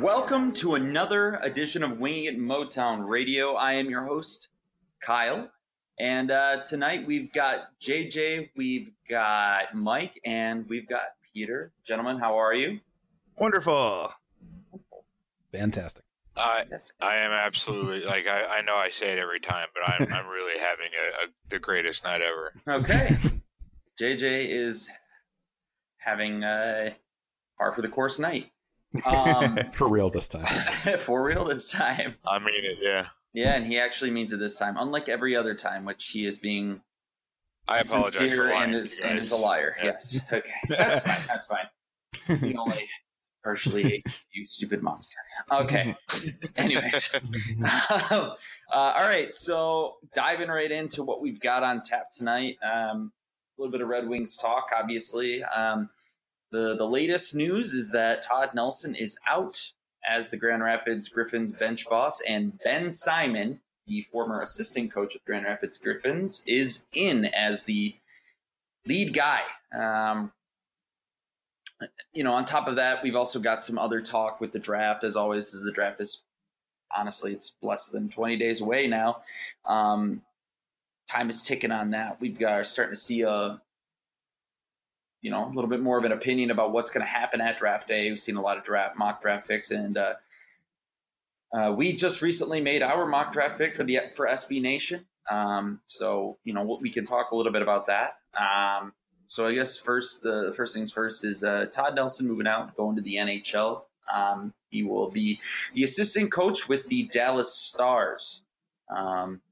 [0.00, 3.54] Welcome to another edition of Winging It Motown Radio.
[3.54, 4.48] I am your host,
[5.00, 5.50] Kyle.
[5.98, 11.72] And uh, tonight we've got JJ, we've got Mike, and we've got Peter.
[11.84, 12.80] Gentlemen, how are you?
[13.36, 14.12] Wonderful.
[15.52, 16.04] Fantastic.
[16.38, 16.64] I
[17.00, 20.28] I am absolutely like I, I know I say it every time, but I'm I'm
[20.28, 22.54] really having a, a the greatest night ever.
[22.68, 23.16] Okay.
[24.00, 24.88] JJ is
[25.98, 26.94] having a
[27.58, 28.50] par for the course night.
[29.04, 30.44] Um, For real this time.
[30.98, 32.14] for real this time.
[32.26, 33.06] I mean it, yeah.
[33.34, 36.38] Yeah, and he actually means it this time, unlike every other time, which he is
[36.38, 36.80] being
[37.68, 38.62] I apologize for lying.
[38.62, 39.76] and is, and is a liar.
[39.78, 39.84] Yeah.
[39.84, 40.20] Yes.
[40.32, 40.50] Okay.
[40.70, 41.20] That's fine.
[41.28, 42.40] That's fine.
[42.40, 42.88] We only
[43.42, 45.18] partially you, stupid monster.
[45.50, 45.94] Okay.
[46.56, 47.14] Anyways.
[47.64, 48.34] uh,
[48.72, 49.34] all right.
[49.34, 52.56] So diving right into what we've got on tap tonight.
[52.62, 53.12] Um,
[53.58, 55.42] a little bit of Red Wings talk, obviously.
[55.44, 55.90] Um,
[56.50, 59.72] the the latest news is that Todd Nelson is out
[60.08, 65.24] as the Grand Rapids Griffins bench boss, and Ben Simon, the former assistant coach of
[65.24, 67.94] Grand Rapids Griffins, is in as the
[68.86, 69.42] lead guy.
[69.78, 70.32] Um,
[72.12, 75.04] you know, on top of that, we've also got some other talk with the draft.
[75.04, 76.24] As always, as the draft is
[76.96, 79.22] honestly, it's less than 20 days away now.
[79.64, 80.22] Um,
[81.08, 82.20] time is ticking on that.
[82.20, 83.60] We've got are starting to see a
[85.20, 87.58] you know a little bit more of an opinion about what's going to happen at
[87.58, 88.08] draft day.
[88.08, 90.14] We've seen a lot of draft mock draft picks, and uh,
[91.52, 95.06] uh, we just recently made our mock draft pick for the for SB Nation.
[95.30, 98.18] Um, so you know we can talk a little bit about that.
[98.38, 98.92] Um,
[99.28, 102.96] so I guess first the, first things first is uh, Todd Nelson moving out, going
[102.96, 103.82] to the NHL.
[104.12, 105.38] Um, he will be
[105.74, 108.42] the assistant coach with the Dallas Stars.
[108.88, 109.42] Um,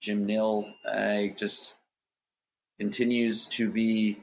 [0.00, 1.80] Jim Nill uh, just
[2.80, 4.20] continues to be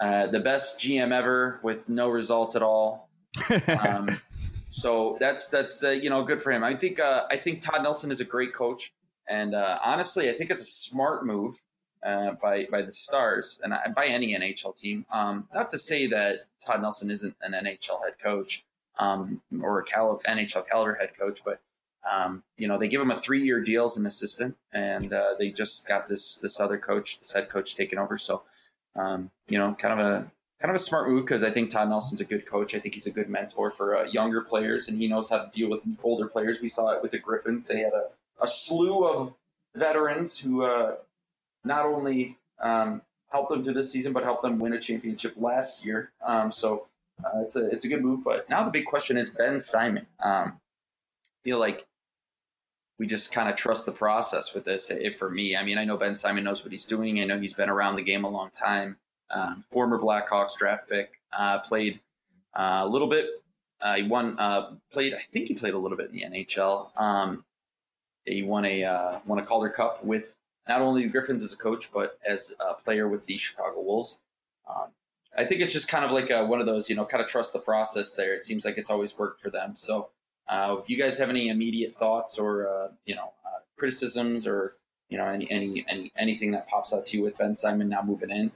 [0.00, 3.08] uh, the best GM ever with no results at all.
[3.66, 4.20] Um,
[4.68, 6.62] so that's that's uh, you know good for him.
[6.62, 8.92] I think uh, I think Todd Nelson is a great coach,
[9.28, 11.60] and uh, honestly, I think it's a smart move
[12.02, 15.06] uh, by by the Stars and I, by any NHL team.
[15.10, 18.64] Um, not to say that Todd Nelson isn't an NHL head coach
[18.98, 21.60] um, or a cal- NHL caliber head coach, but
[22.10, 25.34] um, you know they give him a three year deal as an assistant, and uh,
[25.38, 28.18] they just got this this other coach, this head coach, taken over.
[28.18, 28.42] So
[28.96, 30.30] um, you know, kind of a
[30.60, 32.74] kind of a smart move because I think Todd Nelson's a good coach.
[32.74, 35.50] I think he's a good mentor for uh, younger players, and he knows how to
[35.50, 36.60] deal with older players.
[36.60, 38.06] We saw it with the Griffins; they had a,
[38.40, 39.34] a slew of
[39.74, 40.96] veterans who uh,
[41.64, 45.84] not only um, helped them through this season, but help them win a championship last
[45.84, 46.12] year.
[46.24, 46.86] Um, so
[47.24, 48.24] uh, it's a it's a good move.
[48.24, 50.06] But now the big question is Ben Simon.
[50.20, 51.86] Um, I feel like
[52.98, 54.90] we just kind of trust the process with this.
[54.90, 57.20] If for me, I mean, I know Ben Simon knows what he's doing.
[57.20, 58.96] I know he's been around the game a long time.
[59.30, 62.00] Um, former Blackhawks draft pick, uh, played
[62.54, 63.26] uh, a little bit.
[63.80, 65.14] Uh, he won, uh, played.
[65.14, 66.96] I think he played a little bit in the NHL.
[67.00, 67.44] Um,
[68.24, 70.36] he won a uh, won a Calder Cup with
[70.68, 74.20] not only the Griffins as a coach, but as a player with the Chicago Wolves.
[74.68, 74.88] Um,
[75.36, 77.28] I think it's just kind of like a, one of those, you know, kind of
[77.28, 78.14] trust the process.
[78.14, 79.74] There, it seems like it's always worked for them.
[79.74, 80.10] So,
[80.48, 84.74] uh, do you guys have any immediate thoughts or uh, you know uh, criticisms or
[85.08, 88.02] you know any, any any anything that pops out to you with Ben Simon now
[88.02, 88.52] moving in?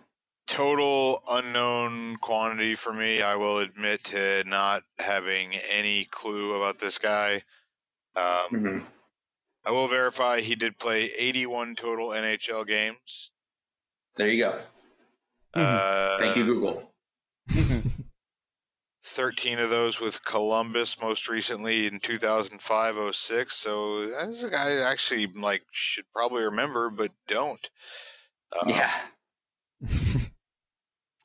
[0.46, 3.22] Total unknown quantity for me.
[3.22, 7.42] I will admit to not having any clue about this guy.
[8.14, 8.78] Um, Mm-hmm.
[9.66, 13.32] I will verify he did play 81 total NHL games.
[14.16, 14.60] There you go.
[15.54, 16.92] Uh, Thank you, Google.
[19.04, 23.50] 13 of those with Columbus, most recently in 2005-06.
[23.52, 27.70] So that's a guy I actually like should probably remember, but don't.
[28.52, 28.92] Uh, yeah,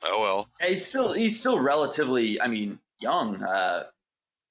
[0.04, 0.50] Oh well.
[0.68, 3.42] He's still he's still relatively, I mean, young.
[3.44, 3.84] Uh,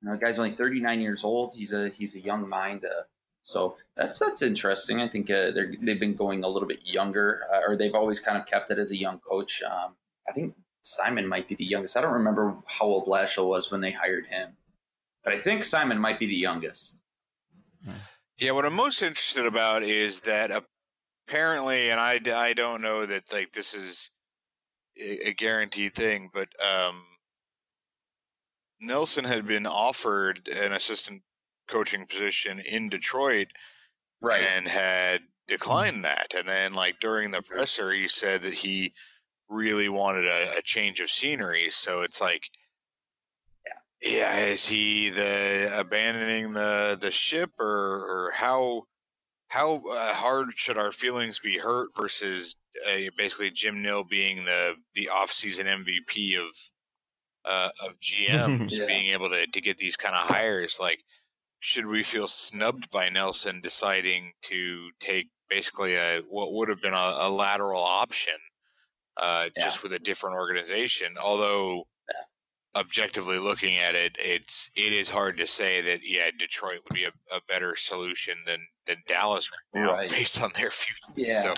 [0.00, 1.54] you know, the guy's only 39 years old.
[1.54, 2.84] He's a he's a young mind.
[2.84, 3.02] Uh,
[3.50, 5.00] so that's that's interesting.
[5.00, 8.20] I think uh, they're, they've been going a little bit younger, uh, or they've always
[8.20, 9.60] kind of kept it as a young coach.
[9.62, 9.94] Um,
[10.28, 11.96] I think Simon might be the youngest.
[11.96, 14.50] I don't remember how old Blashill was when they hired him.
[15.24, 17.02] but I think Simon might be the youngest.
[18.38, 20.50] Yeah, what I'm most interested about is that
[21.28, 24.10] apparently, and I, I don't know that like this is
[24.96, 27.02] a guaranteed thing, but um,
[28.80, 31.22] Nelson had been offered an assistant
[31.70, 33.48] coaching position in Detroit,
[34.20, 34.42] Right.
[34.42, 36.34] and had declined that.
[36.36, 38.92] And then, like during the presser, he said that he
[39.48, 41.70] really wanted a, a change of scenery.
[41.70, 42.44] So it's like,
[44.02, 48.84] yeah, is he the abandoning the the ship, or or how
[49.48, 52.56] how uh, hard should our feelings be hurt versus
[52.88, 56.48] uh, basically Jim Nill being the the off season MVP of
[57.44, 58.86] uh, of GMs Yeah.
[58.86, 61.02] being able to to get these kind of hires like
[61.60, 66.94] should we feel snubbed by Nelson deciding to take basically a what would have been
[66.94, 68.34] a, a lateral option
[69.16, 69.64] uh, Yeah.
[69.64, 71.84] just with a different organization although
[72.76, 77.02] objectively looking at it it's it is hard to say that yeah Detroit would be
[77.04, 80.08] a, a better solution than than Dallas right now Right.
[80.10, 81.42] based on their future Yeah.
[81.42, 81.54] so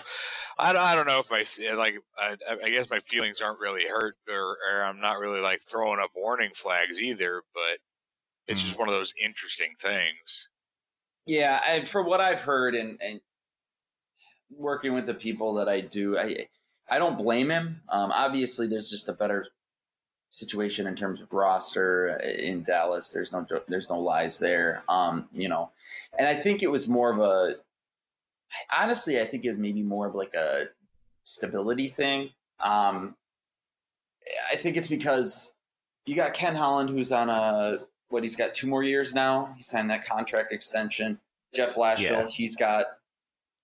[0.59, 1.45] I, don't- I don't know if my
[1.77, 5.61] like I, I guess my feelings aren't really hurt or, or I'm not really like
[5.61, 7.79] throwing up warning flags either but
[8.49, 10.51] it's just one of those interesting things
[11.27, 13.21] Yeah, and for what I've heard and, and
[14.51, 16.47] working with the people that I do, I
[16.89, 17.81] I don't blame him.
[17.89, 19.47] Um, obviously, there's just a better
[20.31, 23.11] situation in terms of roster in Dallas.
[23.11, 24.83] There's no there's no lies there.
[24.89, 25.71] Um, you know,
[26.19, 27.57] and I think it was more of a
[28.77, 30.65] honestly, I think it was maybe more of like a
[31.23, 32.31] stability thing.
[32.61, 33.17] Um,
[34.53, 35.55] I think it's because
[36.05, 37.79] you got Ken Holland, who's on a
[38.13, 39.55] what he's got two more years now.
[39.57, 41.19] He signed that contract extension.
[41.55, 42.27] Jeff Blashill, Yeah.
[42.29, 42.85] he's got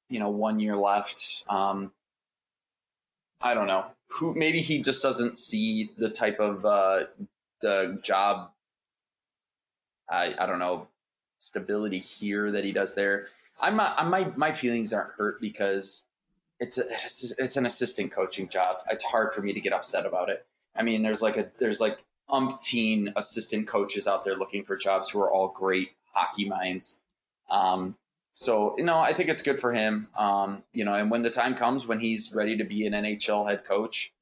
[0.09, 1.45] you know one year left.
[1.49, 1.93] Um,
[3.43, 4.35] I don't know who.
[4.35, 7.01] Maybe he just doesn't see the type of uh,
[7.63, 8.51] the job.
[10.11, 10.89] I I don't know
[11.39, 13.29] stability here that he does there.
[13.61, 13.95] I'm not.
[13.99, 16.07] I'm, my my feelings aren't hurt because
[16.59, 18.79] it's a it's, it's an assistant coaching job.
[18.91, 20.47] It's hard for me to get upset about it.
[20.75, 21.99] I mean, there's like a there's like
[22.31, 27.01] umpteen assistant coaches out there looking for jobs who are all great hockey minds.
[27.51, 27.97] Um,
[28.33, 30.09] so you know, I think it's good for him.
[30.17, 33.49] Um, you know, and when the time comes when he's ready to be an NHL
[33.49, 34.13] head coach,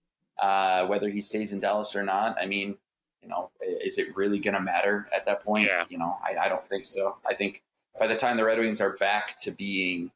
[0.40, 2.76] uh, whether he stays in Dallas or not, I mean,
[3.22, 5.66] you know, is it really going to matter at that point?
[5.66, 5.84] Yeah.
[5.88, 7.16] You know, I, I don't think so.
[7.28, 7.62] I think
[7.98, 10.10] by the time the Red Wings are back to being,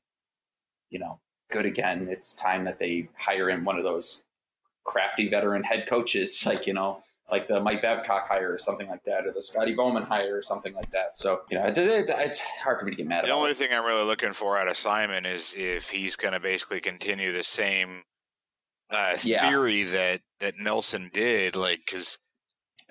[0.90, 1.18] you know,
[1.50, 4.22] good again, it's time that they hire in one of those
[4.84, 7.00] crafty veteran head coaches, like you know,
[7.30, 10.42] like the Mike Babcock hire or something like that, or the Scotty Bowman hire or
[10.42, 11.16] something like that.
[11.16, 13.56] So you know, it, it, it's hard for me to get mad The only it.
[13.56, 17.32] thing I'm really looking for out of Simon is if he's going to basically continue
[17.32, 18.02] the same
[18.90, 19.48] uh, Yeah.
[19.48, 22.18] theory that that Nelson did, like because.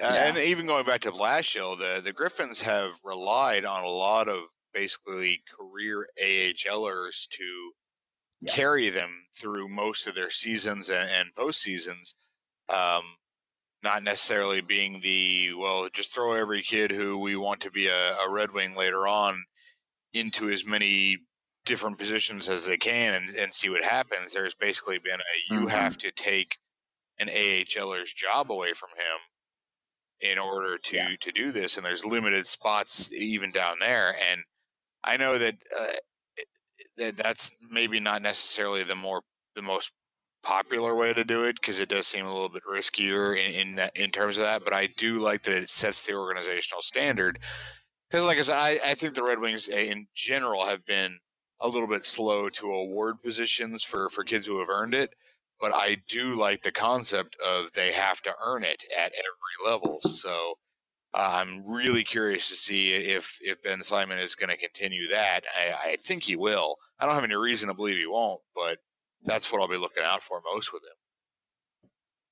[0.02, 0.28] Uh, Yeah.
[0.30, 4.44] And even going back to Blashill, the the Griffins have relied on a lot of
[4.74, 7.72] basically career AHLers to
[8.42, 8.54] Yeah.
[8.54, 12.14] carry them through most of their seasons and, and postseasons.
[12.70, 13.04] Um,
[13.84, 18.18] not necessarily being the well, just throw every kid who we want to be a,
[18.18, 19.44] a Red Wing later on
[20.14, 21.18] into as many
[21.66, 24.34] different positions as they can and, and see what happens.
[24.34, 25.70] There's basically been a you Mhm.
[25.70, 26.58] have to take
[27.20, 29.20] an AHLer's job away from him
[30.32, 31.16] in order to Yeah.
[31.22, 34.16] to do this, and there's limited spots even down there.
[34.18, 34.44] And
[35.04, 35.94] I know that uh,
[36.98, 39.24] that that's maybe not necessarily the more
[39.56, 39.92] the most
[40.44, 43.76] popular way to do it because it does seem a little bit riskier in in,
[43.76, 44.64] that, in terms of that.
[44.64, 47.40] But I do like that it sets the organizational standard
[48.10, 51.20] because, like I said, I, I think the Red Wings uh, in general have been
[51.62, 55.14] a little bit slow to award positions for for kids who have earned it.
[55.60, 60.00] But I do like the concept of they have to earn it at every level.
[60.02, 60.54] So
[61.14, 65.42] uh, I'm really curious to see if if Ben Simon is going to continue that.
[65.58, 66.78] I, I think he will.
[67.00, 68.78] I don't have any reason to believe he won't, but
[69.26, 71.90] that's what I'll be looking out for most with him.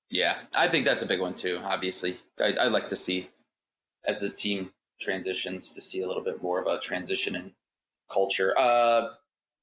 [0.10, 1.60] Yeah, I think that's a big one too.
[1.64, 3.30] Obviously, I, I like to see
[4.06, 7.52] as the team transitions to see a little bit more of a transition in
[8.10, 8.58] culture.
[8.58, 9.10] Uh,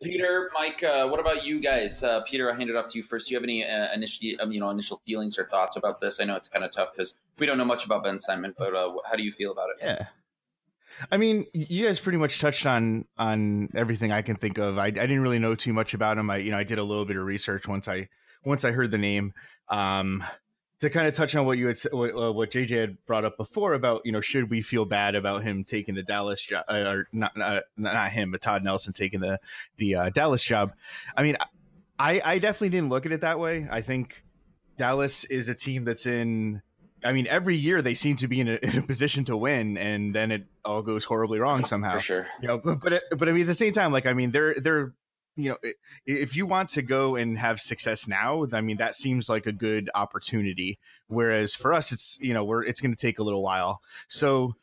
[0.02, 2.02] Peter, Mike, uh, what about you guys?
[2.02, 3.28] Uh, Peter, I hand it off to you first.
[3.28, 6.20] Do you have any uh, initial, um, you know, initial feelings or thoughts about this?
[6.20, 8.74] I know it's kind of tough because we don't know much about Ben Simon, but
[8.74, 9.76] uh, how do you feel about it?
[9.80, 10.06] Yeah.
[11.10, 14.78] I mean, you guys pretty much touched on on everything I can think of.
[14.78, 16.30] I, I didn't really know too much about him.
[16.30, 18.08] I you know I did a little bit of research once I
[18.44, 19.32] once I heard the name.
[19.68, 20.24] Um,
[20.80, 23.36] to kind of touch on what you had what, uh, what JJ had brought up
[23.36, 26.84] before about you know should we feel bad about him taking the Dallas job uh,
[26.86, 29.40] or not, not not him but Todd Nelson taking the
[29.76, 30.72] the uh, Dallas job.
[31.16, 31.36] I mean,
[31.98, 33.66] I I definitely didn't look at it that way.
[33.70, 34.24] I think
[34.76, 36.62] Dallas is a team that's in
[37.04, 39.76] I mean, every year they seem to be in a, in a position to win,
[39.76, 41.94] and then it all goes horribly wrong somehow.
[41.94, 42.26] For sure.
[42.40, 44.54] You know, but but, but I mean, at the same time, like I mean, they're
[44.54, 44.94] they're
[45.36, 45.56] you know,
[46.06, 49.52] if you want to go and have success now, I mean, that seems like a
[49.52, 50.78] good opportunity.
[51.08, 53.80] Whereas for us, it's you know, we're it's going to take a little while.
[54.08, 54.54] So,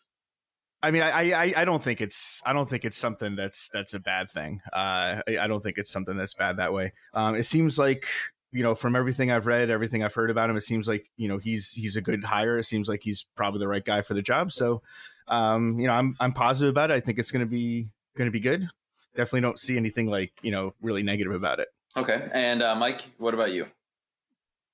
[0.82, 3.94] I mean, I, I I don't think it's I don't think it's something that's that's
[3.94, 4.62] a bad thing.
[4.72, 6.94] Uh, I, I don't think it's something that's bad that way.
[7.14, 8.06] Um, it seems like
[8.52, 11.28] you know, from everything I've read, everything I've heard about him, it seems like you
[11.28, 12.58] know he's he's a good hire.
[12.58, 14.52] It seems like he's probably the right guy for the job.
[14.52, 14.82] So,
[15.28, 16.96] um, you know, I'm I'm positive about it.
[16.96, 18.70] I think it's going to be going to be good
[19.16, 21.70] definitely don't see anything like you know really negative about it.
[21.98, 23.68] Okay, and uh, Mike, what about you?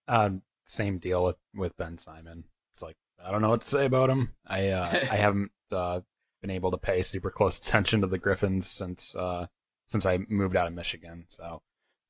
[0.08, 2.44] Um, same deal with with Ben Simon.
[2.72, 4.34] It's like I don't know what to say about him.
[4.46, 6.02] I uh, I haven't uh,
[6.42, 9.48] been able to pay super close attention to the Griffins since uh,
[9.88, 11.26] since I moved out of Michigan.
[11.28, 11.62] So,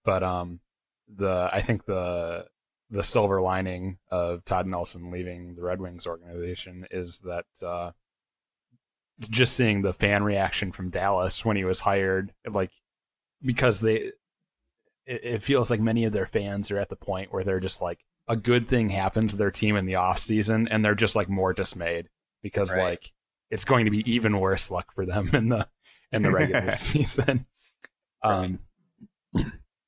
[0.04, 0.60] but um,
[1.16, 2.46] the I think the
[2.90, 7.92] the silver lining of Todd Nelson leaving the Red Wings organization is that uh,
[9.20, 12.72] just seeing the fan reaction from Dallas when he was hired, like
[13.42, 14.12] because they,
[15.06, 17.82] it, it, feels like many of their fans are at the point where they're just
[17.82, 21.16] like a good thing happens to their team in the off season, and they're just
[21.16, 22.08] like more dismayed
[22.42, 22.84] because right.
[22.84, 23.12] like
[23.50, 25.68] it's going to be even worse luck for them in the
[26.12, 27.46] in the regular season.
[28.24, 28.60] Um,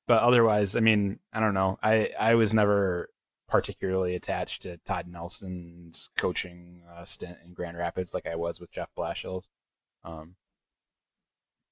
[0.10, 1.78] but otherwise, I mean, I don't know.
[1.84, 3.12] I I was never
[3.48, 8.72] particularly attached to Todd Nelson's coaching uh, stint in Grand Rapids like I was with
[8.72, 9.44] Jeff Blashill.
[10.04, 10.36] Um,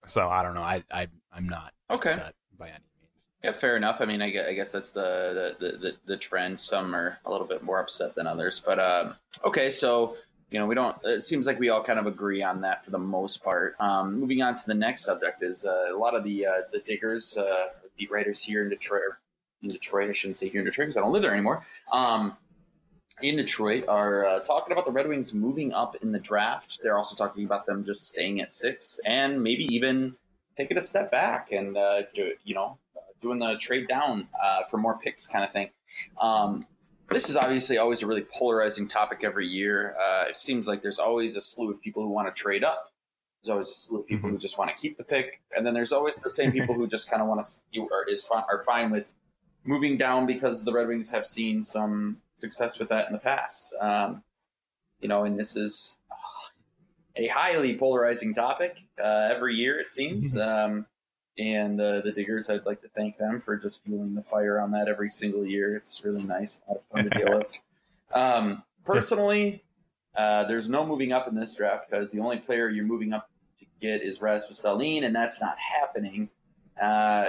[0.06, 0.62] so I don't know.
[0.62, 2.15] I, I I'm not okay
[2.60, 3.27] by any means.
[3.44, 4.01] Yeah, fair enough.
[4.01, 6.60] I mean, I guess, I guess that's the, the, the the trend.
[6.60, 9.15] Some are a little bit more upset than others, but um,
[9.46, 9.72] okay.
[9.72, 10.15] So
[10.51, 10.96] you know, we don't.
[11.06, 13.75] It seems like we all kind of agree on that for the most part.
[13.79, 16.79] Um, moving on to the next subject is uh, a lot of the uh, the
[16.82, 19.01] diggers, uh, beat writers here in Detroit,
[19.62, 20.10] in Detroit.
[20.10, 21.66] I shouldn't say here in Detroit because I don't live there anymore.
[21.92, 22.38] Um,
[23.22, 26.80] in Detroit are uh, talking about the Red Wings moving up in the draft.
[26.84, 30.16] They're also talking about them just staying at six and maybe even
[30.56, 32.77] taking a step back and uh, do, you know
[33.22, 35.70] doing the trade down uh, for more picks kind of thing.
[36.20, 36.66] Um,
[37.10, 39.96] this is obviously always a really polarizing topic every year.
[40.00, 42.92] Uh, it seems like there's always a slew of people who want to trade up.
[43.41, 44.36] There's always a slew of people mm-hmm.
[44.36, 46.88] who just want to keep the pick, and then there's always the same people who
[46.88, 49.13] just kind of want to or is are fine with
[49.63, 53.75] moving down because the Red Wings have seen some success with that in the past.
[53.79, 54.24] Um,
[55.00, 55.98] you know, and this is
[57.15, 60.36] a highly polarizing topic uh, every year, it seems.
[60.36, 60.74] Mm-hmm.
[60.74, 60.86] Um,
[61.38, 64.72] and uh, the Diggers, I'd like to thank them for just fueling the fire on
[64.72, 65.75] that every single year.
[65.75, 67.60] It's really nice, a lot of fun to deal with.
[68.13, 69.63] Um, personally,
[70.17, 73.29] uh, there's no moving up in this draft because the only player you're moving up
[73.59, 76.29] to get is Rasmus Dahlin, and that's not happening.
[76.81, 77.27] Uh,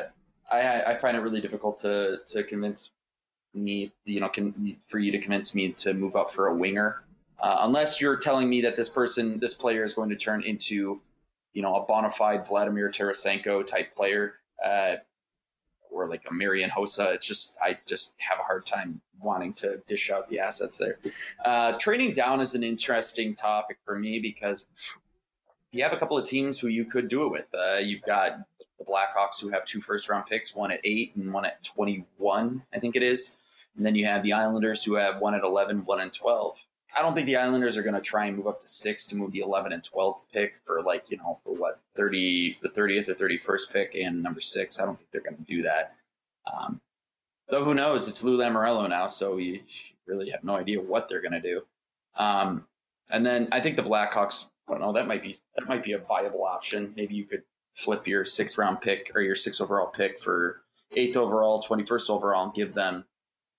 [0.51, 2.93] I, I find it really difficult to to convince
[3.55, 7.03] me, you know, can, for you to convince me to move up for a winger,
[7.41, 11.01] uh, unless you're telling me that this person, this player, is going to turn into,
[11.53, 14.97] you know, a bona fide Vladimir Tarasenko type player, uh,
[15.91, 17.15] or like a Marian Hossa.
[17.15, 20.99] It's just I just have a hard time wanting to dish out the assets there.
[21.45, 24.67] Uh, trading down is an interesting topic for me because
[25.73, 27.49] you have a couple of teams who you could do it with.
[27.55, 28.33] Uh, you've got
[28.79, 32.63] the Blackhawks, who have two first round picks, one at eight and one at 21,
[32.73, 33.37] I think it is.
[33.77, 36.65] And then you have the Islanders, who have one at 11, one and 12.
[36.97, 39.17] I don't think the Islanders are going to try and move up to six to
[39.17, 43.09] move the 11 and 12th pick for like, you know, for what, 30, the 30th
[43.09, 44.81] or 31st pick and number six.
[44.81, 45.97] I don't think they're going to do that.
[46.53, 46.81] Um,
[47.49, 48.09] though who knows?
[48.09, 49.61] It's Lou Lamoriello now, so you
[50.07, 51.63] really have no idea what they're going to do.
[52.17, 52.67] Um,
[53.11, 55.93] and then I think the Blackhawks, I don't know, that might be that might be
[55.93, 56.93] a viable option.
[56.97, 57.43] Maybe you could
[57.73, 60.63] flip your sixth round pick or your sixth overall pick for
[60.97, 63.05] eighth overall, 21st overall, and give them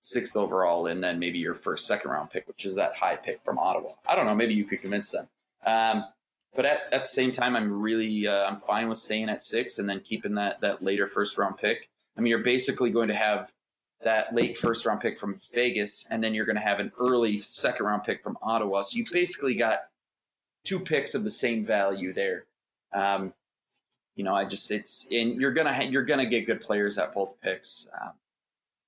[0.00, 3.42] sixth overall and then maybe your first second round pick, which is that high pick
[3.44, 3.92] from Ottawa.
[4.06, 4.34] I don't know.
[4.34, 5.28] Maybe you could convince them.
[5.64, 6.04] Um,
[6.54, 9.78] but at, at the same time, I'm really uh, I'm fine with staying at six
[9.78, 11.88] and then keeping that that later first round pick.
[12.16, 13.52] I mean, you're basically going to have
[14.02, 17.38] that late first round pick from Vegas, and then you're going to have an early
[17.38, 18.82] second round pick from Ottawa.
[18.82, 19.78] So you've basically got
[20.64, 22.46] two picks of the same value there.
[22.92, 23.32] Um,
[24.16, 27.14] you know, I just it's and you're gonna ha- you're gonna get good players at
[27.14, 27.88] both picks.
[28.00, 28.12] Um,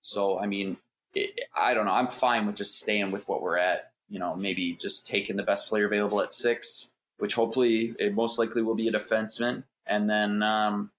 [0.01, 0.77] so I mean,
[1.57, 1.93] I don't know.
[1.93, 3.93] I'm fine with just staying with what we're at.
[4.09, 8.39] You know, maybe just taking the best player available at six, which hopefully it most
[8.39, 10.91] likely will be a defenseman, and then um,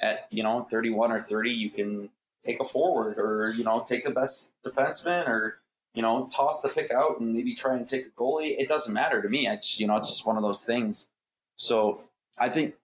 [0.00, 2.08] at you know 31 or 30, you can
[2.44, 5.60] take a forward or you know take the best defenseman or
[5.94, 8.58] you know toss the pick out and maybe try and take a goalie.
[8.58, 9.46] It doesn't matter to me.
[9.46, 11.08] It's you know it's just one of those things.
[11.56, 12.00] So
[12.38, 12.74] I think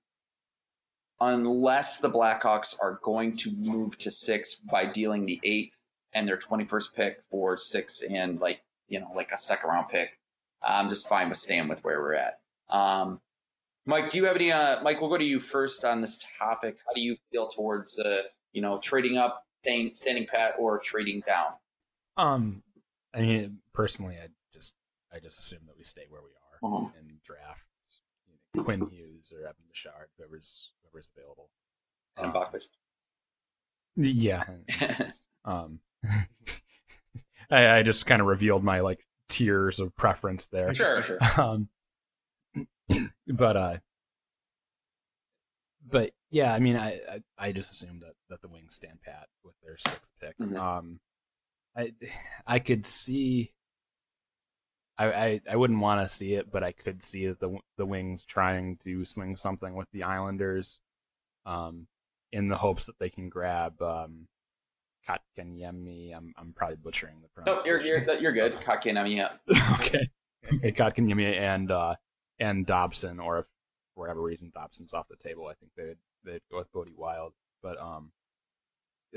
[1.20, 5.79] unless the Blackhawks are going to move to six by dealing the eighth
[6.12, 10.18] and their 21st pick for six and like you know, like a second round pick,
[10.62, 12.40] I'm just fine with staying with where we're at.
[12.68, 13.20] Um,
[13.86, 14.50] Mike, do you have any?
[14.52, 16.78] Uh, Mike, we'll go to you first on this topic.
[16.86, 21.22] How do you feel towards, uh, you know, trading up, staying, standing pat, or trading
[21.26, 21.52] down?
[22.16, 22.62] Um,
[23.14, 24.74] I mean, personally, I just
[25.12, 26.92] I just assume that we stay where we are Mhm.
[26.98, 27.64] and draft
[28.26, 31.48] you know, Quinn Hughes or Evan Bouchard, whoever's whoever's available.
[32.16, 32.60] And Um.
[33.96, 34.44] Yeah.
[35.44, 35.80] um,
[37.50, 40.72] I, I just kind of revealed my like tiers of preference there.
[40.74, 41.18] Sure, sure.
[41.38, 41.68] Um,
[43.28, 43.76] but uh,
[45.88, 49.28] but yeah, I mean, I, I I just assumed that that the Wings stand pat
[49.44, 50.36] with their sixth pick.
[50.38, 50.56] Mhm.
[50.58, 51.00] Um,
[51.76, 51.92] I
[52.46, 53.52] I could see.
[54.98, 57.86] I, I, I wouldn't want to see it, but I could see that the the
[57.86, 60.80] Wings trying to swing something with the Islanders,
[61.46, 61.86] um,
[62.32, 64.26] in the hopes that they can grab um,
[65.08, 66.14] Kotkaniemi.
[66.16, 68.06] I'm I'm probably butchering the No, you're pronunciation.
[68.06, 68.60] you're you're good.
[69.48, 69.76] Yeah.
[69.80, 70.08] okay.
[70.54, 71.94] Okay, Kotkaniemi and uh,
[72.38, 73.46] and Dobson, or if
[73.94, 77.34] for whatever reason Dobson's off the table, I think they'd they'd go with Bode Wilde.
[77.62, 78.10] But um,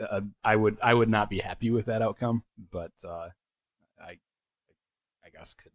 [0.02, 3.30] uh, I would I would not be happy with that outcome, but uh,
[4.00, 4.18] I
[5.26, 5.72] I guess could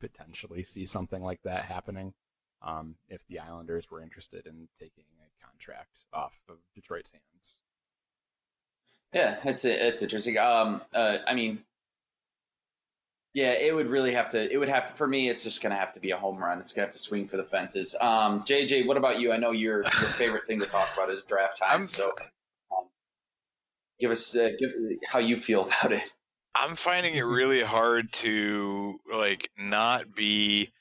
[0.00, 2.12] potentially see something like that happening
[2.62, 7.60] um, if the Islanders were interested in taking a contract off of Detroit's hands.
[9.16, 10.36] Yeah, it's it's interesting.
[10.36, 11.60] Um, uh, I mean,
[13.32, 14.52] yeah, it would really have to.
[14.52, 14.92] It would have to.
[14.92, 16.58] For me, it's just gonna have to be a home run.
[16.58, 17.96] It's gonna have to swing for the fences.
[18.02, 19.32] Um, JJ, what about you?
[19.32, 21.70] I know your your favorite thing to talk about is draft time.
[21.70, 22.10] I'm- so,
[22.70, 22.88] um,
[23.98, 24.70] give us uh, give
[25.08, 26.12] how you feel about it.
[26.54, 30.72] I'm finding it really hard to like not be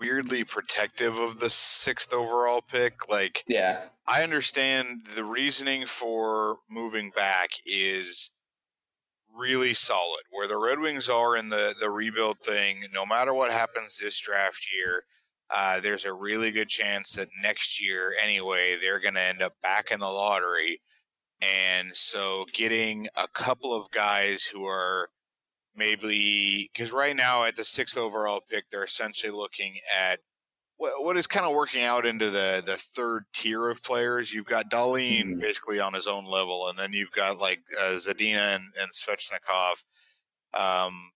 [0.00, 3.08] weirdly protective of the sixth overall pick.
[3.08, 8.30] Like Yeah, I understand the reasoning for moving back is
[9.36, 10.22] really solid.
[10.30, 14.18] Where the Red Wings are in the the rebuild thing, no matter what happens this
[14.20, 15.04] draft year,
[15.50, 19.54] uh, there's a really good chance that next year, anyway, they're going to end up
[19.62, 20.80] back in the lottery.
[21.40, 25.08] And so, getting a couple of guys who are
[25.78, 30.20] maybe because right now at the sixth overall pick, they're essentially looking at
[30.76, 34.32] what, what is kind of working out into the the third tier of players.
[34.32, 35.40] You've got Dahlin Mhm.
[35.40, 39.84] basically on his own level, and then you've got like uh, Zadina and, and Svechnikov,
[40.54, 41.12] um,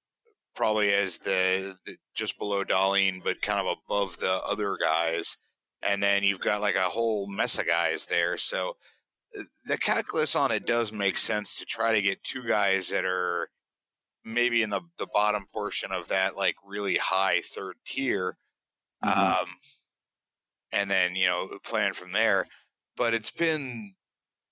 [0.55, 5.37] probably as the, the just below Dahlin, but kind of above the other guys.
[5.83, 8.37] And then you've got like a whole mess of guys there.
[8.37, 8.77] So
[9.38, 13.05] uh, the calculus on it does make sense to try to get two guys that
[13.05, 13.48] are
[14.24, 18.37] maybe in the the bottom portion of that like really high third tier
[19.04, 19.37] Mhm.
[19.42, 19.46] um,
[20.72, 22.46] and then you know plan from there.
[22.96, 23.94] But it's been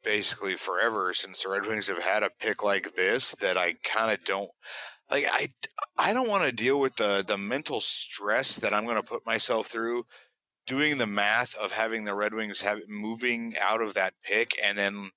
[0.05, 4.13] basically forever since the Red Wings have had a pick like this that I kind
[4.13, 4.51] of don't
[5.11, 5.27] like.
[5.31, 5.49] I
[5.99, 9.27] I don't want to deal with the the mental stress that I'm going to put
[9.27, 10.05] myself through
[10.67, 14.79] doing the math of having the Red Wings have moving out of that pick and
[14.79, 15.11] then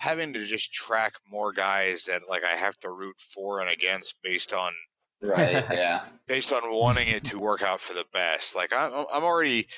[0.00, 4.22] having to just track more guys that like I have to root for and against
[4.22, 4.72] based on
[5.20, 5.64] right.
[5.70, 8.56] Yeah, based on wanting it to work out for the best.
[8.56, 9.68] Like I'm, I'm already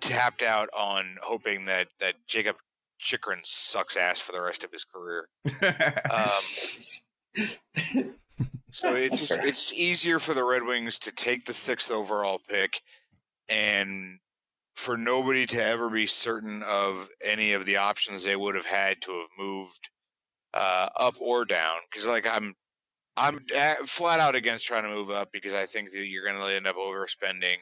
[0.00, 2.56] tapped out on hoping that that Jakob
[2.98, 5.28] Chychrun sucks ass for the rest of his career.
[6.10, 6.28] Um,
[8.76, 12.82] So it's just, it's easier for the Red Wings to take the sixth overall pick
[13.48, 14.18] and
[14.76, 19.00] for nobody to ever be certain of any of the options they would have had
[19.02, 19.88] to have moved
[20.54, 21.78] uh, up or down.
[21.90, 22.54] Because like I'm
[23.16, 23.40] I'm
[23.86, 26.66] flat out against trying to move up because I think that you're going to end
[26.66, 27.56] up overspending.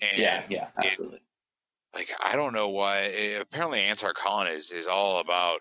[0.00, 1.22] And yeah, yeah, it- absolutely.
[1.94, 3.10] like I don't know why.
[3.14, 5.60] eh, apparently, Ansar Khan is is all about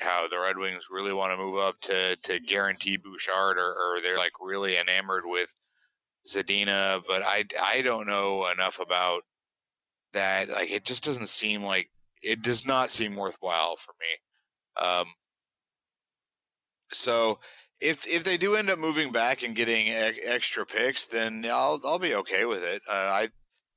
[0.00, 4.00] how the Red Wings really want to move up to to guarantee Bouchard, or, or
[4.00, 5.54] they're like really enamored with
[6.26, 7.02] Zadina.
[7.06, 9.22] But I I don't know enough about
[10.12, 10.48] that.
[10.50, 11.88] Like it just doesn't seem like
[12.22, 14.86] it does not seem worthwhile for me.
[14.86, 15.06] Um.
[16.92, 17.38] So.
[17.80, 21.80] If, if they do end up moving back and getting e- extra picks, then I'll
[21.84, 22.82] I'll be okay with it.
[22.90, 23.28] Uh, I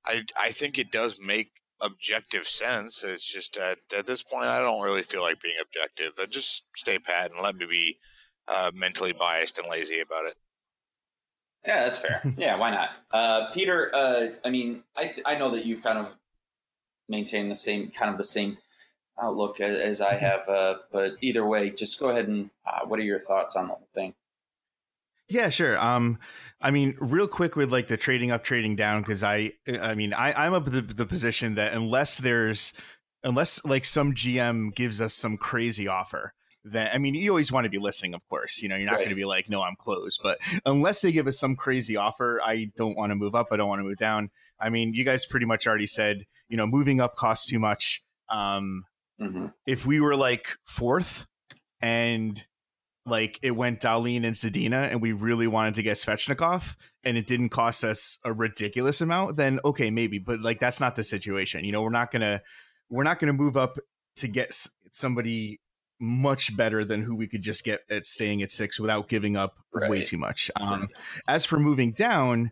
[0.03, 3.03] I I think it does make objective sense.
[3.03, 6.13] It's just at at this point, I don't really feel like being objective.
[6.19, 7.99] I just stay pat and let me be
[8.47, 10.35] uh, mentally biased and lazy about it.
[11.67, 12.23] Yeah, that's fair.
[12.37, 12.89] Yeah, why not?
[13.11, 16.07] Uh, Peter, uh, I mean, I I know that you've kind of
[17.09, 18.57] maintained the same kind of the same
[19.21, 23.03] outlook as, I have, uh, but either way, just go ahead and uh, what are
[23.03, 24.13] your thoughts on the whole thing?
[25.29, 25.79] Yeah, sure.
[25.79, 26.19] Um,
[26.59, 30.13] I mean, real quick with like the trading up, trading down, because I, I mean,
[30.13, 32.73] I, I'm of the, the position that unless there's,
[33.23, 36.33] unless like some GM gives us some crazy offer,
[36.65, 38.61] then I mean, you always want to be listening, of course.
[38.61, 39.03] You know, you're not Right.
[39.03, 40.19] going to be like, no, I'm closed.
[40.21, 43.47] But unless they give us some crazy offer, I don't want to move up.
[43.51, 44.29] I don't want to move down.
[44.61, 48.03] I mean, you guys pretty much already said, you know, moving up costs too much.
[48.29, 48.85] Um,
[49.19, 51.27] hmm if we were like fourth
[51.81, 52.43] and
[53.05, 57.27] like it went Dahlin and Zadina and we really wanted to get Svechnikov and it
[57.27, 60.19] didn't cost us a ridiculous amount, then okay, maybe.
[60.19, 61.65] But like that's not the situation.
[61.65, 62.41] You know, we're not gonna
[62.89, 63.79] we're not gonna move up
[64.17, 64.55] to get
[64.91, 65.59] somebody
[65.99, 69.55] much better than who we could just get at staying at six without giving up
[69.73, 70.49] way too much.
[70.55, 70.89] Um,
[71.27, 72.51] as for moving down,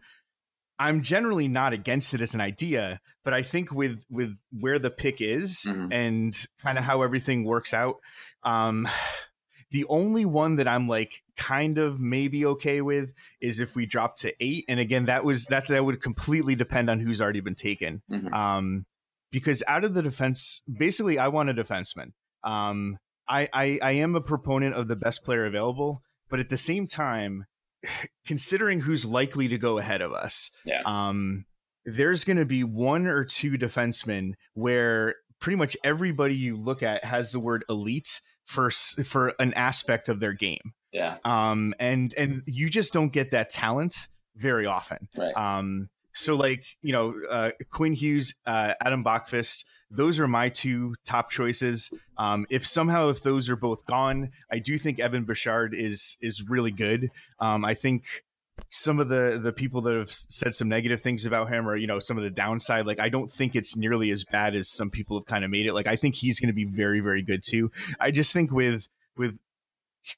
[0.79, 4.89] I'm generally not against it as an idea, but I think with with where the
[4.89, 5.93] pick is Mhm.
[5.93, 7.97] and kind of how everything works out,
[8.43, 8.87] um,
[9.71, 14.15] the only one that I'm like kind of maybe okay with is if we drop
[14.19, 14.65] to eight.
[14.67, 18.01] And again, that was that that would completely depend on who's already been taken.
[18.09, 18.33] Mhm.
[18.33, 18.85] Um,
[19.31, 22.13] because out of the defense, basically, I want a defenseman.
[22.43, 26.57] Um, I, I I am a proponent of the best player available, but at the
[26.57, 27.45] same time,
[28.25, 30.81] considering who's likely to go ahead of us, Yeah.
[30.85, 31.45] um,
[31.85, 37.03] there's going to be one or two defensemen where pretty much everybody you look at
[37.03, 40.73] has the word elite for for an aspect of their game.
[40.91, 41.17] Yeah.
[41.23, 43.95] Um, and and you just don't get that talent
[44.35, 45.07] very often.
[45.15, 45.35] Right.
[45.37, 50.95] Um, so like you know, uh, Quinn Hughes, uh, Adam Boqvist, those are my two
[51.05, 51.89] top choices.
[52.17, 56.43] Um, if somehow if those are both gone, I do think Evan Bouchard is is
[56.47, 57.09] really good.
[57.39, 58.23] Um, I think
[58.69, 61.87] some of the the people that have said some negative things about him or you
[61.87, 64.89] know some of the downside like i don't think it's nearly as bad as some
[64.89, 67.21] people have kind of made it like i think he's going to be very very
[67.21, 69.39] good too i just think with with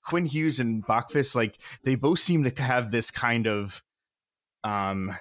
[0.04, 3.84] quinn hughes and Boqvist like they both seem to have this kind of
[4.64, 5.16] um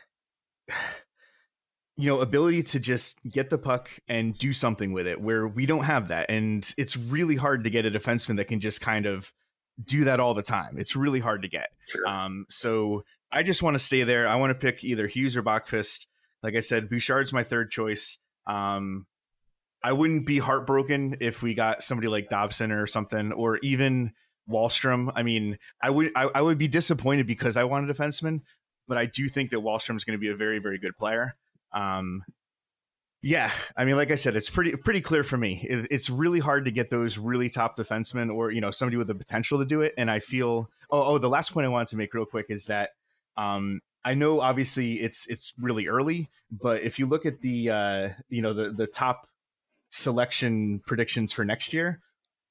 [1.97, 5.67] you know ability to just get the puck and do something with it where we
[5.67, 9.07] don't have that and it's really hard to get a defenseman that can just kind
[9.07, 9.33] of
[9.87, 12.07] do that all the time it's really hard to get Sure.
[12.07, 14.27] um, so I just want to stay there.
[14.27, 16.07] I want to pick either Hughes or Boqvist.
[16.43, 18.19] Like I said, Bouchard's my third choice.
[18.45, 19.07] Um,
[19.85, 24.11] I wouldn't be heartbroken if we got somebody like Dobson or something, or even
[24.51, 25.13] Wahlstrom.
[25.15, 28.41] I mean, I would I, I would be disappointed because I want a defenseman,
[28.91, 31.37] but I do think that Wahlstrom is going to be a very very good player.
[31.73, 32.25] Um,
[33.23, 35.65] yeah, I mean, like I said, it's pretty pretty clear for me.
[35.69, 39.07] It, it's really hard to get those really top defensemen, or you know, somebody with
[39.07, 39.95] the potential to do it.
[39.97, 42.67] And I feel, oh, oh, the last point I wanted to make real quick is
[42.67, 42.91] that
[43.37, 48.09] um, I know obviously it's it's really early, but if you look at the uh,
[48.29, 49.29] you know the the top
[49.91, 52.01] selection predictions for next year,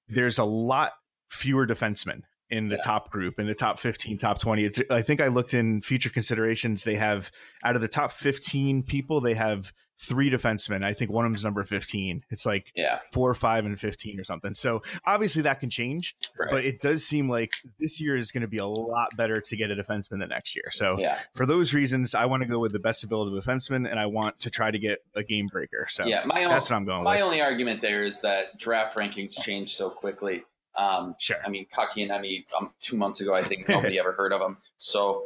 [0.07, 0.93] there's a lot
[1.27, 2.21] fewer defensemen
[2.51, 2.81] in the Yeah.
[2.81, 6.09] top group in the top 15 top 20 it's, i think i looked in future
[6.09, 7.31] considerations they have
[7.63, 11.43] out of the top 15 people they have three defensemen i think one of them's
[11.43, 12.99] number 15 it's like yeah.
[13.11, 16.49] four five and 15 or something so obviously that can change Right.
[16.49, 19.57] but it does seem like this year is going to be a lot better to
[19.57, 21.19] get a defenseman than next year so yeah.
[21.35, 24.39] for those reasons i want to go with the best ability defenseman and i want
[24.39, 26.23] to try to get a game breaker so yeah.
[26.25, 29.33] My own, that's what i'm going my with only argument there is that draft rankings
[29.39, 30.43] change so quickly.
[30.79, 34.39] Um, sure I mean, Kotkaniemi, um, two months ago, I think nobody ever heard of
[34.39, 34.57] them.
[34.77, 35.25] So,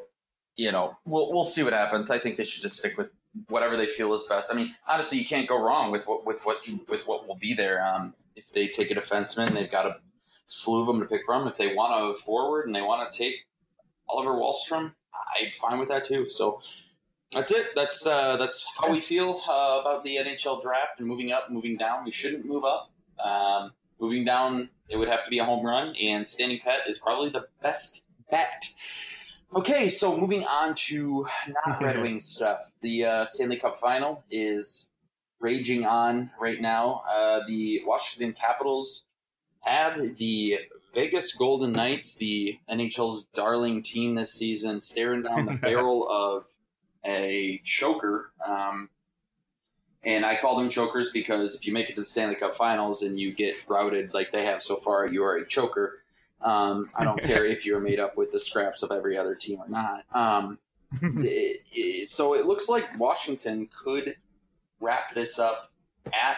[0.55, 2.09] you know, we'll we'll see what happens.
[2.09, 3.09] I think they should just stick with
[3.47, 4.51] whatever they feel is best.
[4.51, 7.53] I mean, honestly, you can't go wrong with what with what with what will be
[7.53, 7.85] there.
[7.85, 9.97] Um, if they take a defenseman, they've got a
[10.47, 11.47] slew of them to pick from.
[11.47, 13.35] If they want a forward and they want to take
[14.09, 14.93] Oliver Wahlstrom,
[15.37, 16.27] I'm fine with that too.
[16.27, 16.61] So.
[17.31, 17.69] That's it.
[17.75, 21.77] That's uh, that's how we feel uh, about the NHL draft and moving up, moving
[21.77, 22.05] down.
[22.05, 22.91] We shouldn't move up.
[23.17, 23.71] Um,
[24.03, 27.29] moving down, it would have to be a home run, and standing pet is probably
[27.29, 28.65] the best bet.
[29.55, 31.25] Okay, so moving on to
[31.65, 32.71] not Red Wings stuff.
[32.81, 34.91] The uh, Stanley Cup Final is
[35.39, 37.03] raging on right now.
[37.09, 39.05] Uh, the Washington Capitals
[39.61, 40.59] have the
[40.93, 46.43] Vegas Golden Knights, the NHL's darling team this season, staring down the barrel of
[47.05, 48.33] a choker.
[48.45, 48.89] Um,
[50.03, 53.01] and I call them chokers because if you make it to the Stanley Cup Finals
[53.03, 55.93] and you get routed like they have so far, you are a choker.
[56.41, 59.59] Um, I don't care if you're made up with the scraps of every other team
[59.59, 60.03] or not.
[60.13, 60.59] Um,
[61.01, 64.15] it- it- so it looks like Washington could
[64.81, 65.71] wrap this up
[66.11, 66.37] at.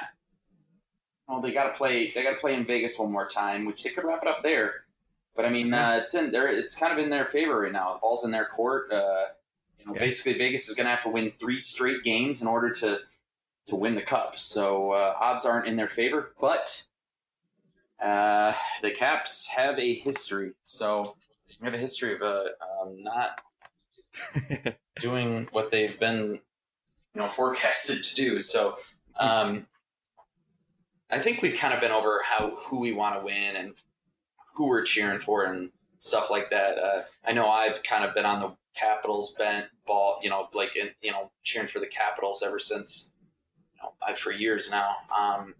[1.27, 2.11] Well, they got to play.
[2.11, 4.43] They got to play in Vegas one more time, which they could wrap it up
[4.43, 4.83] there.
[5.35, 6.47] But I mean, uh, it's in there.
[6.47, 7.93] It's kind of in their favor right now.
[7.93, 8.91] The ball's in their court.
[8.93, 9.23] Uh,
[9.79, 9.99] you know, Yeah.
[10.01, 12.99] basically, Vegas is going to have to win three straight games in order to
[13.67, 14.37] to win the cup.
[14.37, 16.83] So uh, odds aren't in their favor, but
[18.01, 20.53] uh, the Caps have a history.
[20.63, 21.15] So
[21.59, 22.43] they have a history of uh,
[22.81, 23.41] um, not
[25.01, 26.39] doing what they've been,
[27.13, 28.41] you know, forecasted to do.
[28.41, 28.77] So
[29.19, 29.67] um,
[31.11, 33.73] I think we've kind of been over how who we want to win and
[34.53, 36.77] who we're cheering for and stuff like that.
[36.77, 40.75] Uh, I know I've kind of been on the Capitals bent ball, you know, like
[40.75, 43.13] in, you know, cheering for the Capitals ever since,
[43.81, 44.95] know, for years now.
[45.15, 45.55] Um,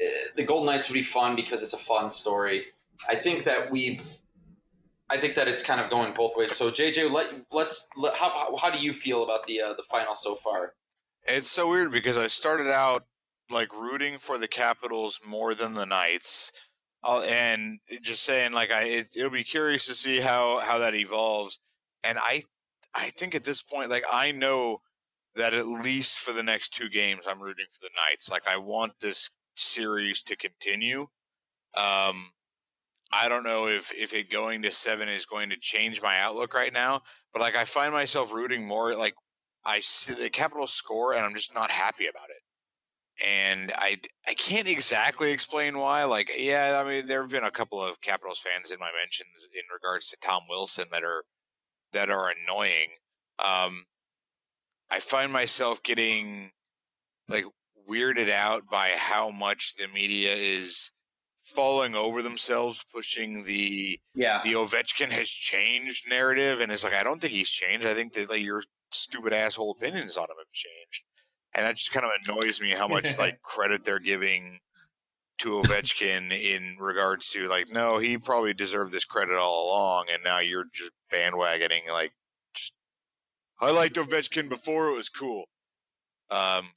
[0.00, 0.04] eh,
[0.36, 2.64] the Golden Knights would be fun because it's a fun story.
[3.08, 4.04] I think that we've,
[5.10, 6.56] I think that it's kind of going both ways.
[6.56, 10.14] So JJ, let let's let, how how do you feel about the uh, the final
[10.14, 10.74] so far?
[11.24, 13.04] It's so weird because I started out
[13.50, 16.52] like rooting for the Capitals more than the Knights.
[17.04, 21.58] And just saying like I it, it'll be curious to see how how that evolves
[22.04, 22.42] and I
[22.94, 24.80] I think at this point like I know
[25.34, 28.56] that at least for the next two games I'm rooting for the Knights like I
[28.56, 31.02] want this series to continue
[31.74, 32.30] um
[33.12, 36.54] I don't know if if it going to 7 is going to change my outlook
[36.54, 39.14] right now but like I find myself rooting more like
[39.64, 42.42] I see the Capitals score and I'm just not happy about it
[43.24, 46.04] and I I can't exactly explain why.
[46.04, 49.28] Like, yeah, I mean, there have been a couple of Capitals fans in my mentions
[49.54, 51.24] in regards to Tom Wilson that are
[51.92, 52.88] that are annoying.
[53.38, 53.84] Um,
[54.92, 56.50] I find myself getting
[57.28, 57.44] like
[57.88, 60.92] weirded out by how much the media is
[61.42, 67.02] falling over themselves, pushing the Yeah, the Ovechkin has changed narrative, and it's like I
[67.02, 67.86] don't think he's changed.
[67.86, 71.04] I think that like your stupid asshole opinions on him have changed
[71.54, 74.58] and that just kind of annoys me how much like credit they're giving
[75.38, 80.22] to Ovechkin in regards to like, no, he probably deserved this credit all along, and
[80.22, 82.12] now you're just bandwagoning like,
[83.62, 85.44] I liked Ovechkin before it was cool.
[86.30, 86.68] Um,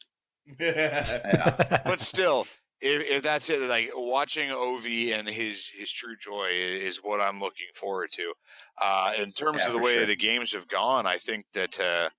[0.59, 1.81] yeah.
[1.85, 2.45] but still,
[2.79, 7.39] if, if that's it, like watching Ovi and his his true joy is what I'm
[7.39, 8.33] looking forward to.
[8.81, 10.05] Uh, in terms Yeah, of the way sure.
[10.05, 12.09] the games have gone, I think that uh,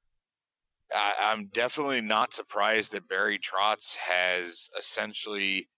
[0.92, 5.68] I, I'm definitely not surprised that Barry Trotz has essentially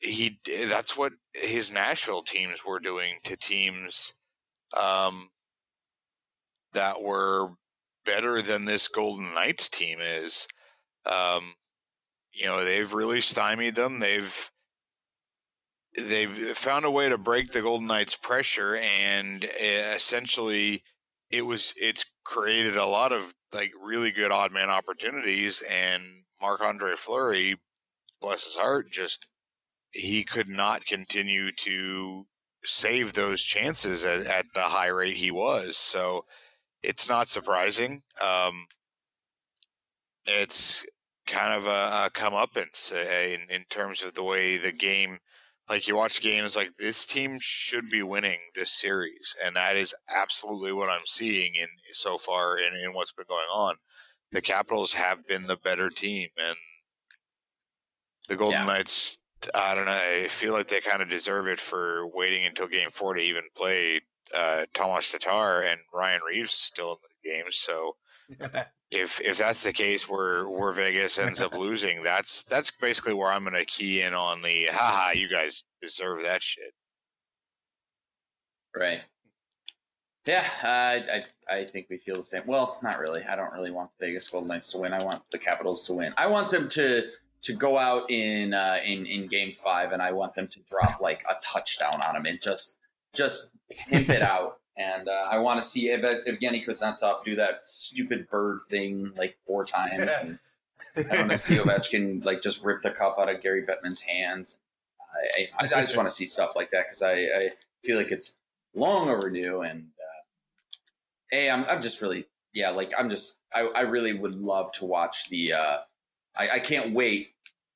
[0.00, 4.14] he that's what his Nashville teams were doing to teams
[4.76, 5.30] um,
[6.76, 7.48] that were
[8.04, 10.46] better than this Golden Knights team is.
[11.04, 11.54] Um,
[12.32, 13.98] you know, they've really stymied them.
[13.98, 14.50] They've
[15.98, 20.82] they've found a way to break the Golden Knights' pressure, and uh, essentially,
[21.30, 25.62] it was it's created a lot of like really good odd man opportunities.
[25.70, 26.02] And
[26.40, 27.56] Marc Andre Fleury,
[28.20, 29.26] bless his heart, just
[29.92, 32.26] he could not continue to
[32.64, 35.78] save those chances at, at the high rate he was.
[35.78, 36.26] So
[36.86, 38.02] it's not surprising.
[38.24, 38.66] Um,
[40.24, 40.86] it's
[41.26, 45.18] kind of a, a comeuppance uh, in, in terms of the way the game,
[45.68, 49.56] like you watch the game, it's like this team should be winning this series, and
[49.56, 53.74] that is absolutely what I'm seeing in so far in, in what's been going on.
[54.30, 56.56] The Capitals have been the better team, and
[58.28, 58.66] the Golden Yeah.
[58.66, 59.18] Knights.
[59.54, 59.92] I don't know.
[59.92, 63.44] I feel like they kind of deserve it for waiting until Game Four to even
[63.56, 64.00] play
[64.34, 67.44] uh, Tomas Tatar and Ryan Reaves is still in the game.
[67.50, 67.96] So
[68.90, 73.30] if if that's the case where where Vegas ends up losing, that's that's basically where
[73.30, 75.12] I'm going to key in on the haha.
[75.12, 76.72] You guys deserve that shit.
[78.74, 79.02] Right.
[80.26, 82.42] Yeah, I, I I think we feel the same.
[82.46, 83.22] Well, not really.
[83.22, 84.92] I don't really want the Vegas Golden Knights to win.
[84.92, 86.12] I want the Capitals to win.
[86.18, 87.10] I want them to
[87.42, 91.00] to go out in uh, in in Game Five, and I want them to drop
[91.00, 92.78] like a touchdown on them and just
[93.14, 94.58] just pimp it out.
[94.78, 99.38] And uh, I want to see Ev- Evgeny Kuznetsov do that stupid bird thing like
[99.46, 100.12] four times.
[100.20, 100.38] And
[101.10, 104.58] I want to see Ovechkin like just rip the cup out of Gary Bettman's hands.
[105.38, 107.50] I, I, I just want to see stuff like that because I, I
[107.82, 108.36] feel like it's
[108.74, 109.62] long overdue.
[109.62, 110.22] And uh,
[111.30, 112.26] hey, I'm I'm just really
[112.56, 115.52] yeah, like I'm just I, I really would love to watch the.
[115.52, 115.76] Uh,
[116.36, 117.34] I, I can't wait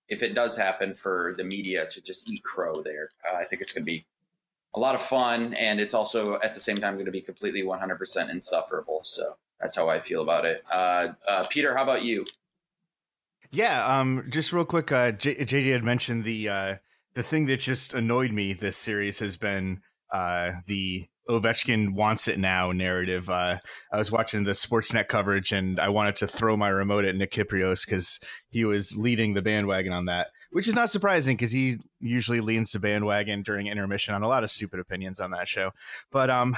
[0.08, 3.10] if it does happen for the media to just eat crow there.
[3.30, 4.06] Uh, I think it's going to be
[4.74, 7.62] a lot of fun, and it's also at the same time going to be completely
[7.62, 9.00] 100% insufferable.
[9.04, 10.62] So that's how I feel about it.
[10.70, 12.24] Uh, uh, Peter, how about you?
[13.50, 16.76] Yeah, um, just real quick, uh, J- JJ had mentioned the uh,
[17.14, 19.80] the thing that just annoyed me this series has been
[20.12, 23.28] uh, the Ovechkin wants it now narrative.
[23.28, 23.58] Uh,
[23.92, 27.32] I was watching the Sportsnet coverage and I wanted to throw my remote at Nick
[27.32, 28.18] Kypreos because
[28.50, 32.72] he was leading the bandwagon on that, which is not surprising because he usually leans
[32.72, 35.70] the bandwagon during intermission on a lot of stupid opinions on that show.
[36.10, 36.56] But um,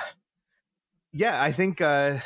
[1.13, 2.19] yeah, I think uh,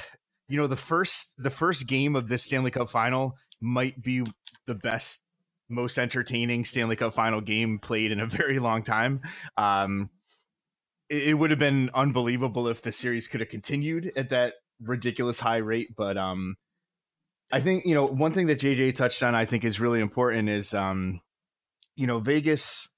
[0.49, 4.23] you know the first the first game of this Stanley Cup final might be
[4.67, 5.23] the best
[5.69, 9.21] most entertaining Stanley Cup final game played in a very long time.
[9.57, 10.11] Um,
[11.09, 15.41] it, it would have been unbelievable if the series could have continued at that ridiculous
[15.41, 15.95] high rate.
[15.97, 16.57] But um,
[17.51, 20.49] I think you know one thing that JJ touched on, I think is really important
[20.49, 21.21] is um,
[21.97, 22.89] you know Vegas.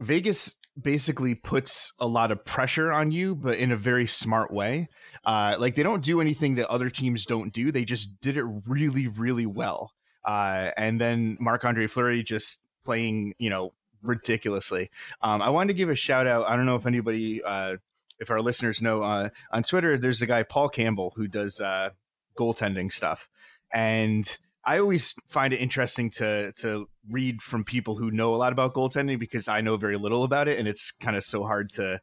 [0.00, 4.88] Vegas basically puts a lot of pressure on you, but in a very smart way.
[5.24, 7.72] Uh, like they don't do anything that other teams don't do.
[7.72, 9.92] They just did it really, really well.
[10.24, 14.90] Uh, and then Marc Andre Fleury just playing, you know, ridiculously.
[15.22, 16.48] Um, I wanted to give a shout out.
[16.48, 17.76] I don't know if anybody, uh,
[18.18, 21.90] if our listeners know, uh, on Twitter, there's a guy Paul Campbell who does uh,
[22.36, 23.28] goaltending stuff,
[23.72, 28.52] and I always find it interesting to to read from people who know a lot
[28.52, 31.72] about goaltending because I know very little about it, and it's kind of so hard
[31.72, 32.02] to,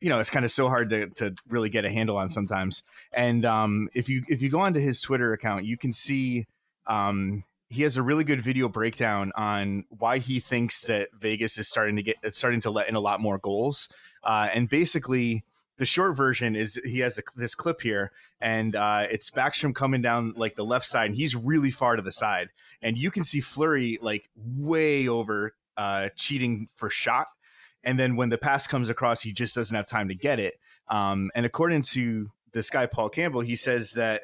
[0.00, 2.84] you know, it's kind of so hard to to really get a handle on sometimes.
[3.12, 6.46] And um, if you if you go onto his Twitter account, you can see
[6.86, 11.68] um, he has a really good video breakdown on why he thinks that Vegas is
[11.68, 13.88] starting to get starting to let in a lot more goals,
[14.22, 15.42] uh, and basically
[15.78, 20.02] the short version is he has a, this clip here, and uh, it's Backstrom coming
[20.02, 22.50] down like the left side, and he's really far to the side,
[22.82, 27.28] and you can see Fleury like way over uh, cheating for shot,
[27.84, 30.58] and then when the pass comes across, he just doesn't have time to get it.
[30.88, 34.22] Um, and according to this guy Paul Campbell, he says that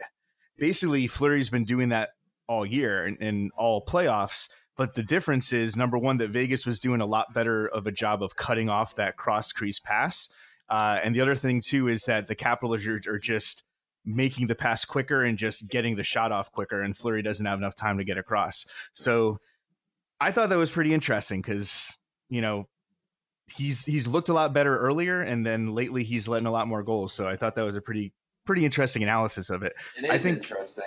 [0.59, 2.11] basically Fleury's been doing that
[2.47, 4.49] all year and, and all playoffs.
[4.77, 7.93] But the difference is number one that Vegas was doing a lot better of a
[7.93, 10.29] job of cutting off that cross crease pass
[10.69, 13.65] uh, and the other thing too is that the Capitals are, are, just
[14.05, 17.59] making the pass quicker and just getting the shot off quicker, and Fleury doesn't have
[17.59, 18.67] enough time to get across.
[18.93, 19.39] So
[20.21, 21.97] I thought that was pretty interesting because
[22.29, 22.69] you know
[23.47, 26.83] he's he's looked a lot better earlier, and then lately he's letting a lot more
[26.83, 27.13] goals.
[27.13, 28.13] So I thought that was a pretty
[28.45, 29.75] pretty interesting analysis of it.
[29.99, 30.85] It is I think, interesting.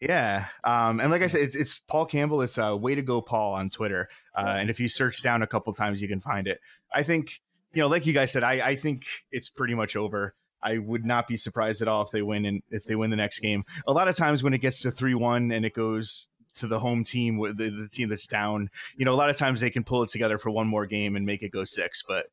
[0.00, 2.40] Yeah, um, and like I said, it's, it's Paul Campbell.
[2.42, 4.08] It's uh, way to go, Paul, on Twitter.
[4.34, 6.60] Uh, and if you search down a couple times, you can find it.
[6.94, 7.40] I think
[7.72, 10.34] you know, like you guys said, I, I think it's pretty much over.
[10.62, 13.16] I would not be surprised at all if they win and if they win the
[13.16, 13.64] next game.
[13.86, 16.80] A lot of times when it gets to three one and it goes to the
[16.80, 19.84] home team, the, the team that's down, you know, a lot of times they can
[19.84, 22.02] pull it together for one more game and make it go six.
[22.06, 22.26] But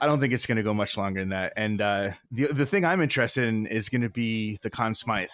[0.00, 1.52] I don't think it's going to go much longer than that.
[1.56, 5.28] And uh, the the thing I'm interested in is going to be the Conn Smythe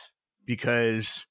[0.44, 1.24] because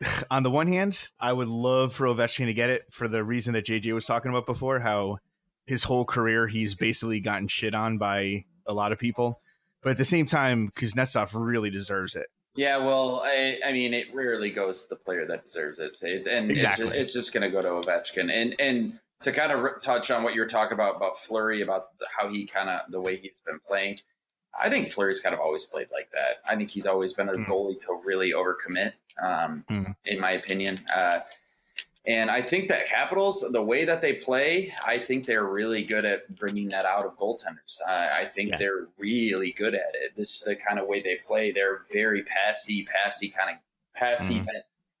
[0.30, 3.54] on the one hand, I would love for Ovechkin to get it for the reason
[3.54, 5.18] that JJ was talking about before, how
[5.66, 9.40] his whole career he's basically gotten shit on by a lot of people.
[9.82, 12.26] But at the same time, Kuznetsov really deserves it.
[12.54, 16.26] Yeah, well, I, I mean, it rarely goes to the player that deserves it, it
[16.26, 16.88] and exactly.
[16.88, 18.30] it's, it's just going to go to Ovechkin.
[18.30, 21.86] And and to kind of touch on what you were talking about about Fleury, about
[22.16, 23.98] how he kind of the way he's been playing,
[24.60, 26.38] I think Fleury's kind of always played like that.
[26.48, 27.46] I think he's always been a mm.
[27.46, 28.92] goalie to really overcommit,
[29.22, 29.94] um, mm.
[30.04, 30.80] in my opinion.
[30.94, 31.20] Uh,
[32.10, 36.04] and I think that Capitals, the way that they play, I think they're really good
[36.04, 37.78] at bringing that out of goaltenders.
[37.88, 38.56] Uh, I think yeah.
[38.58, 40.16] they're really good at it.
[40.16, 41.52] This is the kind of way they play.
[41.52, 43.56] They're very passy, passy kind of
[43.94, 44.40] passy.
[44.40, 44.48] Mm-hmm.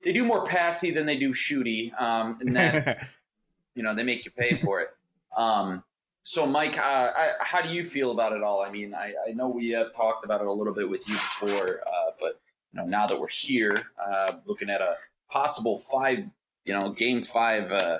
[0.04, 2.96] They do more passy than they do shooty, um, and then
[3.74, 4.90] you know they make you pay for it.
[5.36, 5.82] Um,
[6.22, 8.62] so, Mike, uh, I, how do you feel about it all?
[8.62, 11.14] I mean, I, I, know we have talked about it a little bit with you
[11.14, 12.40] before, uh, but
[12.72, 14.94] you know now that we're here, uh, looking at a
[15.28, 16.20] possible five
[16.64, 17.98] you know, game five uh,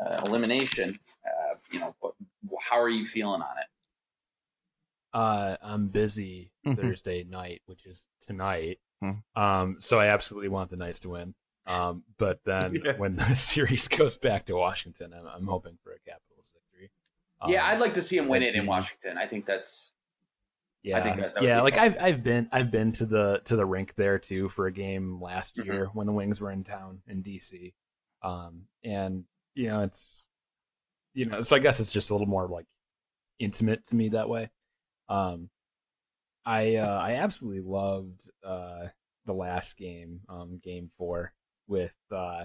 [0.00, 0.98] uh, elimination.
[1.24, 2.14] Uh, you know, what,
[2.60, 3.66] how are you feeling on it?
[5.12, 6.80] Uh, I'm busy mm-hmm.
[6.80, 8.78] Thursday night, which is tonight.
[9.02, 9.42] Mm-hmm.
[9.42, 11.34] Um, so I absolutely want the Knights to win.
[11.66, 12.96] Um, but then yeah.
[12.96, 16.90] when the series goes back to Washington, I'm, I'm hoping for a Capitals victory.
[17.40, 19.16] Um, yeah, I'd like to see him win it in Washington.
[19.18, 19.92] I think that's
[20.82, 21.60] yeah, I think that, that yeah.
[21.60, 24.72] Like I've I've been I've been to the to the rink there too for a
[24.72, 25.72] game last mm-hmm.
[25.72, 27.72] year when the Wings were in town in DC,
[28.22, 30.22] um, and you know it's
[31.14, 32.66] you know so I guess it's just a little more like
[33.38, 34.50] intimate to me that way.
[35.08, 35.50] Um,
[36.46, 38.86] I uh, I absolutely loved uh,
[39.26, 41.32] the last game, um, game four,
[41.66, 42.44] with uh,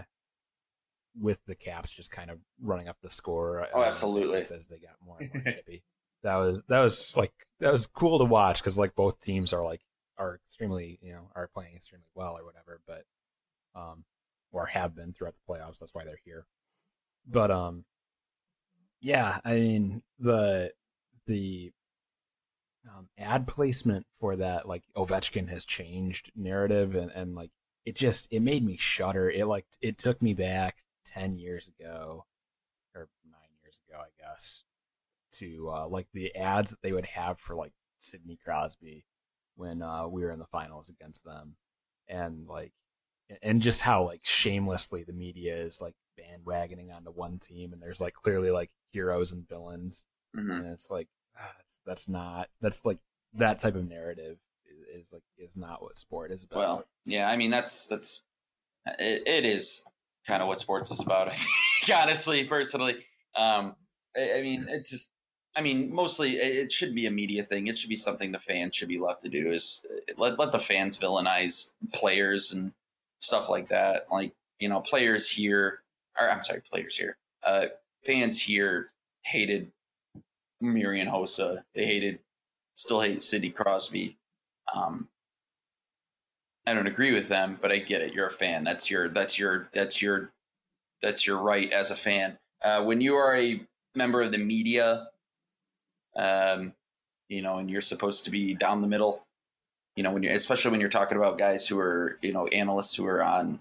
[1.22, 3.68] with the Caps just kind of running up the score.
[3.76, 4.40] Oh, absolutely!
[4.40, 5.84] As they got more and more chippy
[6.24, 9.64] that was that was like that was cool to watch because like both teams are
[9.64, 9.82] like
[10.18, 13.06] are extremely you know are playing extremely well or whatever, but
[13.76, 14.04] um
[14.54, 15.80] or have been throughout the playoffs.
[15.80, 16.46] That's why they're here.
[17.28, 17.84] But um,
[19.02, 20.72] yeah, I mean the
[21.26, 21.74] the
[22.88, 27.52] um, ad placement for that like Ovechkin has changed narrative and and like
[27.86, 29.30] it just it made me shudder.
[29.30, 32.26] It like it took me back ten years ago
[32.96, 34.64] or nine years ago, I guess,
[35.40, 39.06] to uh, like the ads that they would have for like Sidney Crosby
[39.56, 41.56] when uh, we were in the finals against them,
[42.08, 42.72] and like,
[43.42, 48.02] and just how like shamelessly the media is like bandwagoning onto one team, and there's
[48.02, 50.52] like clearly like heroes and villains, mm-hmm.
[50.52, 51.08] and it's like
[51.38, 53.00] ah, that's, that's not that's like
[53.36, 56.58] that type of narrative is, is, like is not what sport is about.
[56.58, 58.24] Well, yeah, I mean that's that's
[59.00, 59.84] it, it is
[60.28, 61.28] kind of what sports is about.
[61.30, 62.98] I think, honestly, personally.
[63.36, 63.76] Um,
[64.16, 65.13] I, I mean, it's just
[65.56, 67.68] I mean, mostly it should be a media thing.
[67.68, 69.52] It should be something the fans should be left to do.
[69.52, 69.86] Is
[70.18, 72.72] let let the fans villainize players and
[73.20, 74.08] stuff like that.
[74.12, 75.84] Like you know, players here,
[76.20, 77.66] or I'm sorry, players here, uh,
[78.04, 78.90] fans here
[79.24, 79.72] hated
[80.60, 81.64] Marian Hossa.
[81.76, 82.20] They hated,
[82.76, 84.18] still hate Sidney Crosby.
[84.74, 85.08] Um,
[86.66, 88.14] I don't agree with them, but I get it.
[88.14, 88.64] You're a fan.
[88.64, 90.32] That's your that's your that's your
[91.02, 92.38] that's your right as a fan.
[92.64, 93.62] Uh, when you are a
[93.94, 95.08] member of the media,
[96.16, 96.74] um,
[97.30, 99.26] you know, and you're supposed to be down the middle,
[99.96, 102.96] you know, when you're especially when you're talking about guys who are you know analysts
[102.96, 103.60] who are on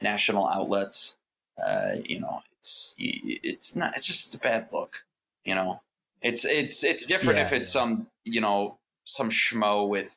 [0.00, 1.16] national outlets,
[1.64, 5.04] uh, you know, it's it's not it's just a bad look,
[5.44, 5.80] you know.
[6.20, 7.80] It's it's it's different yeah, if it's yeah.
[7.80, 10.16] some you know some schmo with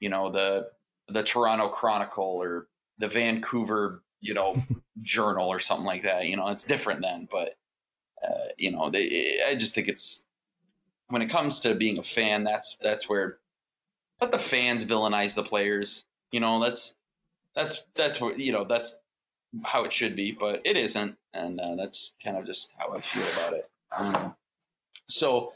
[0.00, 0.70] you know the
[1.08, 2.66] the Toronto Chronicle or
[2.98, 4.62] the Vancouver you know
[5.02, 6.26] journal or something like that.
[6.26, 7.56] You know, it's different then, but
[8.22, 10.26] uh, you know, they, I just think it's
[11.10, 13.38] when it comes to being a fan, that's that's where
[14.20, 16.04] let the fans villainize the players.
[16.30, 16.96] You know, that's
[17.54, 19.00] that's that's what you know that's
[19.64, 23.00] how it should be, but it isn't, and uh, that's kind of just how I
[23.00, 23.70] feel about it.
[23.96, 24.34] Um,
[25.08, 25.52] so,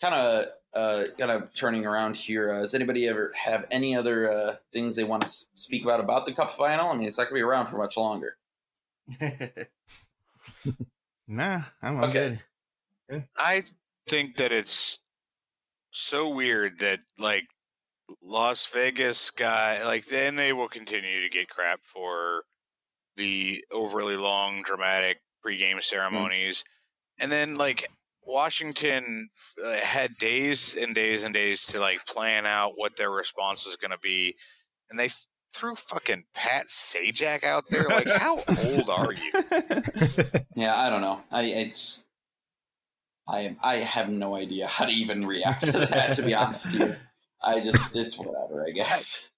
[0.00, 2.52] kind of uh, kind of turning around here.
[2.52, 6.26] Uh, does anybody ever have any other uh, things they want to speak about about
[6.26, 6.90] the Cup final?
[6.90, 8.36] I mean, it's not going to be around for much longer.
[11.26, 12.40] nah, I'm okay.
[13.08, 13.24] good.
[13.36, 13.64] I
[14.08, 14.98] think that it's
[15.90, 17.44] so weird that like
[18.22, 22.44] Las Vegas guy, like, then they will continue to get crap for
[23.16, 25.80] the overly long, dramatic pregame hmm.
[25.80, 26.60] ceremonies.
[26.60, 26.64] Mm.
[27.18, 27.86] And then, like,
[28.26, 29.28] Washington
[29.64, 33.76] uh, had days and days and days to like plan out what their response was
[33.76, 34.34] going to be,
[34.90, 37.84] and they f- threw fucking Pat Sajak out there.
[37.84, 39.32] Like, how old are you?
[40.56, 41.20] Yeah, I don't know.
[41.30, 42.05] I it's
[43.28, 46.14] I I have no idea how to even react to that.
[46.14, 46.96] to be honest, to you,
[47.42, 48.64] I just it's whatever.
[48.66, 49.30] I guess.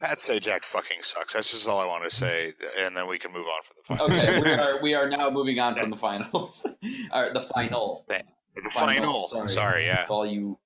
[0.00, 1.32] Pat Sajak fucking sucks.
[1.32, 3.82] That's just all I want to say, and then we can move on from the
[3.82, 4.06] final.
[4.06, 6.66] Okay, we are we are now moving on from the finals.
[7.12, 8.04] all right, the final.
[8.08, 8.22] The,
[8.56, 8.94] the final.
[8.94, 9.20] final.
[9.22, 10.06] Sorry, sorry, yeah.
[10.08, 10.58] All you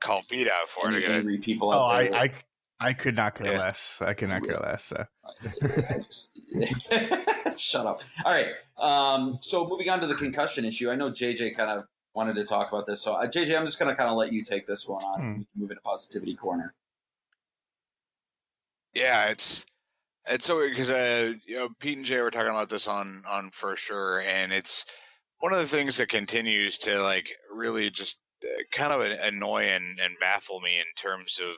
[0.00, 1.08] call beat out for it.
[1.08, 1.72] Angry people.
[1.72, 2.32] Oh, I, I
[2.78, 3.58] I could not care yeah.
[3.58, 3.98] less.
[4.00, 4.84] I could not care less.
[4.84, 5.04] So.
[7.56, 8.00] Shut up.
[8.24, 8.48] All right.
[8.78, 11.84] Um, so moving on to the concussion issue, I know JJ kind of
[12.16, 13.02] wanted to talk about this.
[13.02, 15.20] So uh, JJ, I'm just going to kind of let you take this one on.
[15.20, 15.42] Hmm.
[15.60, 16.74] Move into positivity corner.
[18.94, 19.66] Yeah, it's
[20.26, 23.50] it's so because uh, you know Pete and Jay were talking about this on on
[23.52, 24.86] for sure, and it's
[25.40, 30.00] one of the things that continues to like really just uh, kind of annoy and,
[30.02, 31.56] and baffle me in terms of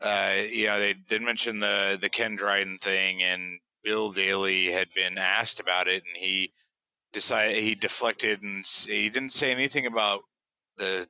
[0.00, 4.88] uh, you know they did mention the the Ken Dryden thing, and Bill Daly had
[4.94, 6.52] been asked about it, and he
[7.12, 10.20] decided he deflected and he didn't say anything about
[10.76, 11.06] the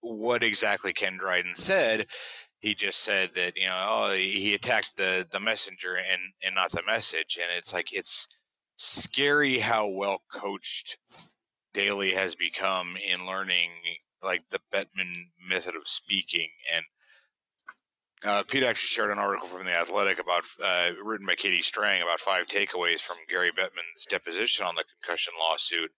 [0.00, 2.06] what exactly Ken Dryden said.
[2.60, 6.72] He just said that you know oh he attacked the the messenger and and not
[6.72, 7.38] the message.
[7.40, 8.28] And it's like it's
[8.76, 10.98] scary how well coached
[11.72, 13.70] Daly has become in learning
[14.22, 16.84] like the Bettman method of speaking and
[18.24, 22.02] uh, Pete actually shared an article from the Athletic about uh, written by Katie Strang
[22.02, 25.90] about five takeaways from Gary Bettman's deposition on the concussion lawsuit,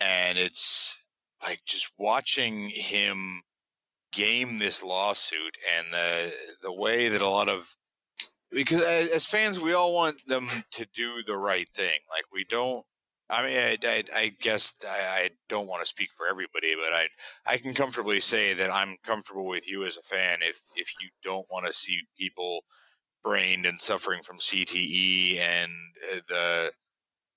[0.00, 1.06] and it's
[1.42, 3.42] like just watching him
[4.12, 6.32] game this lawsuit and the
[6.62, 7.76] the way that a lot of
[8.50, 11.98] because as fans we all want them to do the right thing.
[12.10, 12.84] Like we don't
[13.30, 16.92] i mean i, I, I guess I, I, don't want to speak for everybody but
[16.92, 17.06] i
[17.46, 21.08] i can comfortably say that i'm comfortable with you as a fan if if you
[21.24, 22.64] don't want to see people
[23.24, 25.72] brained and suffering from cte and
[26.12, 26.72] uh, the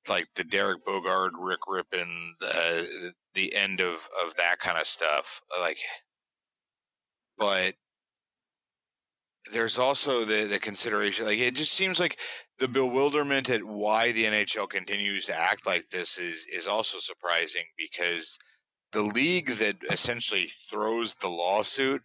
[0.10, 5.42] like the derek Boogaard, rick Rypien the the end of of that kind of stuff
[5.60, 5.78] like
[7.38, 7.76] but
[9.52, 12.20] there's also the the consideration like it just seems like
[12.60, 17.64] the bewilderment at why the NHL continues to act like this is is also surprising
[17.78, 18.38] because
[18.92, 22.02] the league that essentially throws the lawsuit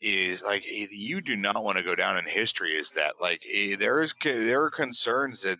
[0.00, 3.14] is like eh, you do not want to go down in history is that.
[3.20, 5.58] Like eh, there is there are concerns that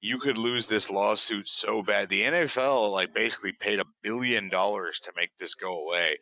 [0.00, 2.08] you could lose this lawsuit so bad.
[2.08, 6.18] The NFL like basically paid a billion dollars to make this go away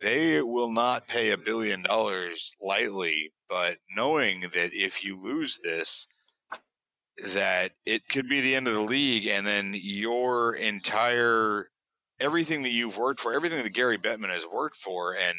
[0.00, 6.06] they will not pay a billion dollars lightly, but knowing that if you lose this,
[7.34, 11.70] that it could be the end of the league, and then your entire
[12.20, 15.36] everything that you've worked for, everything that Gary Bettman has worked for, and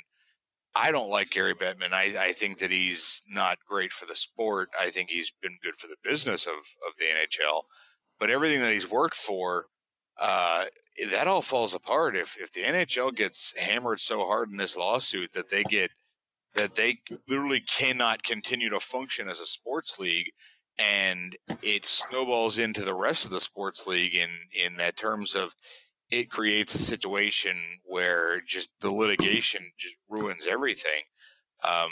[0.76, 1.94] I don't like Gary Bettman.
[1.94, 4.70] I, I think that he's not great for the sport.
[4.80, 7.64] I think he's been good for the business of, of the NHL.
[8.20, 9.66] But everything that he's worked for,
[10.20, 10.66] uh,
[11.12, 15.32] that all falls apart if if the NHL gets hammered so hard in this lawsuit
[15.34, 15.92] that they get
[16.56, 20.32] that they literally cannot continue to function as a sports league
[20.78, 24.30] and it snowballs into the rest of the sports league in
[24.66, 25.54] in that terms of
[26.10, 27.56] it creates a situation
[27.86, 31.04] where just the litigation just ruins everything
[31.64, 31.90] um,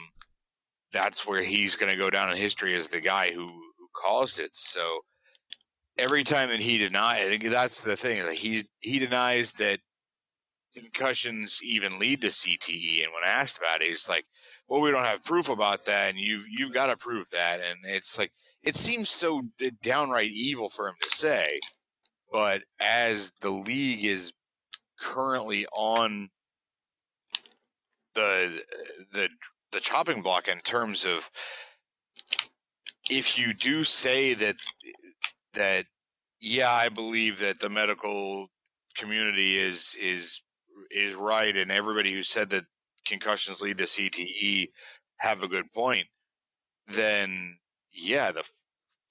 [0.91, 4.39] that's where he's going to go down in history as the guy who who caused
[4.39, 4.51] it.
[4.53, 5.01] So
[5.97, 9.79] every time that he denies that's the thing like he he denies that
[10.75, 14.25] concussions even lead to cte and when asked about it he's like
[14.67, 17.59] well, we don't have proof about that, and you've you've got to prove that.
[17.61, 18.31] And it's like
[18.63, 19.43] it seems so
[19.81, 21.59] downright evil for him to say,
[22.31, 24.33] but as the league is
[24.99, 26.29] currently on
[28.15, 28.61] the
[29.13, 29.29] the
[29.71, 31.29] the chopping block in terms of
[33.09, 34.55] if you do say that
[35.57, 35.85] that
[36.39, 38.47] yeah, I believe that the medical
[38.95, 40.41] community is is
[40.91, 42.65] is right, and everybody who said that
[43.05, 44.67] concussions lead to CTE
[45.17, 46.07] have a good point,
[46.87, 47.57] then
[47.91, 48.47] yeah, the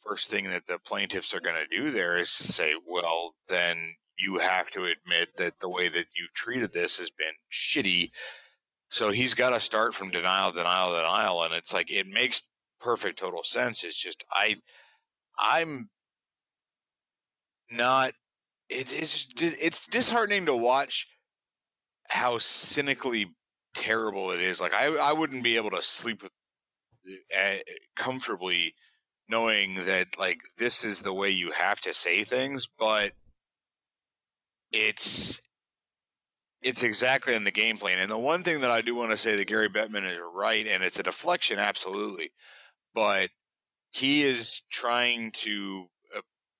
[0.01, 3.94] first thing that the plaintiffs are going to do there is to say, well, then
[4.18, 8.11] you have to admit that the way that you've treated this has been shitty.
[8.88, 12.42] So he's got to start from denial, denial, denial, and it's like it makes
[12.80, 13.82] perfect total sense.
[13.82, 14.57] It's just I,
[15.38, 15.90] I'm
[17.70, 18.12] not.
[18.68, 21.06] It, it's it's disheartening to watch
[22.08, 23.34] how cynically
[23.74, 24.60] terrible it is.
[24.60, 26.32] Like I, I wouldn't be able to sleep with,
[27.36, 27.56] uh,
[27.96, 28.74] comfortably
[29.28, 33.12] knowing that like this is the way you have to say things, but
[34.72, 35.40] it's
[36.62, 37.98] it's exactly in the game plan.
[37.98, 40.66] And the one thing that I do want to say that Gary Bettman is right,
[40.66, 42.32] and it's a deflection, absolutely,
[42.94, 43.30] but
[43.92, 45.86] he is trying to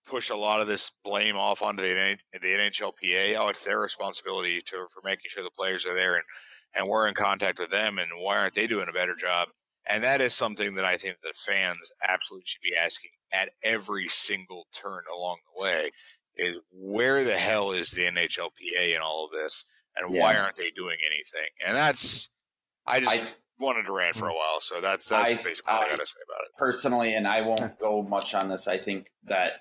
[0.07, 3.37] push a lot of this blame off onto the, the NHLPA.
[3.39, 6.25] Oh, it's their responsibility to for making sure the players are there and
[6.77, 9.49] and we're in contact with them and why aren't they doing a better job
[9.89, 14.07] and that is something that i think the fans absolutely should be asking at every
[14.09, 15.91] single turn along the way
[16.37, 19.65] is where the hell is the nhlpa in all of this
[19.97, 20.21] and yeah.
[20.21, 22.31] why aren't they doing anything and that's
[22.87, 23.29] i just I,
[23.59, 26.07] wanted to rant for a while so that's that's I, basically I, all i gotta
[26.07, 29.61] say about it personally and i won't go much on this i think that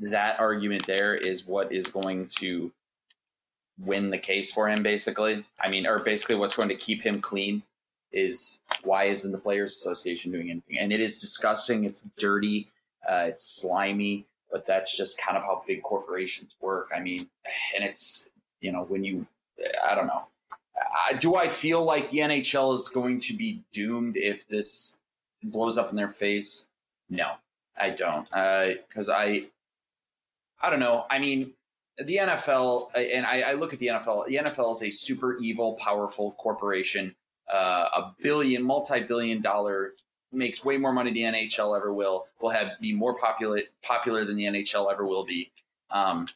[0.00, 2.72] that argument there is what is going to
[3.78, 5.44] win the case for him, basically.
[5.60, 7.62] I mean, or basically what's going to keep him clean
[8.12, 10.78] is why isn't the Players Association doing anything?
[10.78, 11.84] And it is disgusting.
[11.84, 12.68] It's dirty.
[13.08, 14.26] Uh, it's slimy.
[14.50, 16.90] But that's just kind of how big corporations work.
[16.94, 17.28] I mean,
[17.76, 18.30] and it's
[18.60, 19.26] you know when you,
[19.86, 20.26] I don't know.
[20.50, 25.00] Uh, do I feel like the NHL is going to be doomed if this
[25.42, 26.68] blows up in their face?
[27.10, 27.32] No,
[27.78, 28.24] I don't.
[28.30, 29.46] Because uh, I,
[30.60, 31.06] I don't know.
[31.10, 31.52] I mean,
[32.04, 35.74] the NFL, and I, I, look at the NFL, the NFL is a super evil,
[35.74, 37.14] powerful corporation,
[37.52, 39.94] uh, a billion, multi-billion dollar,
[40.32, 44.24] makes way more money than the NHL ever will, will have be more popular popular
[44.24, 45.50] than the NHL ever will be.
[45.90, 46.28] Um,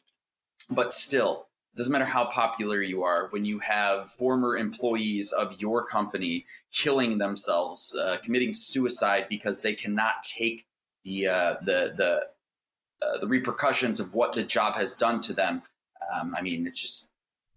[0.69, 5.85] but still, doesn't matter how popular you are when you have former employees of your
[5.85, 10.65] company killing themselves, uh, committing suicide because they cannot take
[11.03, 12.27] the uh, the the
[13.03, 15.61] uh, the repercussions of what the job has done to them.
[16.13, 17.11] Um, I mean, it's just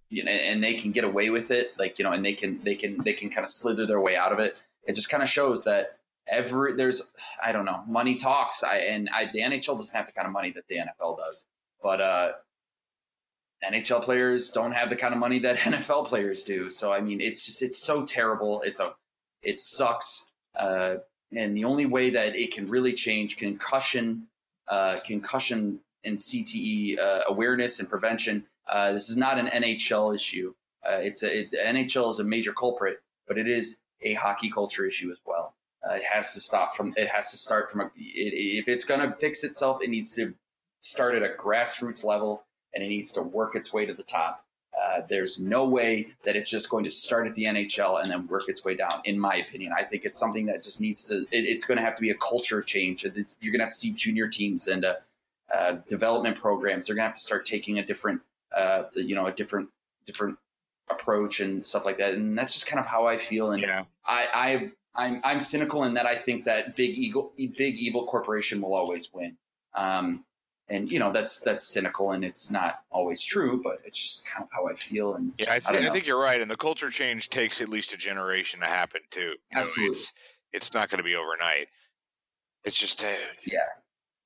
[0.09, 2.63] you know, and they can get away with it, like you know, and they can
[2.63, 4.57] they can they can kind of slither their way out of it.
[4.85, 7.11] It just kind of shows that every there's
[7.43, 8.63] I don't know, money talks.
[8.63, 11.47] I and I, the NHL doesn't have the kind of money that the NFL does,
[11.83, 12.33] but uh,
[13.65, 16.71] NHL players don't have the kind of money that NFL players do.
[16.71, 18.63] So I mean, it's just it's so terrible.
[18.63, 18.95] It's a
[19.43, 20.33] it sucks.
[20.55, 20.97] Uh,
[21.33, 24.29] and the only way that it can really change concussion
[24.69, 28.45] uh, concussion and CTE uh, awareness and prevention.
[28.69, 30.55] Uh, this is not an NHL issue.
[30.85, 34.51] Uh, it's a, it, the NHL is a major culprit, but it is a hockey
[34.51, 35.55] culture issue as well.
[35.89, 36.95] It has to stop from.
[36.97, 37.81] It has to start from.
[37.81, 40.35] A, it, if it's going to fix itself, it needs to
[40.81, 42.43] start at a grassroots level,
[42.75, 44.46] and it needs to work its way to the top.
[44.87, 48.27] Uh, there's no way that it's just going to start at the NHL and then
[48.29, 48.93] work its way down.
[49.05, 51.23] In my opinion, I think it's something that just needs to.
[51.33, 53.05] It, it's going to have to be a culture change.
[53.05, 54.95] It's, you're going to have to see junior teams and uh,
[55.53, 56.87] uh, development programs.
[56.87, 58.21] They're going to have to start taking a different,
[58.57, 59.69] uh, you know, a different
[60.05, 60.39] different
[60.89, 62.15] approach and stuff like that.
[62.15, 63.53] And that's just kind of how I feel.
[63.53, 63.85] And yeah.
[64.05, 64.29] I,
[64.95, 68.75] I I'm I'm cynical in that I think that big eagle big evil corporation will
[68.75, 69.37] always win.
[69.75, 70.25] Um,
[70.69, 74.43] and you know that's that's cynical and it's not always true but it's just kind
[74.43, 76.57] of how i feel and yeah i, th- I, I think you're right and the
[76.57, 79.21] culture change takes at least a generation to happen too.
[79.21, 79.85] You absolutely.
[79.85, 80.13] know, it's,
[80.53, 81.69] it's not going to be overnight.
[82.65, 83.09] It's just uh,
[83.45, 83.59] yeah.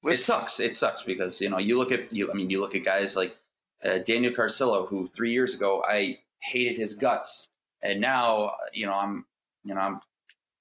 [0.03, 0.13] Listen.
[0.13, 2.75] it sucks it sucks because you know you look at you i mean you look
[2.75, 3.37] at guys like
[3.85, 7.49] uh, Daniel Carcillo, who three years ago I hated his guts,
[7.83, 9.25] and now you know I'm
[9.65, 10.01] you know I'm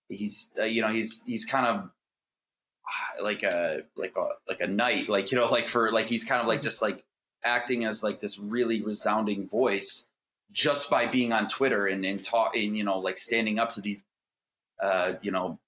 [0.07, 1.89] he's uh, you know he's he's kind of
[3.23, 6.41] like a like a like a knight like you know like for like he's kind
[6.41, 7.03] of like just like
[7.43, 10.07] acting as like this really resounding voice
[10.51, 14.01] just by being on Twitter and and talking you know like standing up to these
[14.81, 15.59] uh you know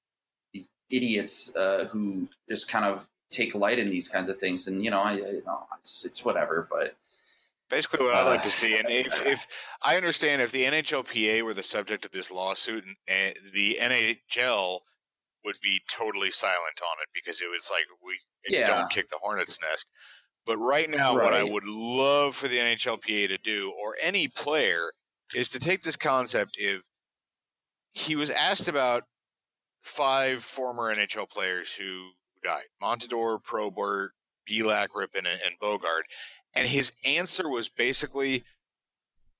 [0.53, 4.67] these idiots uh who just kind of take light in these kinds of things.
[4.67, 6.95] And you know I, I you know it's, it's whatever but
[7.71, 9.47] Basically, what I'd like to Uh, see, and if, if
[9.81, 14.81] I understand, if the NHLPA were the subject of this lawsuit, and, and the NHL
[15.43, 18.67] would be totally silent on it because it was like we Yeah.
[18.67, 19.89] don't kick the hornet's nest.
[20.45, 24.91] But right now, what I would love for the NHLPA to do, or any player,
[25.35, 26.55] is to take this concept.
[26.57, 26.81] If
[27.91, 29.03] he was asked about
[29.81, 32.11] five former NHL players who
[32.43, 34.13] died, Montador, Probert,
[34.49, 36.01] Belak, Rypien, and, and Boogaard,
[36.53, 38.43] and his answer was basically,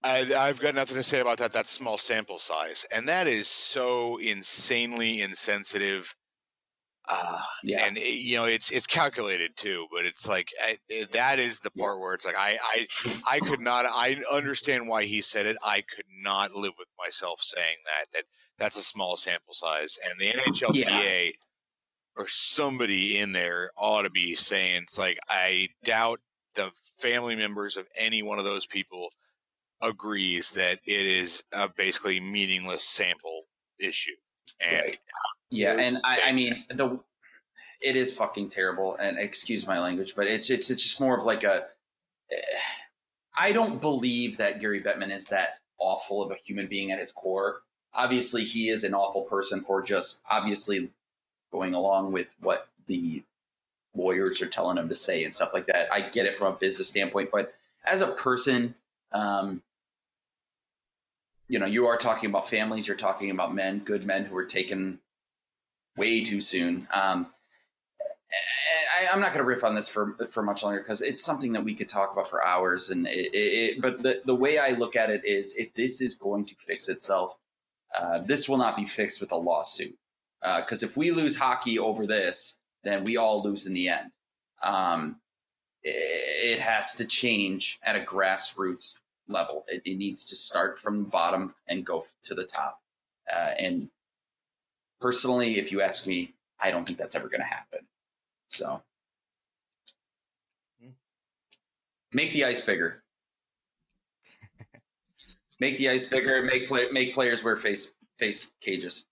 [0.03, 1.51] I, "I've got nothing to say about that.
[1.51, 6.15] That's small sample size," and that is so insanely insensitive.
[7.07, 11.11] Uh, yeah and it, you know it's it's calculated too, but it's like I, it-
[11.13, 12.87] that is the part where it's like I I
[13.27, 15.57] I could not I understand why he said it.
[15.63, 18.25] I could not live with myself saying that that
[18.57, 21.33] that's a small sample size, and the NHLPA
[22.17, 26.19] or somebody in there ought to be saying it's like I doubt
[26.55, 29.09] the family members of any one of those people
[29.81, 33.43] agrees that it is a basically meaningless sample
[33.79, 34.15] issue.
[34.59, 34.99] And Right.
[35.49, 36.99] Yeah, and I, I mean the
[37.81, 38.95] it is fucking terrible.
[38.95, 41.65] And excuse my language, but it's it's it's just more of like a.
[42.31, 47.11] eh, don't believe that Gary Bettman is that awful of a human being at his
[47.11, 47.61] core.
[47.93, 50.91] Obviously, he is an awful person for just obviously
[51.51, 53.23] going along with what the
[53.93, 55.91] lawyers are telling him to say and stuff like that.
[55.91, 57.53] I get it from a business standpoint, but
[57.85, 58.75] as a person,
[59.11, 59.61] um,
[61.51, 62.87] you know, you are talking about families.
[62.87, 64.99] You're talking about men, good men who were taken
[65.97, 66.87] way too soon.
[66.93, 67.27] Um,
[68.97, 71.51] I, I'm not going to riff on this for for much longer because it's something
[71.51, 72.89] that we could talk about for hours.
[72.89, 76.15] And it, it, but the the way I look at it is, if this is
[76.15, 77.35] going to fix itself,
[77.99, 79.97] uh, this will not be fixed with a lawsuit.
[80.41, 84.11] Because if we lose hockey over this, then we all lose in the end.
[84.63, 85.19] Um,
[85.83, 89.65] it, it has to change at a grassroots level.
[89.67, 92.81] It, it needs to start from the bottom and go to the top.
[93.31, 93.89] Uh, and
[94.99, 97.79] personally, if you ask me, I don't think that's ever going to happen.
[98.47, 98.81] So
[102.11, 103.03] make the ice bigger.
[105.59, 106.41] make the ice bigger.
[106.43, 109.05] Make play, make players wear face face cages.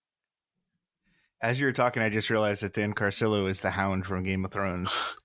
[1.42, 4.44] As you were talking, I just realized that Dan Carcillo is the Hound from Game
[4.44, 5.16] of Thrones.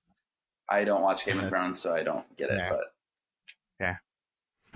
[0.69, 2.57] I don't watch Game of Thrones, so I don't get it.
[2.57, 2.69] Yeah.
[2.69, 2.94] But.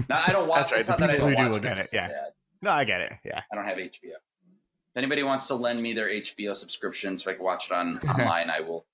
[0.08, 0.60] No, I don't watch.
[0.60, 2.08] That's right, It's the not that I people don't who do get it's it, yeah.
[2.08, 3.14] that No, I get it.
[3.26, 3.42] Yeah.
[3.52, 4.14] I don't have HBO.
[4.14, 7.98] If anybody wants to lend me their HBO subscription so I can watch it on
[8.10, 8.86] online, I will.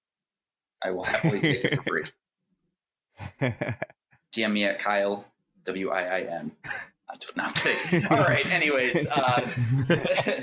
[0.84, 2.04] I will happily take it for free.
[4.34, 5.26] DM me at Kyle
[5.64, 6.52] W I I N.
[7.38, 8.06] No, I'm kidding.
[8.08, 8.46] All right.
[8.48, 9.48] Anyways, uh,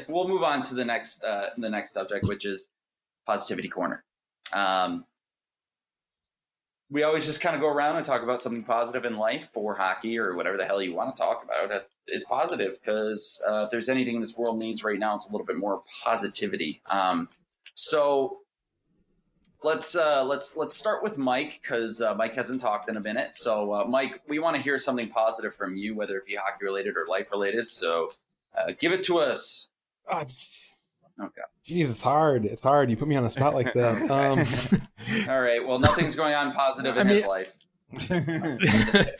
[0.09, 2.71] we'll move on to the next uh, the next subject, which is
[3.27, 4.05] positivity corner.
[4.55, 5.05] Um,
[6.93, 9.75] we always just kind of go around and talk about something positive in life or
[9.75, 13.63] hockey or whatever the hell you want to talk about that is positive because uh,
[13.65, 16.83] if there's anything this world needs right now, it's a little bit more positivity.
[16.91, 17.31] Um,
[17.75, 18.41] so
[19.63, 23.35] let's uh, let's let's start with Mike because uh, Mike hasn't talked in a minute.
[23.35, 26.67] So uh, Mike, we want to hear something positive from you, whether it be hockey
[26.67, 27.71] related or life related.
[27.71, 28.13] So
[28.55, 29.69] uh, give it to us.
[31.21, 31.43] Okay.
[31.69, 32.45] Jeez, it's hard.
[32.45, 32.91] It's hard.
[32.91, 34.03] You put me on the spot like that.
[34.11, 34.47] Um,
[35.29, 35.67] All right.
[35.67, 37.53] Well, nothing's going on positive in I his life.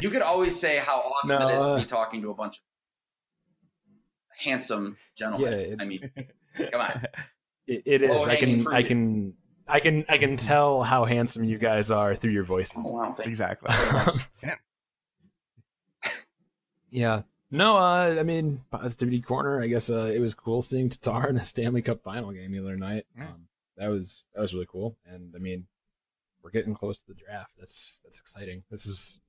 [0.00, 2.34] You could always say how awesome No, it is to uh, be talking to a
[2.34, 2.62] bunch of
[4.44, 5.52] handsome gentlemen.
[5.52, 6.10] Yeah, it- I mean,
[6.70, 7.02] come on.
[7.66, 8.10] it, it is.
[8.10, 8.72] I Low-hanging can.
[8.74, 9.34] I can.
[9.68, 10.04] I can.
[10.08, 12.82] I can tell how handsome you guys are through your voices.
[12.84, 13.12] Oh, wow.
[13.16, 13.70] Thank exactly.
[16.90, 17.22] Yeah.
[17.52, 19.62] No, uh, I mean, positivity corner.
[19.62, 22.60] I guess uh, it was cool seeing Tatar in a Stanley Cup final game the
[22.60, 23.04] other night.
[23.16, 23.24] Yeah.
[23.26, 23.46] Um,
[23.76, 25.66] that was that was really cool, and I mean,
[26.42, 27.52] we're getting close to the draft.
[27.58, 28.62] That's that's exciting.
[28.70, 29.20] This is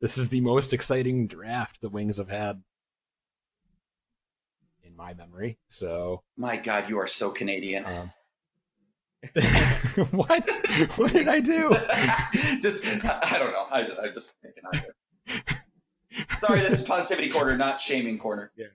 [0.00, 2.60] this is the most exciting draft the Wings have had
[4.84, 5.58] in my memory.
[5.68, 7.84] So, My God, you are so Canadian.
[7.86, 8.10] um,
[10.10, 10.48] what?
[10.96, 11.70] What did I do?
[12.60, 13.66] just, I don't know.
[13.70, 15.62] I, I'm just thinking out there.
[16.40, 18.50] Sorry, this is positivity corner, not shaming corner.
[18.56, 18.66] Yeah.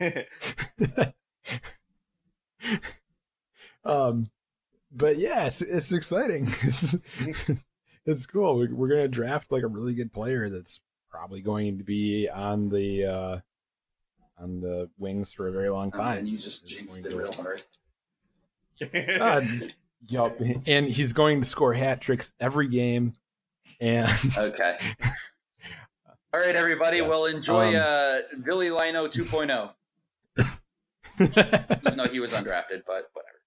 [3.84, 4.30] um,
[4.92, 6.52] but yeah, it's, it's exciting.
[8.06, 8.56] it's cool.
[8.56, 10.80] We're, we're gonna draft like a really good player that's
[11.10, 13.38] probably going to be on the uh
[14.38, 16.18] on the wings for a very long time.
[16.18, 17.62] And you just He's jinxed it real hard.
[18.82, 19.44] Uh,
[20.08, 20.40] yup.
[20.64, 23.12] And he's going to score hat tricks every game.
[23.78, 24.78] And Okay.
[26.32, 26.98] All right, everybody.
[26.98, 27.08] Yeah.
[27.08, 29.72] Well, enjoy Um, uh, Billy Lino 2.0.
[31.18, 33.40] Even though he was undrafted, but whatever.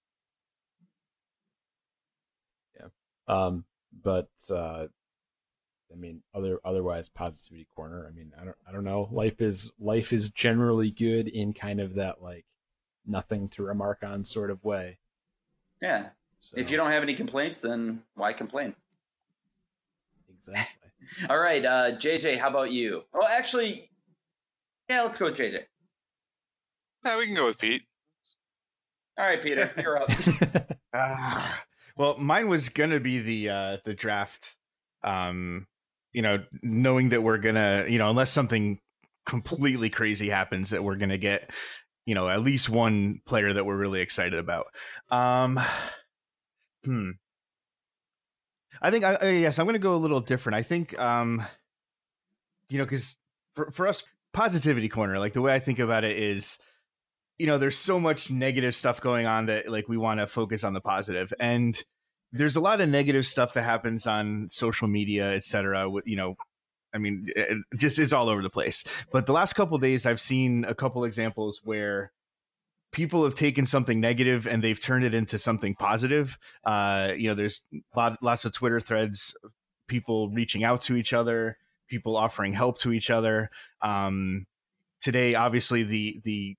[2.79, 2.87] Yeah.
[3.27, 3.63] Um,
[4.03, 4.87] but uh,
[5.91, 8.05] I mean, other otherwise positivity corner.
[8.07, 9.07] I mean, I don't I don't know.
[9.11, 12.45] Life is life is generally good in kind of that like
[13.05, 14.97] nothing to remark on sort of way.
[15.81, 16.09] Yeah.
[16.41, 18.75] So, If you don't have any complaints, then why complain?
[20.29, 20.82] exactly.
[21.29, 23.03] All right, uh, JJ, how about you?
[23.13, 23.89] Oh, actually,
[24.89, 25.63] yeah, let's go with JJ.
[27.05, 27.83] Yeah, we can go with Pete.
[29.17, 30.09] All right, Peter, you're up.
[30.95, 31.63] Ah,
[31.97, 34.55] well, mine was gonna be the uh the draft.
[35.03, 35.65] Um,
[36.11, 38.79] you know, knowing that we're gonna, you know, unless something
[39.25, 41.49] completely crazy happens, that we're gonna get,
[42.05, 44.67] you know, at least one player that we're really excited about.
[45.09, 45.59] Um,
[46.85, 47.09] hmm.
[48.81, 50.55] I think I, I yes, I'm gonna go a little different.
[50.55, 51.43] I think, um,
[52.69, 53.17] you know, because
[53.55, 54.03] for for us,
[54.33, 56.59] positivity corner, like the way I think about it is
[57.37, 60.63] you know there's so much negative stuff going on that like we want to focus
[60.63, 61.33] on the positive.
[61.39, 61.83] and
[62.33, 66.35] there's a lot of negative stuff that happens on social media etc you know
[66.93, 70.19] i mean it just is all over the place but the last couple days i've
[70.19, 72.11] seen a couple examples where
[72.93, 76.37] people have taken something negative and they've turned it into something positive.
[76.63, 77.63] Uh you know there's
[77.95, 79.35] lot, lots of twitter threads
[79.87, 81.57] people reaching out to each other
[81.89, 83.49] people offering help to each other.
[83.81, 84.45] Um
[85.01, 86.55] today obviously the the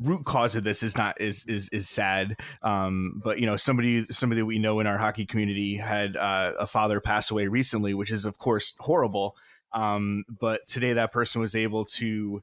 [0.00, 2.36] root cause of this is not is is is sad.
[2.62, 6.66] Um but you know somebody somebody we know in our hockey community had uh, a
[6.66, 9.34] father pass away recently which is of course horrible.
[9.72, 12.42] Um but today that person was able to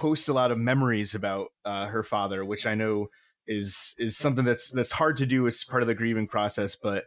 [0.00, 3.06] post a lot of memories about uh, her father which i know
[3.46, 7.04] is is something that's that's hard to do as part of the grieving process but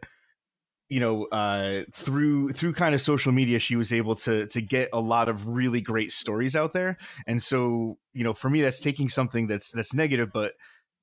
[0.88, 4.88] you know uh through through kind of social media she was able to to get
[4.92, 6.96] a lot of really great stories out there.
[7.26, 10.52] And so you know for me that's taking something that's that's negative but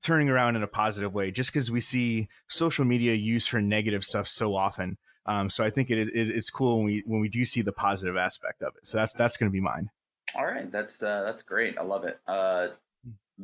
[0.03, 4.03] turning around in a positive way just because we see social media used for negative
[4.03, 4.97] stuff so often.
[5.25, 7.61] Um so i think it is it, it's cool when we when we do see
[7.61, 8.85] the positive aspect of it.
[8.85, 9.89] So that's that's going to be mine
[10.35, 11.77] All right, that's uh, that's great.
[11.77, 12.19] I love it.
[12.27, 12.69] Uh,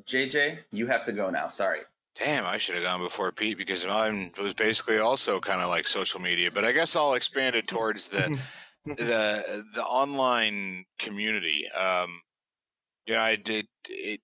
[0.06, 1.50] JJ, you have to go now.
[1.50, 1.82] Sorry.
[2.18, 5.88] Damn, I should have gone before Pete because mine was basically also kind of like
[5.88, 6.50] social media.
[6.52, 8.40] But I guess I'll expand it towards the
[8.86, 11.70] the the online community.
[11.72, 12.22] Um,
[13.06, 14.22] yeah, I did it.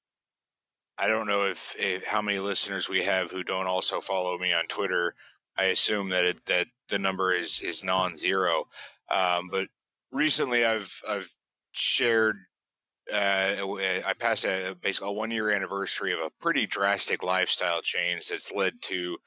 [0.97, 4.53] I don't know if, if how many listeners we have who don't also follow me
[4.53, 5.15] on Twitter.
[5.57, 8.65] I assume that it, that the number is is non-zero.
[9.09, 9.67] Um, but
[10.11, 11.29] recently, I've I've
[11.73, 12.37] shared.
[13.11, 13.55] Uh,
[14.07, 18.51] I passed a basically a one year anniversary of a pretty drastic lifestyle change that's
[18.53, 19.17] led to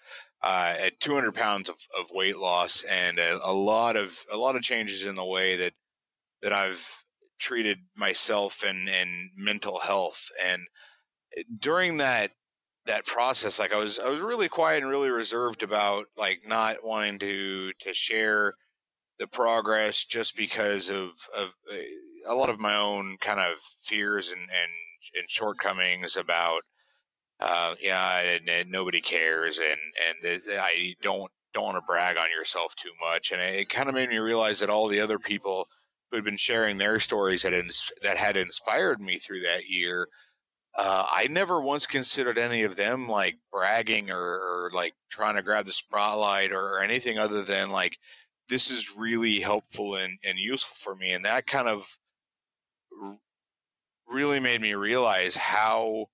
[0.43, 4.57] uh, at 200 pounds of, of weight loss and a, a lot of a lot
[4.57, 5.73] of changes in the way that
[6.43, 7.05] that I've
[7.39, 10.29] treated myself and and mental health.
[10.45, 10.63] And
[11.59, 12.33] during that
[12.87, 16.85] that process like I was I was really quiet and really reserved about like not
[16.85, 18.55] wanting to to share
[19.19, 21.77] the progress just because of of uh,
[22.29, 24.73] a lot of my own kind of fears and and,
[25.19, 26.63] and shortcomings about
[27.41, 32.17] uh, yeah, and, and nobody cares, and and th- I don't don't want to brag
[32.17, 35.19] on yourself too much, and it, kind of made me realize that all the other
[35.19, 35.69] people
[36.11, 40.09] who had been sharing their stories that ins- that had inspired me through that year,
[40.79, 45.43] uh, I never once considered any of them like bragging or, or like trying to
[45.43, 47.99] grab the spotlight or, or anything other than like
[48.49, 51.99] this is really helpful and, and useful for me, and that kind of
[54.09, 56.07] really made me realize how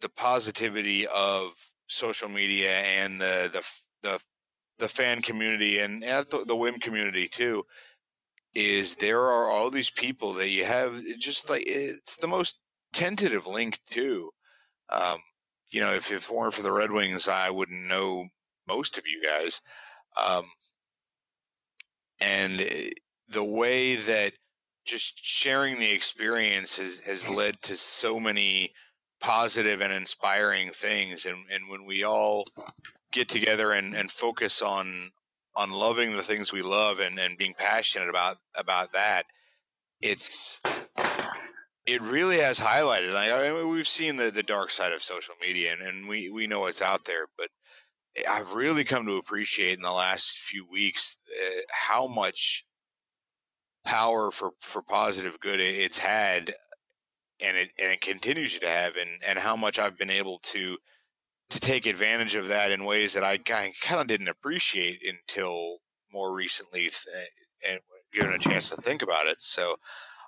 [0.00, 1.52] the positivity of
[1.88, 4.20] social media and the the the,
[4.78, 7.64] the fan community and, and the, the WIM community too
[8.54, 12.58] is there are all these people that you have just like it's the most
[12.92, 14.30] tentative link too.
[14.90, 15.18] Um,
[15.70, 18.26] you know if, if it weren't for the red wings i wouldn't know
[18.68, 19.60] most of you guys.
[20.22, 20.44] Um,
[22.20, 22.90] and eh,
[23.28, 24.34] the way that
[24.84, 28.72] just sharing the experience has, has led to so many
[29.20, 32.44] positive and inspiring things and, and when we all
[33.12, 35.10] get together and, and focus on
[35.54, 39.24] on loving the things we love and, and being passionate about about that
[40.00, 40.60] it's
[41.86, 45.34] it really has highlighted like I mean, we've seen the, the dark side of social
[45.40, 47.48] media and, and we, we know it's out there but
[48.28, 52.64] I've really come to appreciate in the last few weeks uh, how much
[53.84, 56.54] power for for positive good it's had
[57.40, 60.76] and it and it continues to have and and how much I've been able to
[61.50, 65.78] to take advantage of that in ways that I kind of didn't appreciate until
[66.10, 67.80] more recently eh, and
[68.12, 69.42] given a chance to think about it.
[69.42, 69.76] So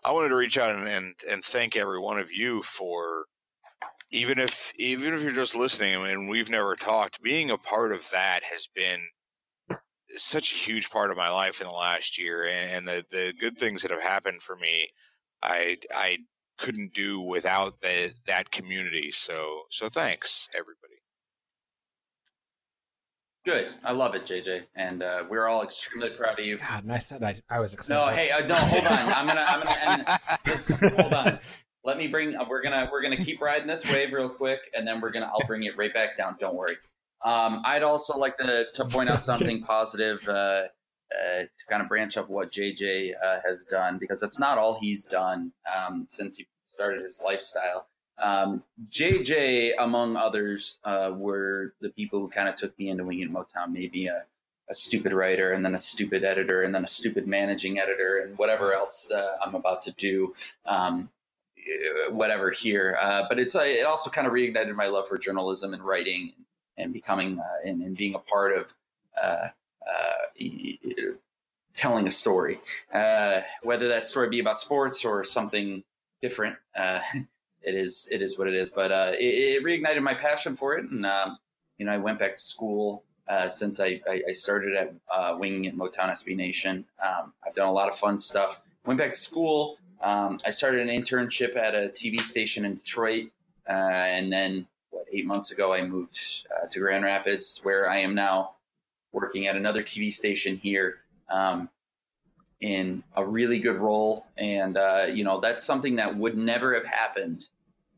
[0.04, 3.24] I wanted to reach out and, and, and thank every one of you for
[4.10, 8.08] even if even if you're just listening and we've never talked, being a part of
[8.10, 9.00] that has been
[10.16, 13.34] such a huge part of my life in the last year and, and the, the
[13.38, 14.88] good things that have happened for me
[15.44, 16.18] I I
[16.58, 19.10] couldn't do without the that community.
[19.10, 20.80] So so thanks everybody.
[23.44, 23.74] Good.
[23.84, 26.56] I love it, JJ, and uh, we're all extremely proud of you.
[26.56, 28.00] God, and I said I, I was excited.
[28.00, 28.98] No, hey, uh, no, hold on.
[29.14, 30.06] I'm gonna, I'm gonna end
[30.46, 30.80] this.
[30.80, 31.38] Hold on.
[31.84, 32.34] Let me bring.
[32.34, 35.26] Uh, we're gonna, we're gonna keep riding this wave real quick, and then we're gonna.
[35.26, 36.36] I'll bring it right back down.
[36.40, 36.76] Don't worry.
[37.24, 40.64] Um, I'd also like to to point out something positive uh,
[41.14, 44.78] uh, to kind of branch up what JJ uh, has done because that's not all
[44.78, 47.86] he's done um, since he started his lifestyle.
[48.22, 53.30] Um, JJ, among others, uh, were the people who kind of took me into Winging
[53.30, 53.72] Motown.
[53.72, 54.24] Maybe a,
[54.70, 58.38] a, stupid writer, and then a stupid editor, and then a stupid managing editor, and
[58.38, 60.34] whatever else uh, I'm about to do.
[60.66, 61.10] Um,
[62.10, 65.72] whatever here, uh, but it's uh, it also kind of reignited my love for journalism
[65.72, 66.32] and writing,
[66.76, 68.74] and becoming uh, and, and, being a part of
[69.22, 69.48] uh,
[71.74, 72.58] telling a story,
[73.62, 75.82] whether that story be about sports or something
[76.20, 76.56] different
[77.64, 78.70] it is it is what it is.
[78.70, 81.38] But uh, it, it, reignited my passion for it, and um,
[81.78, 85.36] you know, I went back to school uh, since I, I, I, started at uh,
[85.38, 86.84] Winging at Motown SB Nation.
[87.02, 88.60] Um, I've done a lot of fun stuff.
[88.84, 89.78] Went back to school.
[90.02, 93.30] Um, I started an internship at a TV station in Detroit,
[93.68, 94.66] uh, and then
[95.14, 96.18] eight months ago I moved
[96.50, 98.56] uh, to Grand Rapids, where I am now
[99.12, 100.98] working at another TV station here.
[101.30, 101.70] Um,
[102.60, 106.86] in a really good role, and uh, you know that's something that would never have
[106.86, 107.48] happened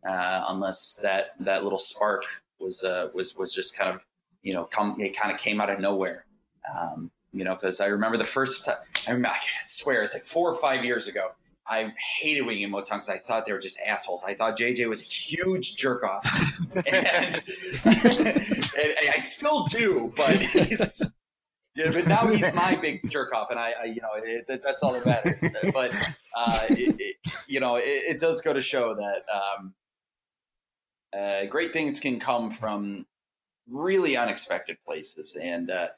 [0.06, 2.24] uh, unless that that little spark
[2.58, 4.04] was uh, was was just kind of
[4.42, 6.26] you know come it kind of came out of nowhere.
[6.74, 8.76] Um, you know, because I remember the first time.
[9.06, 11.30] I, remember, I swear it's like four or five years ago.
[11.68, 14.24] I hated Winging Motown because I thought they were just assholes.
[14.26, 16.24] I thought JJ was a huge jerk off,
[16.86, 17.42] and,
[17.84, 20.12] and, I still do.
[20.16, 21.02] But he's
[21.76, 24.82] yeah, but now he's my big jerk off, and I, I you know, it, that's
[24.82, 25.44] all that matters.
[25.74, 25.92] But
[26.34, 29.74] uh, it, it, you know, it, does go to show that um,
[31.14, 33.06] uh, great things can come from
[33.68, 35.36] really unexpected places.
[35.40, 35.88] And, uh,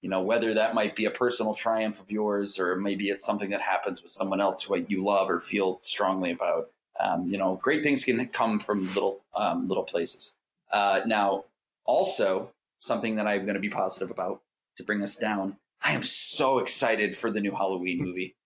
[0.00, 3.50] you know, whether that might be a personal triumph of yours or maybe it's something
[3.50, 6.70] that happens with someone else what you love or feel strongly about.
[7.00, 10.36] Um, you know, great things can come from little um, little places.
[10.72, 11.44] Uh, now,
[11.84, 14.42] also something that I'm going to be positive about
[14.76, 15.56] to bring us down.
[15.82, 18.36] I am so excited for the new Halloween movie.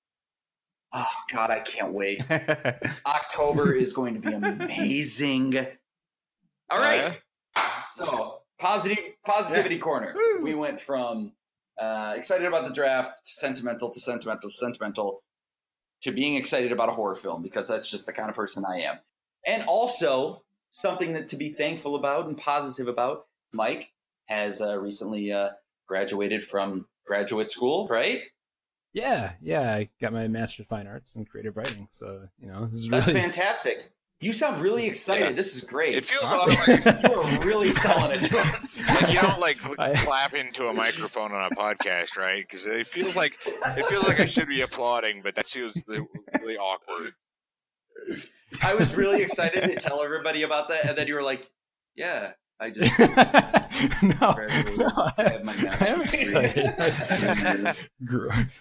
[0.92, 2.22] Oh God, I can't wait.
[3.06, 5.66] October is going to be amazing.
[6.70, 7.18] All right.
[7.96, 9.80] So positive positivity yeah.
[9.80, 10.14] corner.
[10.14, 10.42] Woo.
[10.42, 11.32] We went from
[11.78, 15.22] uh, excited about the draft to sentimental to sentimental to sentimental
[16.02, 18.80] to being excited about a horror film because that's just the kind of person I
[18.80, 18.98] am.
[19.46, 23.26] And also something that to be thankful about and positive about.
[23.52, 23.92] Mike
[24.26, 25.50] has uh, recently uh,
[25.86, 28.22] graduated from graduate school, right?
[28.92, 29.74] Yeah, yeah.
[29.74, 31.88] I got my master's of fine arts in creative writing.
[31.90, 33.00] So you know, this is really...
[33.02, 33.92] that's fantastic.
[34.22, 35.24] You sound really excited.
[35.24, 35.32] Yeah.
[35.32, 35.96] This is great.
[35.96, 36.76] It feels awesome.
[36.76, 38.80] like you are really selling it to us.
[38.88, 39.58] Like you don't like
[40.04, 42.46] clap into a microphone on a podcast, right?
[42.48, 46.56] Because it feels like it feels like I should be applauding, but that feels really
[46.56, 47.14] awkward.
[48.62, 51.50] I was really excited to tell everybody about that, and then you were like,
[51.96, 54.36] "Yeah, I just no,
[54.76, 55.54] no, I have my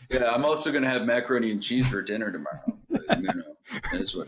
[0.10, 2.80] yeah, I'm also going to have macaroni and cheese for dinner tomorrow.
[2.90, 3.44] But, you know,
[3.92, 4.28] that's what.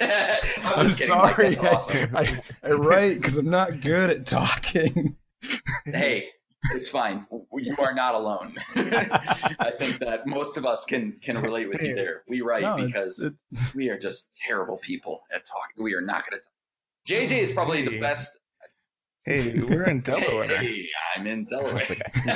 [0.64, 1.56] I'm sorry.
[1.58, 2.16] Awesome.
[2.16, 2.20] I,
[2.64, 5.16] I, I write because I'm not good at talking.
[5.86, 6.28] hey,
[6.72, 7.26] it's fine.
[7.56, 8.54] You are not alone.
[8.76, 12.22] I think that most of us can can relate with you there.
[12.28, 13.74] We write no, because it's, it's...
[13.74, 15.82] we are just terrible people at talking.
[15.82, 16.46] We are not going to.
[17.12, 18.38] JJ is probably the best
[19.24, 20.48] Hey, we're in Delaware.
[20.48, 21.84] Hey, I'm in Delaware.
[21.84, 22.30] Hmm.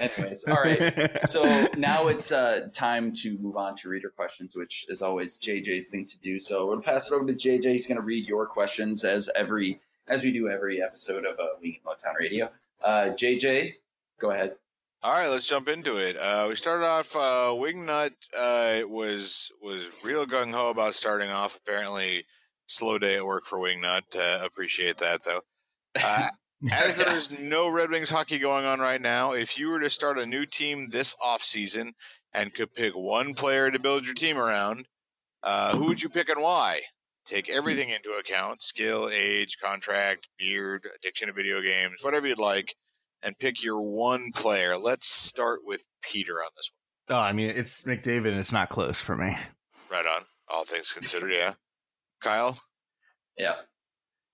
[0.00, 1.26] Anyways, all right.
[1.26, 5.88] So now it's uh, time to move on to reader questions, which is always JJ's
[5.90, 6.38] thing to do.
[6.38, 7.64] So we'll pass it over to JJ.
[7.64, 11.46] He's going to read your questions as every as we do every episode of uh,
[11.60, 12.50] We Motown Radio.
[12.82, 13.74] Uh, JJ,
[14.18, 14.56] go ahead.
[15.04, 16.16] All right, let's jump into it.
[16.16, 17.16] Uh, we started off.
[17.16, 21.56] Uh, Wingnut uh, was was real gung ho about starting off.
[21.56, 22.24] Apparently,
[22.66, 24.02] slow day at work for Wingnut.
[24.14, 25.42] Uh, appreciate that though.
[26.02, 26.28] Uh,
[26.70, 29.90] As there is no Red Wings hockey going on right now, if you were to
[29.90, 31.92] start a new team this offseason
[32.32, 34.86] and could pick one player to build your team around,
[35.42, 36.80] uh, who would you pick and why?
[37.24, 42.74] Take everything into account skill, age, contract, beard, addiction to video games, whatever you'd like,
[43.22, 44.76] and pick your one player.
[44.76, 46.70] Let's start with Peter on this
[47.08, 47.16] one.
[47.16, 49.36] Oh, I mean, it's McDavid, and it's not close for me.
[49.90, 50.24] Right on.
[50.48, 51.54] All things considered, yeah.
[52.20, 52.58] Kyle?
[53.36, 53.54] Yeah.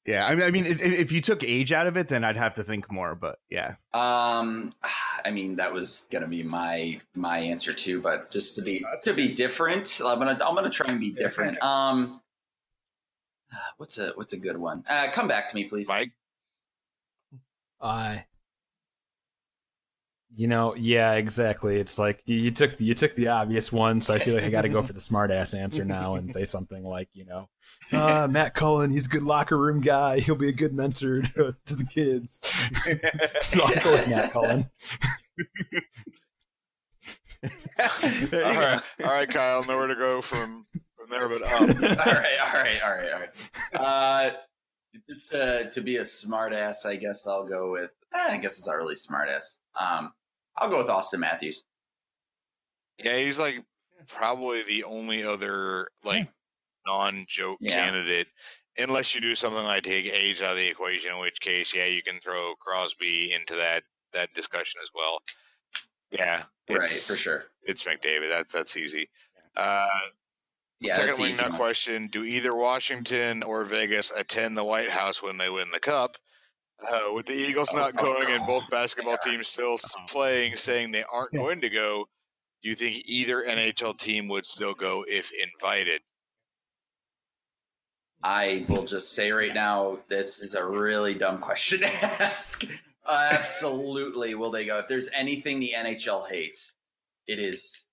[0.09, 2.39] Yeah, I mean, I mean, if, if you took age out of it, then I'd
[2.39, 3.15] have to think more.
[3.15, 4.73] But yeah, Um,
[5.23, 9.13] I mean that was gonna be my my answer too, but just to be to
[9.13, 11.63] be different, I'm gonna I'm gonna try and be different.
[11.63, 12.23] Um,
[13.77, 14.83] what's a what's a good one?
[14.89, 15.89] Uh, come back to me, please.
[15.89, 16.13] Mike?
[17.79, 18.25] I.
[20.35, 21.79] You know, yeah, exactly.
[21.81, 24.51] It's like you, you took you took the obvious one, so I feel like I
[24.51, 27.49] got to go for the smart ass answer now and say something like, you know,
[27.93, 30.21] uh, Matt Cullen, he's a good locker room guy.
[30.21, 32.41] He'll be a good mentor to, to the kids.
[33.43, 34.69] so I'll go with Matt Cullen.
[37.43, 37.51] There
[38.41, 38.61] you All go.
[38.61, 38.81] right.
[39.05, 39.65] All right, Kyle.
[39.65, 40.67] Nowhere to go from,
[40.97, 41.61] from there but up.
[41.61, 41.87] all right,
[42.41, 43.31] all right, all right, all right.
[43.75, 44.31] Uh,
[45.09, 47.91] just uh, to be a smartass, I guess I'll go with.
[48.15, 49.61] Eh, I guess it's not really smartass.
[49.79, 50.13] Um,
[50.57, 51.65] I'll go with Auston Matthews.
[53.05, 53.63] Yeah, he's like
[54.07, 56.29] probably the only other like
[56.87, 57.85] non-joke Yeah.
[57.85, 58.29] candidate,
[58.79, 61.87] unless you do something like take age out of the equation, in which case, yeah,
[61.87, 65.21] you can throw Crosby into that that discussion as well.
[66.11, 67.43] Yeah, Right, for sure.
[67.65, 68.31] It's McDavid.
[68.31, 69.09] That's that's easy.
[69.55, 69.87] Uh,
[70.81, 74.91] Yeah, second that's wing easy nut question: Do either Washington or Vegas attend the White
[74.91, 76.17] House when they win the Cup?
[76.81, 80.07] Uh, with the Eagles Oh, not of going and both basketball teams still s- Uh-huh.
[80.09, 81.41] playing, saying they aren't Yeah.
[81.41, 82.09] going to go,
[82.63, 86.03] do you think either NHL team would still go if invited?
[88.23, 92.65] I will just say right now, this is a really dumb question to ask.
[93.09, 94.79] Absolutely, will they go?
[94.79, 96.75] If there's anything the NHL hates,
[97.27, 97.88] it is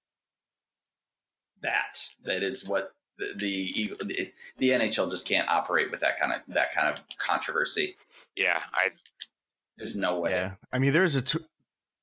[1.62, 1.99] that.
[2.24, 4.28] That is what the the, the
[4.58, 7.95] the NHL just can't operate with that kind of that kind of controversy.
[8.36, 8.89] Yeah, I
[9.78, 10.32] There's no way.
[10.32, 11.39] Yeah, I mean, there's a t-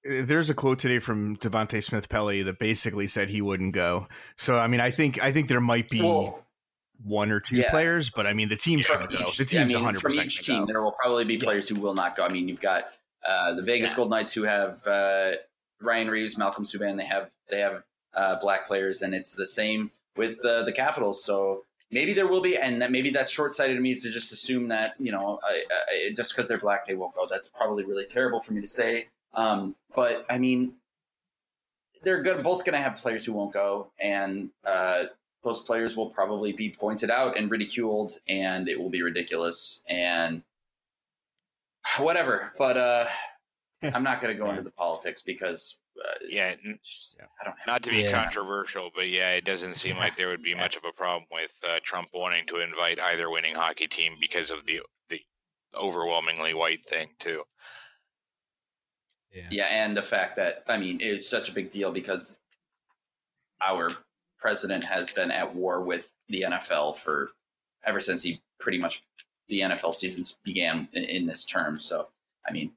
[0.04, 4.08] there's a quote today from Devante Smith-Pelly that basically said he wouldn't go.
[4.36, 6.44] So I mean, I think I think there might be Well,
[7.04, 7.70] one or two yeah.
[7.70, 9.28] players, but I mean, the team's from going to go.
[9.28, 10.66] each, The I team's mean, 100 from each team, go.
[10.66, 12.24] there will probably be players who will not go.
[12.24, 12.84] I mean, you've got
[13.28, 13.96] uh, the Vegas Yeah.
[13.96, 15.32] Golden Knights who have uh,
[15.80, 16.96] Ryan Reaves, Malcolm Subban.
[16.96, 17.82] They have they have
[18.14, 21.24] uh, black players, and it's the same with uh, the Capitals.
[21.24, 24.32] So maybe there will be, and that maybe that's short sighted of me to just
[24.32, 27.26] assume that you know I, I, just because they're black they won't go.
[27.28, 29.08] That's probably really terrible for me to say.
[29.34, 30.74] Um, but I mean,
[32.02, 35.04] they're good, both going to have players who won't go, and uh,
[35.44, 40.42] those players will probably be pointed out and ridiculed, and it will be ridiculous and
[41.98, 42.52] whatever.
[42.58, 43.06] But uh,
[43.94, 47.56] I'm not going to go into the politics because uh, yeah, n- just- I don't
[47.58, 47.66] have.
[47.66, 48.10] not to be Yeah.
[48.22, 51.52] controversial, but yeah, it doesn't seem like there would be much of a problem with
[51.68, 55.20] uh, Trump wanting to invite either winning hockey team because of the the
[55.76, 57.42] overwhelmingly white thing too.
[59.32, 59.48] Yeah.
[59.50, 62.38] Yeah, and the fact that I mean it's such a big deal because
[63.64, 63.90] our
[64.38, 67.30] president has been at war with the NFL for
[67.84, 69.02] ever since he pretty much
[69.48, 71.78] the NFL seasons began in, in this term.
[71.80, 72.08] So
[72.48, 72.72] I mean,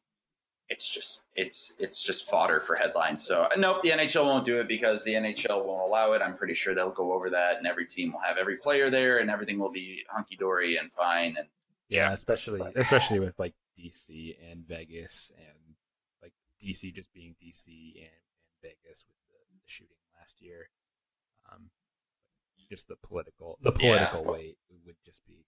[0.69, 3.23] it's just it's it's just fodder for headlines.
[3.25, 6.21] So nope, the NHL won't do it because the NHL won't allow it.
[6.21, 9.19] I'm pretty sure they'll go over that, and every team will have every player there,
[9.19, 11.35] and everything will be hunky dory and fine.
[11.37, 11.47] And
[11.89, 15.75] Yeah, especially especially with like DC and Vegas and
[16.21, 20.69] like DC just being DC and, and Vegas with the, the shooting last year.
[21.51, 21.69] Um,
[22.69, 24.07] just the political the Yeah.
[24.09, 25.45] political weight would just be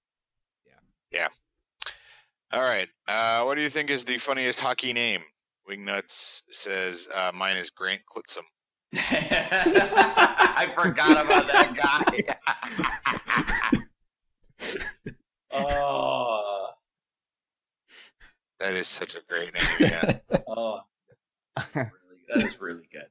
[2.54, 5.22] All right, uh, what do you think is the funniest hockey name?
[5.70, 8.46] Wingnuts says uh, mine is Grant Clitsome.
[8.96, 12.36] I forgot about that guy.
[15.52, 16.70] oh,
[18.62, 19.64] That is such a great name.
[19.92, 20.20] Yeah.
[20.48, 20.80] oh,
[21.76, 21.92] really,
[22.34, 23.08] that is really good.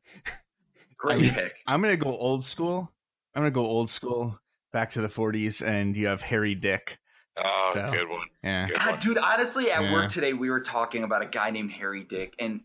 [0.97, 1.57] Great mean- pick.
[1.66, 2.91] I'm going to go old school.
[3.34, 4.39] I'm going to go old school
[4.72, 6.99] back to the 40s, and you have Harry Dick.
[7.39, 8.26] Oh, So- good one.
[8.43, 8.66] Yeah.
[8.68, 9.01] Good God, one.
[9.01, 9.93] dude, honestly, at Yeah.
[9.93, 12.62] work today, we were talking about a guy named Harry Dick, and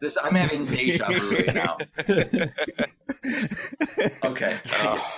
[0.00, 1.78] this I'm having deja vu right now.
[4.24, 4.58] Okay.
[4.72, 5.14] Oh.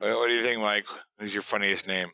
[0.00, 0.86] Well, what do you think, Mike?
[1.18, 2.08] Who's your funniest name?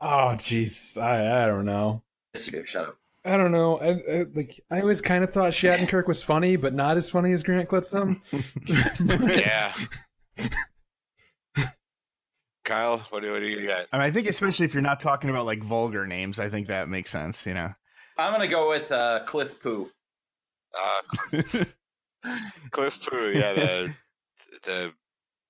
[0.00, 2.02] oh jeez I I don't know
[2.34, 2.96] Shut up.
[3.24, 3.90] I don't know I,
[4.20, 7.42] I like I always kind of thought Shattenkirk was funny but not as funny as
[7.44, 8.20] Grant Clitsome.
[9.38, 9.72] Yeah.
[12.64, 13.86] Kyle, what do, what do you got?
[13.92, 16.68] I mean, I think especially if you're not talking about like vulgar names, I think
[16.68, 17.46] that makes sense.
[17.46, 17.70] You know.
[18.16, 19.90] I'm gonna go with uh, Cliff Pu.
[20.76, 21.42] Uh,
[22.70, 23.94] Cliff Pu, yeah, the
[24.64, 24.92] the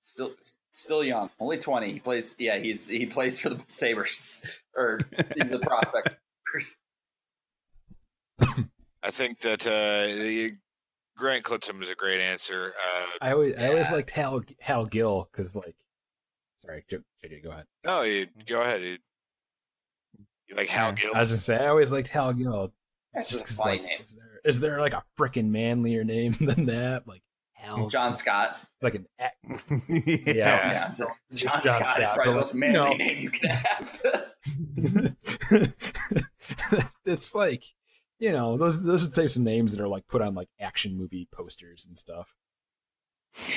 [0.05, 0.33] Still,
[0.71, 1.91] still young, only 20.
[1.91, 2.35] He plays.
[2.37, 4.43] Yeah, he's he plays for the Sabres
[4.77, 4.99] or
[5.35, 6.09] he's the prospect.
[9.01, 10.51] I think that uh, the
[11.17, 12.73] Grant Clitsome is a great answer.
[12.77, 15.75] Uh, I always I always liked Hal Hal Gill because like,
[16.65, 17.65] sorry, J- JJ, go ahead.
[17.85, 18.81] no, you go ahead.
[18.81, 18.97] You,
[20.47, 21.11] you like Hal Gill?
[21.15, 22.71] I was gonna say I always liked Hal Gill.
[23.13, 24.01] That's just just a 'cause, funny like, name.
[24.01, 27.07] is there is there like a freaking manlier name than that?
[27.07, 27.21] Like
[27.53, 27.87] Hal.
[27.87, 28.57] John Scott.
[28.75, 29.31] It's like an a-
[29.89, 30.01] yeah.
[30.27, 30.33] Yeah.
[30.71, 32.93] Yeah, so John, John Scott is probably the most manly no.
[32.93, 33.99] name you can have.
[37.05, 37.63] it's like
[38.19, 40.49] you know those those are the types of names that are like put on like
[40.59, 42.27] action movie posters and stuff.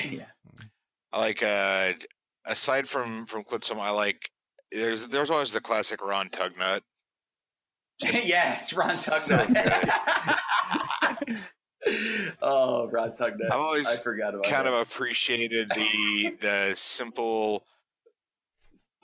[0.09, 0.25] yeah.
[1.11, 1.93] I like uh,
[2.45, 4.29] aside from from Clitsome, I like
[4.71, 6.81] there's there's always the classic Ron Tugnutt.
[8.01, 10.39] yes, Ron So Tugnutt.
[12.41, 13.45] oh, Ron Tugnutt.
[13.51, 14.73] I've always I forgot about kind that.
[14.73, 17.65] of appreciated the the simple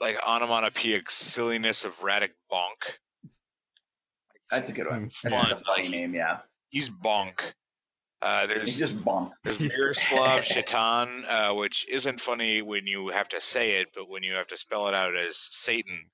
[0.00, 2.96] like onomatopoeic silliness of Radek Bonk.
[4.50, 5.10] That's a good one.
[5.22, 5.28] Hmm.
[5.28, 6.14] That's Fun, just a funny like- name.
[6.14, 6.38] Yeah,
[6.70, 7.40] He's bonk.
[8.22, 9.30] Uh, he's there's just bonk.
[9.44, 14.22] there's Miroslav Satan, uh, which isn't funny when you have to say it, but when
[14.22, 16.10] you have to spell it out as Satan,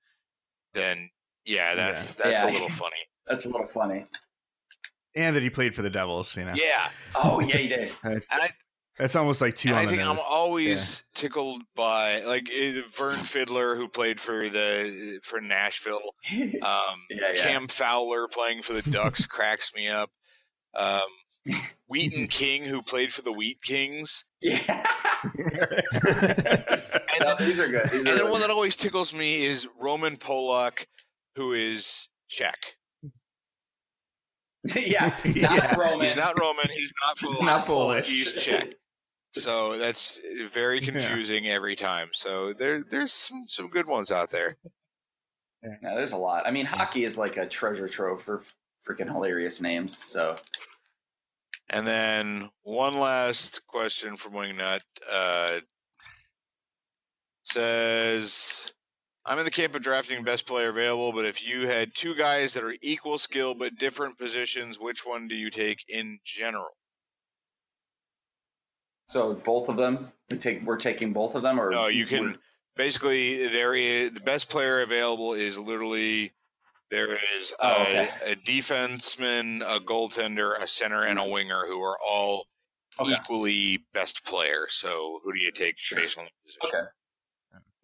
[0.74, 1.10] then
[1.44, 2.50] yeah, that's that's Yeah.
[2.50, 2.96] a little funny.
[3.28, 4.04] That's a little funny.
[5.14, 6.36] And that he played for the Devils.
[6.36, 6.52] You know.
[6.56, 7.92] Yeah, Oh yeah, he did.
[8.02, 8.50] That's, and I,
[8.98, 10.08] that's almost like two I think nose.
[10.18, 16.14] I'm always tickled by like eh, Vern Fiddler, who played for the for Nashville.
[16.32, 16.42] Um,
[17.10, 17.42] Yeah, yeah.
[17.42, 20.10] Cam Fowler playing for the Ducks cracks me up.
[20.74, 21.00] Um,
[21.88, 24.26] Wheaton King, who played for the Wheat Kings.
[24.40, 24.84] yeah.
[27.14, 27.90] And uh, No, these are good.
[27.90, 30.86] These and are then really one that always tickles me is Roman Polak,
[31.36, 32.56] who is Czech.
[33.02, 34.76] good.
[34.86, 35.74] yeah, not Yeah.
[35.76, 36.06] Roman.
[36.06, 36.68] He's not Roman.
[36.70, 37.44] He's not Polak.
[37.44, 38.08] Not Polish.
[38.08, 38.70] He's Czech.
[39.34, 40.20] So that's
[40.52, 40.90] very Yeah.
[40.90, 42.08] confusing every time.
[42.12, 44.56] So there, there's some, some good ones out there.
[45.62, 46.46] No, there's a lot.
[46.46, 48.42] I mean, hockey is like a treasure trove for
[48.88, 49.96] freaking hilarious names.
[49.96, 50.34] So
[51.72, 55.60] And then one last question from Wingnut uh,
[57.44, 58.72] says,
[59.24, 62.52] "I'm in the camp of drafting best player available, but if you had two guys
[62.52, 66.76] that are equal skill but different positions, which one do you take in general?"
[69.06, 72.36] So both of them, we take we're taking both of them, or No, you can
[72.76, 76.32] basically there is the best player available is literally
[76.92, 78.08] there is a, Oh, okay.
[78.32, 82.46] a defenseman, a goaltender, a center, and a winger who are all
[83.00, 83.12] Okay.
[83.14, 84.66] equally best player.
[84.68, 85.98] So who do you take Sure.
[85.98, 86.60] based on the position?
[86.66, 86.88] Okay.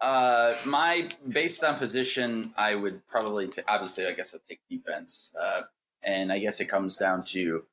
[0.01, 5.35] Uh, my based on position, I would probably t- obviously I guess I'd take defense,
[5.41, 5.63] uh,
[6.03, 7.67] and I guess it comes down to.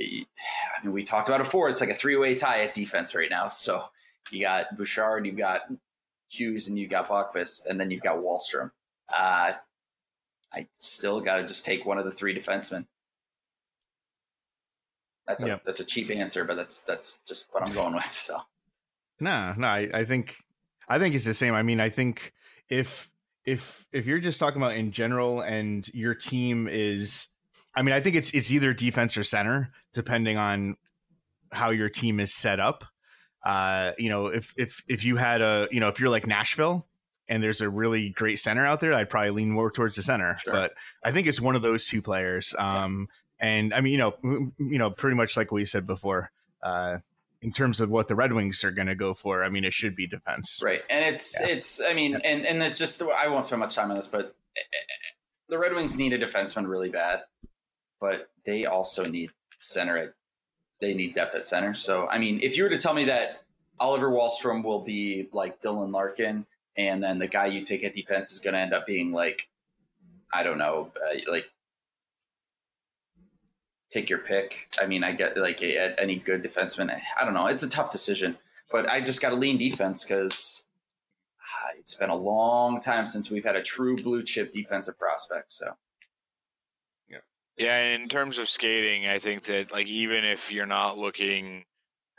[0.00, 0.24] I
[0.82, 1.68] mean, we talked about it before.
[1.68, 3.50] It's like a three-way tie at defense right now.
[3.50, 3.84] So
[4.30, 5.60] you got Bouchard, you've got
[6.30, 8.70] Hughes, and you've got Boqvist, and then you've got Wahlstrom.
[9.14, 9.52] Uh,
[10.54, 12.86] I still got to just take one of the three defensemen.
[15.26, 18.04] That's a that's a cheap answer, but that's that's just what I'm going with.
[18.12, 18.38] So
[19.20, 20.36] No, no, I, I think
[20.88, 21.54] I think it's the same.
[21.54, 22.32] I mean, I think
[22.68, 23.10] if
[23.44, 27.28] if if you're just talking about in general and your team is
[27.74, 30.76] I mean, I think it's it's either defense or center, depending on
[31.52, 32.84] how your team is set up.
[33.44, 36.86] Uh, you know, if if if you had a you know, if you're like Nashville
[37.32, 40.36] and there's a really great center out there, I'd probably lean more towards the center.
[40.38, 40.52] Sure.
[40.52, 40.72] But
[41.02, 42.54] I think it's one of those two players.
[42.58, 43.08] Um
[43.40, 44.14] and I mean, you know,
[44.58, 46.30] you know, pretty much like we said before,
[46.62, 46.98] uh
[47.40, 49.72] in terms of what the Red Wings are going to go for, I mean, it
[49.72, 50.60] should be defense.
[50.62, 51.48] Right, and it's Yeah.
[51.48, 54.36] it's I mean, and and it's just I won't spend much time on this, but
[54.56, 54.60] eh,
[55.48, 57.20] the Red Wings need a defenseman really bad,
[57.98, 60.14] but they also need center at
[60.80, 61.72] they need depth at center.
[61.72, 63.42] So I mean, if you were to tell me that
[63.80, 66.46] Oliver Wahlstrom will be like Dylan Larkin,
[66.76, 69.48] and then the guy you take at defense is going to end up being like
[70.34, 71.44] I don't know, uh, like
[73.90, 74.68] take your pick.
[74.80, 76.98] I mean, I get like a, any good defenseman.
[77.20, 77.48] I don't know.
[77.48, 78.38] It's a tough decision,
[78.70, 80.64] but I just got to lean defense because
[81.78, 85.52] it's been a long time since we've had a true blue chip defensive prospect.
[85.52, 85.74] So
[87.58, 91.64] Yeah, and in terms of skating, I think that like even if you're not looking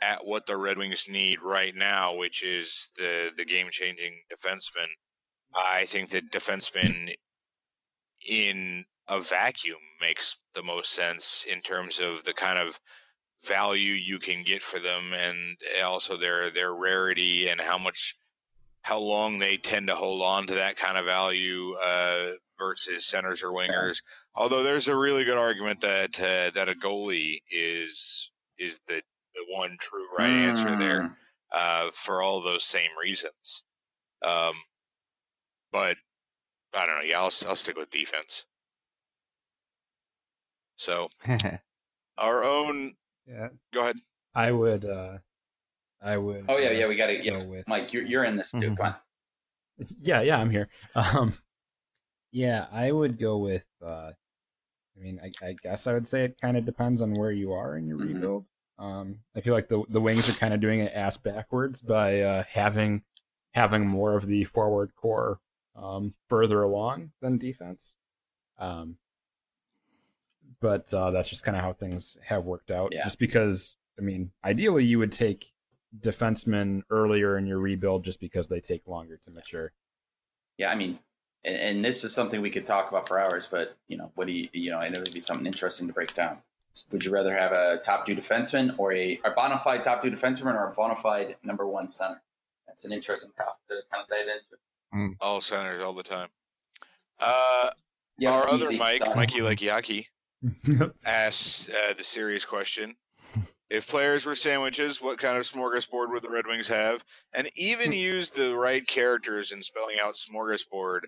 [0.00, 4.88] at what the Red Wings need right now, which is the the game changing defenseman,
[5.54, 7.14] I think that defenseman
[8.28, 12.80] in a vacuum makes the most sense in terms of the kind of
[13.46, 18.16] value you can get for them and also their their rarity and how much
[18.82, 23.42] how long they tend to hold on to that kind of value uh, versus centers
[23.42, 24.02] or wingers.
[24.34, 29.02] Although there's a really good argument that uh, that a goalie is is the
[29.46, 31.16] the one true right answer there Mm.
[31.52, 33.64] uh, for all those same reasons.
[34.22, 34.54] Um,
[35.72, 35.96] but
[36.74, 37.02] I don't know.
[37.04, 38.46] Yeah, I'll I'll stick with defense.
[40.76, 41.08] So
[42.18, 42.94] our own.
[43.26, 43.96] Yeah, Go ahead.
[44.34, 44.84] I would.
[44.84, 45.18] uh
[46.02, 46.44] I would.
[46.48, 47.16] Oh yeah, uh, yeah, we got to.
[47.16, 47.66] go Yeah, with.
[47.68, 48.58] Mike, you're you're in this too.
[48.58, 48.76] Mhm.
[48.76, 48.94] Come on.
[50.00, 50.68] Yeah, yeah, I'm here.
[50.94, 51.34] Um,
[52.32, 53.64] yeah, I would go with.
[53.82, 54.12] uh
[54.96, 57.52] I mean, I, I guess I would say it kind of depends on where you
[57.52, 58.14] are in your Mhm.
[58.14, 58.46] rebuild.
[58.78, 62.20] Um, I feel like the the wings are kind of doing it ass backwards by
[62.20, 63.02] uh, having
[63.52, 65.38] having more of the forward core
[65.76, 67.94] um, further along than defense.
[68.58, 68.96] Um,
[70.60, 72.90] but uh, that's just kind of how things have worked out.
[72.92, 73.04] Yeah.
[73.04, 75.52] Just because, I mean, ideally you would take
[76.00, 79.72] defensemen earlier in your rebuild just because they take longer to mature.
[80.58, 80.98] Yeah, I mean,
[81.44, 83.46] and, and this is something we could talk about for hours.
[83.46, 84.78] But you know, what do you you know?
[84.78, 86.38] I know it'd be something interesting to break down.
[86.90, 90.10] Would you rather have a top two defenseman or a, a bona fide top two
[90.10, 92.20] defenseman or a bona fide number one center?
[92.66, 95.16] That's an interesting topic to kind of dive into.
[95.20, 96.28] All centers all the time.
[97.20, 97.70] Uh,
[98.18, 98.78] Yeah, our other easy.
[98.78, 99.16] Mike, Done.
[99.16, 100.06] Mikey Lekiaki,
[101.06, 102.94] asks uh, the serious question:
[103.70, 107.04] If players were sandwiches, what kind of smorgasbord would the Red Wings have?
[107.32, 111.00] And even use the right characters in spelling out smorgasbord,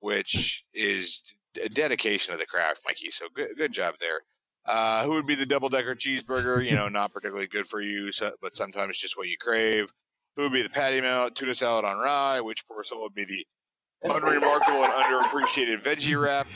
[0.00, 1.22] which is
[1.64, 3.10] a dedication of the craft, Mikey.
[3.10, 4.20] So good, good job there.
[4.66, 6.64] Uh, who would be the double decker cheeseburger?
[6.64, 9.92] You know, not particularly good for you, so, but sometimes just what you crave.
[10.36, 12.40] Who would be the patty melt, tuna salad on rye?
[12.40, 13.46] Which poor soul would be the
[14.02, 16.46] unremarkable and underappreciated veggie wrap?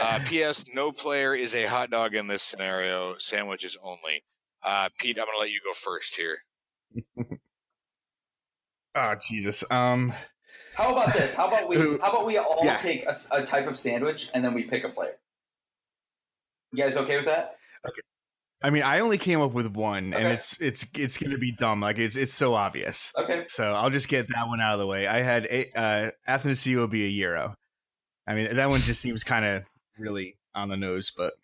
[0.00, 0.64] Uh, P.S.
[0.74, 3.14] No player is a hot dog in this scenario.
[3.18, 4.24] Sandwiches only.
[4.62, 6.38] Uh, Pete, I'm going to let you go first here.
[8.94, 9.62] oh Jesus.
[9.70, 10.12] Um.
[10.74, 11.34] How about this?
[11.34, 11.76] How about we?
[11.76, 12.76] How about we all Yeah.
[12.76, 15.16] take a type of sandwich and then we pick a player?
[16.76, 17.56] You guys okay with that?
[17.86, 18.00] Okay.
[18.62, 21.80] I mean, I only came up with one, and it's it's it's gonna be dumb.
[21.80, 23.12] Like it's it's so obvious.
[23.16, 23.44] Okay.
[23.48, 25.06] So I'll just get that one out of the way.
[25.06, 27.54] I had a, uh, Athanasiou will be a Euro.
[28.26, 29.62] I mean, that one just seems kind of
[29.98, 31.34] really on the nose, but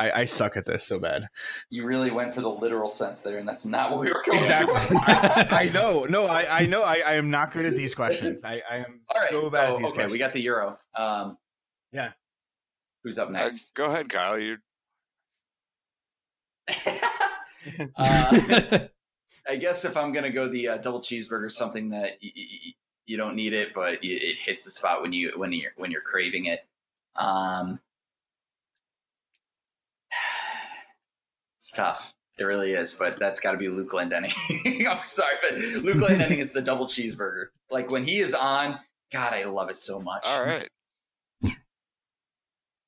[0.00, 1.28] I, I suck at this so bad.
[1.70, 4.38] You really went for the literal sense there, and that's not what we were going
[4.40, 4.74] Exactly.
[4.74, 5.04] for.
[5.06, 6.06] I, I know.
[6.08, 6.82] No, I, I know.
[6.82, 8.42] I, I am not good at these questions.
[8.42, 9.30] I, I am All right.
[9.30, 10.12] so bad Oh, at these okay, questions.
[10.12, 10.76] we got the euro.
[10.96, 11.38] Um,
[11.92, 12.10] Yeah.
[13.04, 13.72] Who's up Uh, next?
[13.74, 14.36] go ahead, Kyle.
[14.36, 14.56] You
[17.96, 18.78] uh,
[19.48, 22.72] I guess if I'm gonna go the uh, double cheeseburger, something that y- y-
[23.06, 25.90] you don't need it, but y- it hits the spot when you when you're when
[25.90, 26.66] you're craving it.
[27.16, 27.80] Um,
[31.58, 32.14] it's tough.
[32.36, 34.34] It really is, but that's got to be Luke Glendening.
[34.90, 37.46] I'm sorry, but Luke Glendening is the double cheeseburger.
[37.70, 38.80] Like when he is on,
[39.12, 40.24] God, I love it so much.
[40.26, 40.68] all right?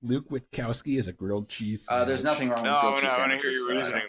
[0.06, 1.86] Luke Witkowski is a grilled cheese.
[1.90, 3.72] Uh, there's nothing wrong with No, grilled no, cheese I want to hear sandwiches, your
[3.72, 4.02] I reasoning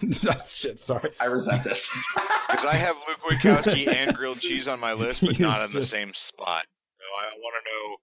[0.00, 0.34] don't- there.
[0.36, 1.10] oh, shit, sorry.
[1.20, 1.90] I resent this.
[2.46, 5.78] Because I have Luke Witkowski and grilled cheese on my list, but not in the
[5.80, 5.88] yes.
[5.88, 6.66] same spot.
[6.98, 7.96] So I want to know.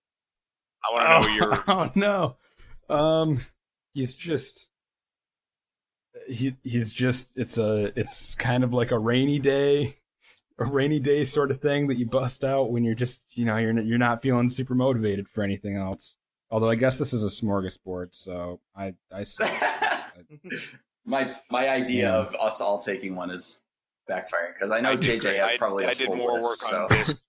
[0.84, 1.64] I want to know your.
[1.68, 1.91] Oh
[2.90, 2.94] no.
[2.94, 3.45] Um
[3.94, 4.68] he's just
[6.28, 9.98] he he's just it's a it's kind of like a rainy day
[10.60, 13.57] a rainy day sort of thing that you bust out when you're just you know
[13.57, 16.18] you're you're not feeling super motivated for anything else.
[16.52, 19.49] Although I guess this is a smorgasbord, so I I say
[20.41, 20.68] this.
[21.06, 22.18] my my idea Yeah.
[22.18, 23.61] of us all taking one is
[24.10, 26.34] backfiring because I know I did, JJ has I, probably a I did full more
[26.34, 26.88] list, work so.
[26.90, 27.15] this.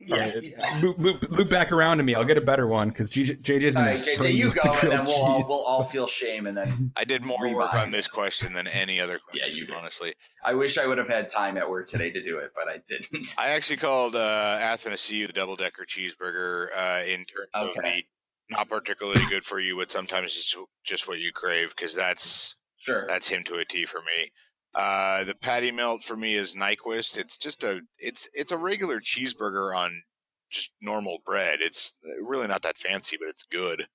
[0.00, 0.80] Yeah, Alright, yeah.
[0.82, 2.14] loop, loop, loop back around to me.
[2.14, 3.92] I'll get a better one because JJ's All gonna.
[3.92, 6.58] right, spray JJ, you with go, and then we'll all we'll all feel shame, and
[6.58, 9.48] then I did more work on this question than any other question.
[9.48, 9.74] Yeah, you did.
[9.74, 10.12] honestly.
[10.44, 12.80] I wish I would have had time at work today to do it, but I
[12.86, 13.34] didn't.
[13.38, 18.02] I actually called uh, Athanasiou the double decker cheeseburger uh, in terms of the
[18.50, 23.06] not particularly good for you, but sometimes it's just what you crave because that's Sure.
[23.08, 24.30] that's him to a T for me.
[24.74, 27.16] Uh, the patty melt for me is Nyquist.
[27.16, 30.02] It's just a it's it's a regular cheeseburger on
[30.50, 31.60] just normal bread.
[31.62, 33.86] It's really not that fancy, but it's good.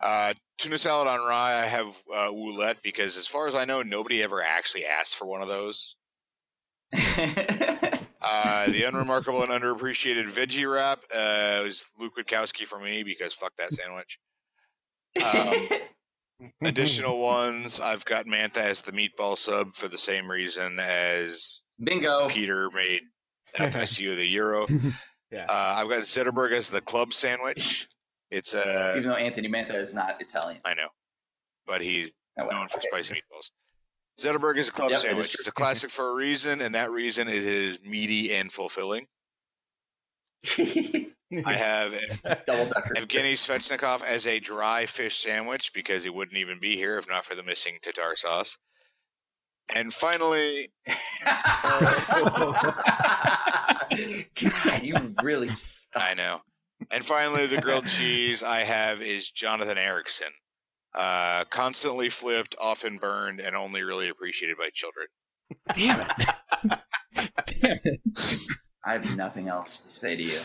[0.00, 1.60] Uh, tuna salad on rye.
[1.60, 5.26] I have uh, Ouellet because, as far as I know, nobody ever actually asked for
[5.26, 5.96] one of those.
[8.20, 13.54] Uh, the unremarkable and underappreciated veggie wrap uh, was Luke Witkowski for me because fuck
[13.56, 14.18] that sandwich.
[15.24, 15.68] Um,
[16.62, 22.28] Additional ones, I've got Mantha as the meatball sub for the same reason as Bingo.
[22.28, 23.02] Peter made
[23.56, 24.66] FSU of the Euro.
[25.30, 25.44] Yeah.
[25.46, 27.86] Uh, I've got Zetterberg as the club sandwich.
[28.30, 30.58] It's uh, Even though Anthony Mantha is not Italian.
[30.64, 30.88] I know,
[31.66, 32.86] but he's Oh, well, known for okay.
[32.90, 33.50] spicy meatballs.
[34.20, 35.30] Zetterberg is a club Yep, sandwich.
[35.32, 35.36] true.
[35.40, 39.06] It's a classic for a reason, and that reason is it is meaty and fulfilling.
[40.58, 41.06] I
[41.52, 41.94] have
[42.46, 42.94] Double decker.
[42.96, 47.24] Evgeny Svechnikov as a dry fish sandwich because he wouldn't even be here if not
[47.24, 48.58] for the missing tartar sauce.
[49.74, 50.70] And finally,
[54.40, 55.50] God, you really.
[55.50, 55.90] Suck.
[56.02, 56.40] I know.
[56.90, 60.28] And finally, the grilled cheese I have is Jonathan Ericsson.
[60.94, 65.06] Uh, constantly flipped, often burned, and only really appreciated by children.
[65.74, 66.80] Damn it!
[67.46, 68.00] Damn it!
[68.84, 70.40] I have nothing else to say to you.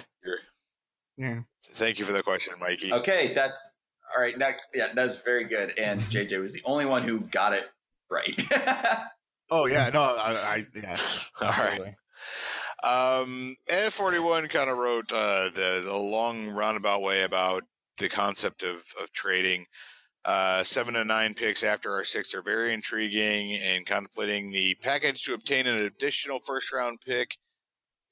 [1.18, 1.42] Yeah.
[1.72, 2.92] Thank you for the question, Mikey.
[2.92, 3.64] Okay, that's
[4.16, 4.38] all right.
[4.38, 5.78] Next, yeah, that's very good.
[5.78, 7.66] And JJ was the only one who got it
[8.10, 8.36] right.
[9.52, 10.96] Oh yeah, no, I, I yeah.
[11.42, 11.60] All right.
[11.60, 11.96] absolutely.
[12.84, 17.64] Um, F41 kind of wrote uh, the, the long roundabout way about
[18.00, 19.66] the concept of, of trading.
[20.26, 25.22] Uh, seven and nine picks after our six are very intriguing and contemplating the package
[25.24, 27.36] to obtain an additional first round pick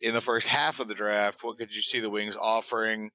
[0.02, 1.42] in the first half of the draft.
[1.42, 3.12] What could you see the Wings offering,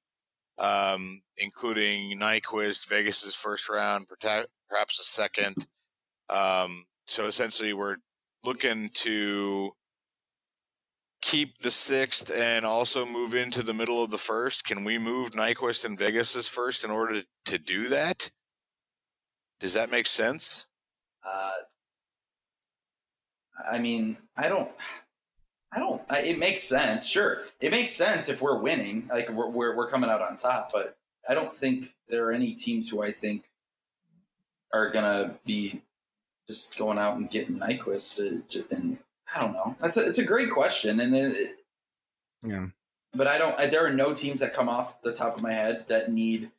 [0.57, 5.67] um, including Nyquist, Vegas's first round, perhaps a second?
[6.29, 7.97] Um, so essentially, we're
[8.43, 9.71] looking to
[11.21, 14.63] keep the sixth and also move into the middle of the first.
[14.65, 18.31] Can we move Nyquist and Vegas's first in order to, to do that?
[19.59, 20.67] Does that make sense?
[21.25, 21.51] uh,
[23.69, 24.69] I mean, I don't.
[25.73, 26.01] I don't.
[26.09, 27.07] I, it makes sense.
[27.07, 30.71] Sure, it makes sense if we're winning, like we're, we're we're coming out on top.
[30.71, 30.97] But
[31.27, 33.49] I don't think there are any teams who I think
[34.73, 35.81] are gonna be
[36.47, 38.15] just going out and getting Nyquist.
[38.17, 38.97] To, to, and
[39.35, 39.75] I don't know.
[39.81, 41.55] That's a, it's a great question, and it, it,
[42.43, 42.67] Yeah.
[43.13, 43.57] but I don't.
[43.57, 46.51] There are no teams that come off the top of my head that need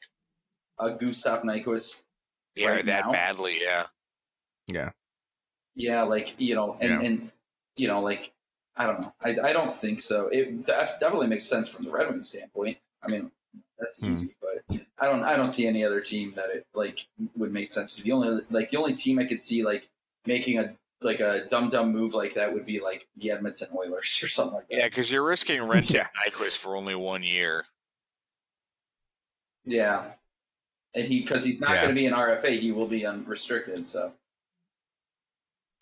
[0.78, 2.02] a Gustav Nyquist.
[2.58, 3.12] Yeah, Right that now?
[3.12, 3.58] badly.
[3.60, 3.86] Yeah.
[4.66, 4.90] Yeah.
[5.74, 7.08] Yeah, like you know, and Yeah.
[7.08, 7.32] and
[7.76, 8.32] you know, like
[8.76, 9.14] I don't know.
[9.20, 10.28] I I don't think so.
[10.28, 12.78] It def- definitely makes sense from the Red Wings standpoint.
[13.02, 13.30] I mean,
[13.78, 14.10] that's Hmm.
[14.10, 17.06] easy, but I don't I don't see any other team that it like
[17.36, 17.96] would make sense.
[17.96, 19.88] The only like the only team I could see like
[20.26, 24.18] making a like a dumb dumb move like that would be like the Edmonton Oilers
[24.22, 24.76] or something like that.
[24.78, 26.08] Yeah, because you're risking renting Yeah.
[26.26, 27.66] Nyquist for only one year.
[29.64, 30.12] Yeah.
[30.98, 31.82] And he because he's not Yeah.
[31.82, 33.86] going to be an RFA, he will be unrestricted.
[33.86, 34.12] So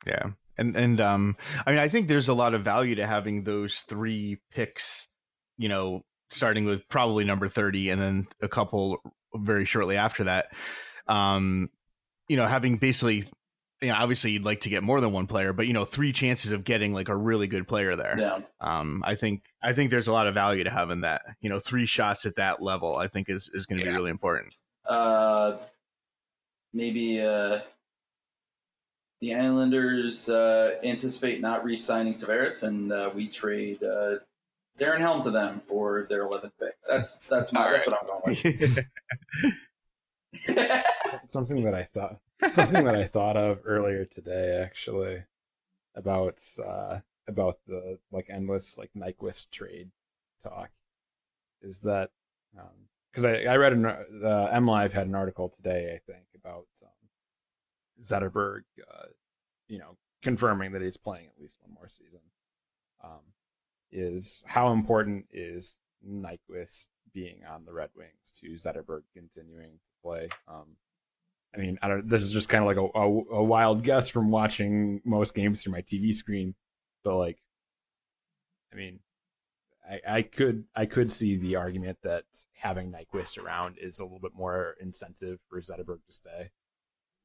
[0.07, 0.31] Yeah.
[0.59, 1.37] And and um
[1.67, 5.09] I mean I think there's a lot of value to having those three picks,
[5.59, 8.99] you know, starting with probably number 30 and then a couple
[9.35, 10.53] very shortly after that.
[11.07, 11.71] Um
[12.29, 13.25] you know, having basically
[13.83, 16.11] you know, obviously you'd like to get more than one player, but you know, three
[16.13, 18.19] chances of getting like a really good player there.
[18.19, 21.23] yeah, Um I think I think there's a lot of value to having that.
[21.41, 23.93] You know, three shots at that level I think is is going to Yeah.
[23.93, 24.55] be really important.
[24.89, 25.59] Uh,
[26.73, 27.61] maybe uh,
[29.21, 34.17] the Islanders uh, anticipate not re-signing Tavares, and uh, we trade uh,
[34.79, 36.75] Darren Helm to them for their 11th pick.
[36.89, 38.85] That's that's my that's what I'm going with.
[41.29, 42.19] something that I thought
[42.53, 45.23] something that I thought of earlier today actually
[45.95, 49.91] about uh about the like endless like Nyquist trade
[50.43, 50.71] talk
[51.63, 52.11] is that
[53.17, 58.03] because I, I read an uh, MLive had an article today I think about um,
[58.03, 59.07] Zetterberg uh,
[59.69, 62.21] you know confirming that he's playing at least one more season
[63.03, 63.23] um,
[63.91, 70.29] is how important is Nyquist being on the Red Wings to Zetterberg continuing to play
[70.47, 70.77] um,
[71.55, 72.07] I mean, I don't.
[72.07, 75.63] This is just kind of like a, a, a wild guess from watching most games
[75.63, 76.55] through my TV screen,
[77.03, 77.39] but like,
[78.73, 78.99] I mean,
[79.89, 84.19] I, I could I could see the argument that having Nyquist around is a little
[84.19, 86.51] bit more incentive for Zetterberg to stay,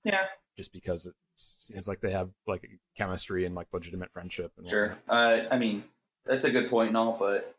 [0.04, 0.26] yeah,
[0.58, 4.52] just because it seems like they have like chemistry and like legitimate friendship.
[4.58, 4.98] And sure.
[5.10, 5.84] Uh, I mean,
[6.26, 7.56] that's a good point and all, but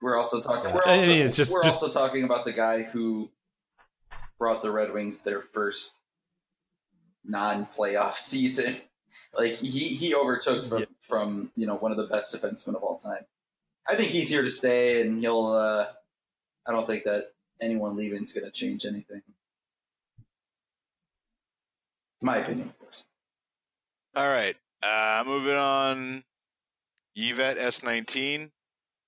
[0.00, 0.72] we're also talking.
[0.72, 3.30] We're I also, mean, it's just- we're just- also talking about the guy who
[4.38, 5.96] brought the Red Wings their first
[7.24, 8.76] non-playoff season.
[9.34, 10.84] Like he he overtook from, Yeah.
[11.08, 13.24] from you know one of the best defensemen of all time.
[13.88, 15.46] I think he's here to stay, and he'll.
[15.46, 15.86] Uh,
[16.66, 19.22] I don't think that anyone leaving is going to change anything.
[22.22, 23.04] My opinion, of course.
[24.14, 24.56] All right.
[24.82, 26.24] Uh, moving on.
[27.16, 28.50] Yvette S19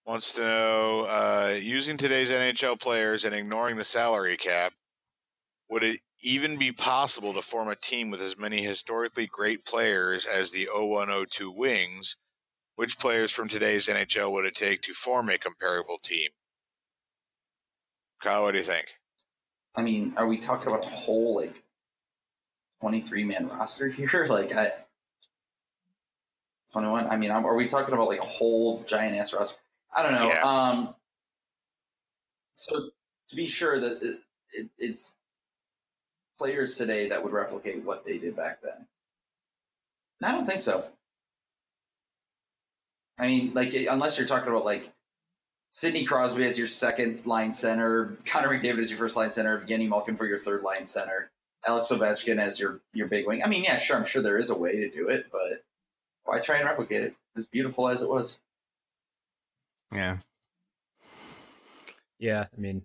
[0.07, 4.73] wants to know uh, using today's NHL players and ignoring the salary cap,
[5.70, 10.27] would it even be possible to form a team with as many historically great players
[10.27, 12.16] as the 0102 Wings?
[12.77, 16.31] Which players from today's NHL would it take to form a comparable team?
[18.23, 18.86] Kyle, what do you think?
[19.74, 21.62] I mean, are we talking about a whole like
[22.81, 24.27] twenty-three man roster here?
[24.28, 24.73] Like, I
[26.73, 27.09] twenty-one.
[27.09, 29.57] I mean, I'm, are we talking about like a whole giant ass roster?
[29.94, 30.28] I don't know.
[30.28, 30.40] Yeah.
[30.43, 30.94] Um,
[32.53, 32.90] so
[33.28, 34.20] to be sure that it,
[34.53, 35.16] it, it's
[36.39, 38.86] players today that would replicate what they did back then.
[40.23, 40.85] I don't think so.
[43.18, 44.93] I mean, like unless you're talking about like
[45.70, 49.89] Sidney Crosby as your second line center, Connor McDavid as your first line center, Evgeny
[49.89, 51.30] Malkin for your third line center,
[51.66, 53.43] Alex Ovechkin as your your big wing.
[53.43, 55.64] I mean, yeah, sure, I'm sure there is a way to do it, but
[56.24, 57.16] why try and replicate it?
[57.36, 58.39] As beautiful as it was.
[59.93, 60.18] Yeah.
[62.18, 62.82] Yeah, I mean,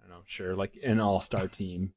[0.00, 0.22] I don't know.
[0.26, 1.92] Sure, like an all-star team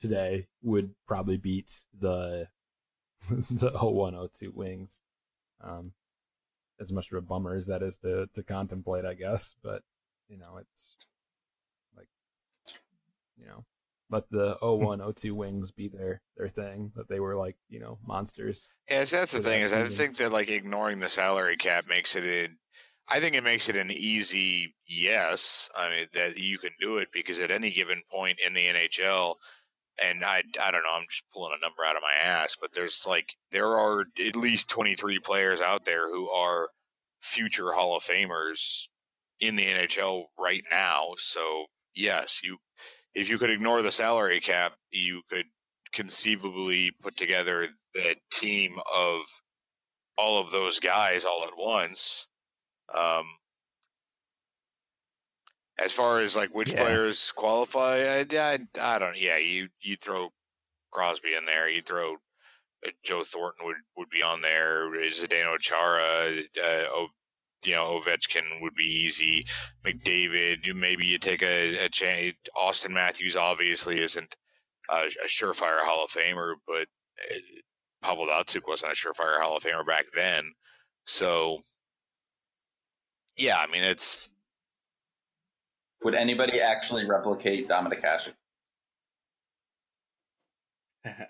[0.00, 2.48] today would probably beat the
[3.50, 5.02] the 0102 Wings.
[5.60, 5.92] Um,
[6.80, 9.54] as much of a bummer as that is to to contemplate, I guess.
[9.62, 9.82] But
[10.28, 10.96] you know, it's
[11.96, 12.08] like
[13.36, 13.64] you know,
[14.10, 14.84] let the hmm.
[14.84, 16.92] 0102 Wings be their their thing.
[16.96, 18.68] That they were like you know monsters.
[18.90, 21.86] Yeah, so that's the thing that is I think that like ignoring the salary cap
[21.88, 22.48] makes it a,
[23.08, 25.68] I think it makes it an easy yes.
[25.76, 29.36] I mean that you can do it because at any given point in the NHL,
[30.02, 32.72] and I I don't know, I'm just pulling a number out of my ass, but
[32.74, 36.70] there's like there are at least 23 players out there who are
[37.20, 38.88] future Hall of Famers
[39.40, 41.14] in the NHL right now.
[41.16, 42.58] So yes, you
[43.14, 45.46] if you could ignore the salary cap, you could
[45.92, 49.22] conceivably put together the team of
[50.16, 52.28] all of those guys all at once.
[52.94, 53.24] Um,
[55.78, 56.82] as far as like which Yeah.
[56.82, 59.16] players qualify, I, I, I don't.
[59.20, 60.32] Yeah, you you throw
[60.90, 61.68] Crosby in there.
[61.68, 62.14] You throw
[62.86, 64.88] uh, Joe Thornton would would be on there.
[65.10, 67.08] Zdeno Chara, uh, o,
[67.64, 69.44] you know Ovechkin would be easy.
[69.84, 72.34] McDavid, you- maybe you take a, a chance.
[72.56, 74.36] Auston Matthews obviously isn't
[74.90, 76.86] a, a surefire Hall of Famer, but
[77.30, 77.38] uh,
[78.02, 80.44] Pavel Datsyuk wasn't a surefire Hall of Famer back then.
[81.04, 81.58] So,
[83.36, 84.30] yeah, I mean it's
[86.04, 88.34] Would anybody actually replicate Dominik Hasek?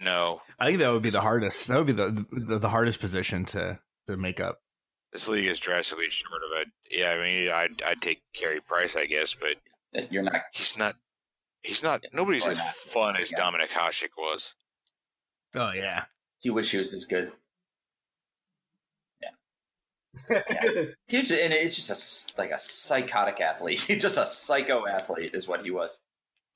[0.00, 0.42] no.
[0.58, 1.68] I think that would be the hardest.
[1.68, 4.58] That would be the the, the hardest position to to make up.
[5.12, 6.68] This league is drastically short of it.
[6.90, 9.56] Yeah, I mean, I'd I'd take Carey Price, I guess, but
[10.10, 10.42] you're not.
[10.52, 10.94] he's not.
[11.62, 12.04] He's not.
[12.12, 12.66] Nobody's as not.
[12.74, 13.40] fun as Yeah.
[13.40, 14.54] Dominik Hasek was.
[15.54, 16.04] Oh yeah.
[16.42, 17.32] You wish he was as good.
[20.30, 20.84] Yeah.
[21.08, 23.80] He's and it's just a, like a psychotic athlete.
[23.86, 26.00] He's just a psycho athlete, is what he was.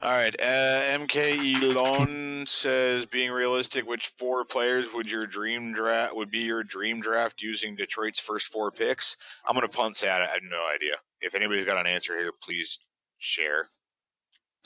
[0.03, 6.16] All right, uh, MKE Lone says, being realistic, which four players would your dream draft
[6.16, 9.19] would be your dream draft using Detroit's first four picks?
[9.47, 9.97] I'm gonna punt.
[9.97, 10.95] Say I I have no idea.
[11.20, 12.78] If anybody's got an answer here, please
[13.19, 13.69] share.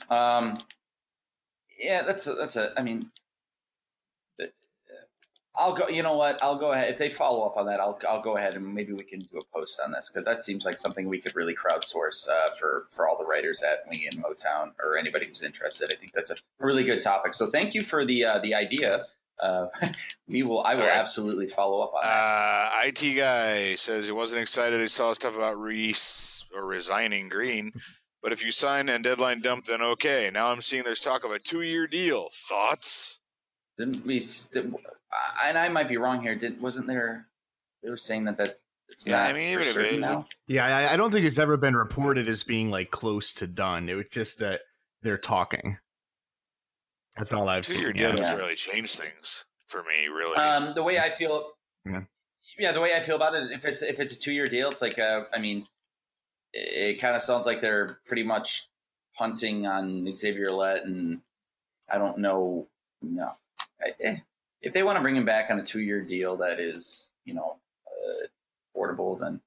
[0.09, 0.57] Um,
[1.77, 2.71] yeah, that's a, that's a.
[2.77, 3.11] I mean,
[5.57, 5.87] I'll go.
[5.87, 6.41] You know what?
[6.43, 6.89] I'll go ahead.
[6.89, 9.37] If they follow up on that, I'll I'll go ahead and maybe we can do
[9.37, 12.87] a post on this because that seems like something we could really crowdsource uh, for
[12.91, 15.91] for all the writers at Wing and Motown or anybody who's interested.
[15.91, 17.33] I think that's a really good topic.
[17.33, 19.05] So thank you for the uh, the idea.
[19.39, 19.67] Uh,
[20.27, 20.63] we will.
[20.63, 20.91] I will right.
[20.91, 22.09] absolutely follow up on that.
[22.09, 24.81] Uh, IT guy says he wasn't excited.
[24.81, 27.71] He saw stuff about Reese or resigning Green,
[28.21, 30.29] but if you sign and deadline dump, then okay.
[30.33, 32.27] Now I'm seeing there's talk of a two year deal.
[32.33, 33.19] Thoughts?
[33.77, 34.19] Didn't we?
[34.53, 34.73] Did,
[35.45, 36.35] and I might be wrong here.
[36.35, 37.27] Didn't wasn't there?
[37.83, 40.27] They were saying that that it's Yeah, I mean, for even if it certain now.
[40.47, 43.89] Yeah, I, I don't think it's ever been reported as being like close to done.
[43.89, 44.61] It was just that
[45.01, 45.77] they're talking.
[47.17, 47.81] That's all I've Two seen.
[47.81, 48.15] year deal yeah.
[48.15, 50.35] doesn't really change things for me, really.
[50.35, 51.51] Um, the way I feel,
[51.85, 52.01] Yeah.
[52.59, 54.69] yeah, the way I feel about it, if it's if it's a two year deal,
[54.69, 55.65] it's like, uh, I mean,
[56.53, 58.67] it, kind of sounds like they're pretty much
[59.17, 61.21] punting on Xavier Ouellet, and
[61.91, 62.67] I don't know,
[63.01, 63.29] no,
[63.85, 64.17] I, eh,
[64.61, 67.33] if they want to bring him back on a two year deal that is, you
[67.33, 67.57] know,
[67.87, 68.27] uh,
[68.75, 69.41] affordable, then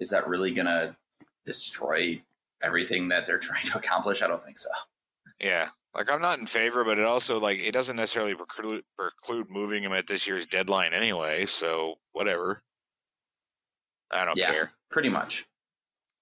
[0.00, 0.96] is that really gonna
[1.44, 2.20] destroy
[2.62, 4.22] everything that they're trying to accomplish?
[4.22, 4.70] I don't think so.
[5.40, 9.50] Yeah, like I'm not in favor, but it also like it doesn't necessarily preclude, preclude
[9.50, 11.46] moving him at this year's deadline anyway.
[11.46, 12.62] So whatever.
[14.10, 14.50] I don't Yeah.
[14.50, 14.72] care.
[14.90, 15.46] Pretty much.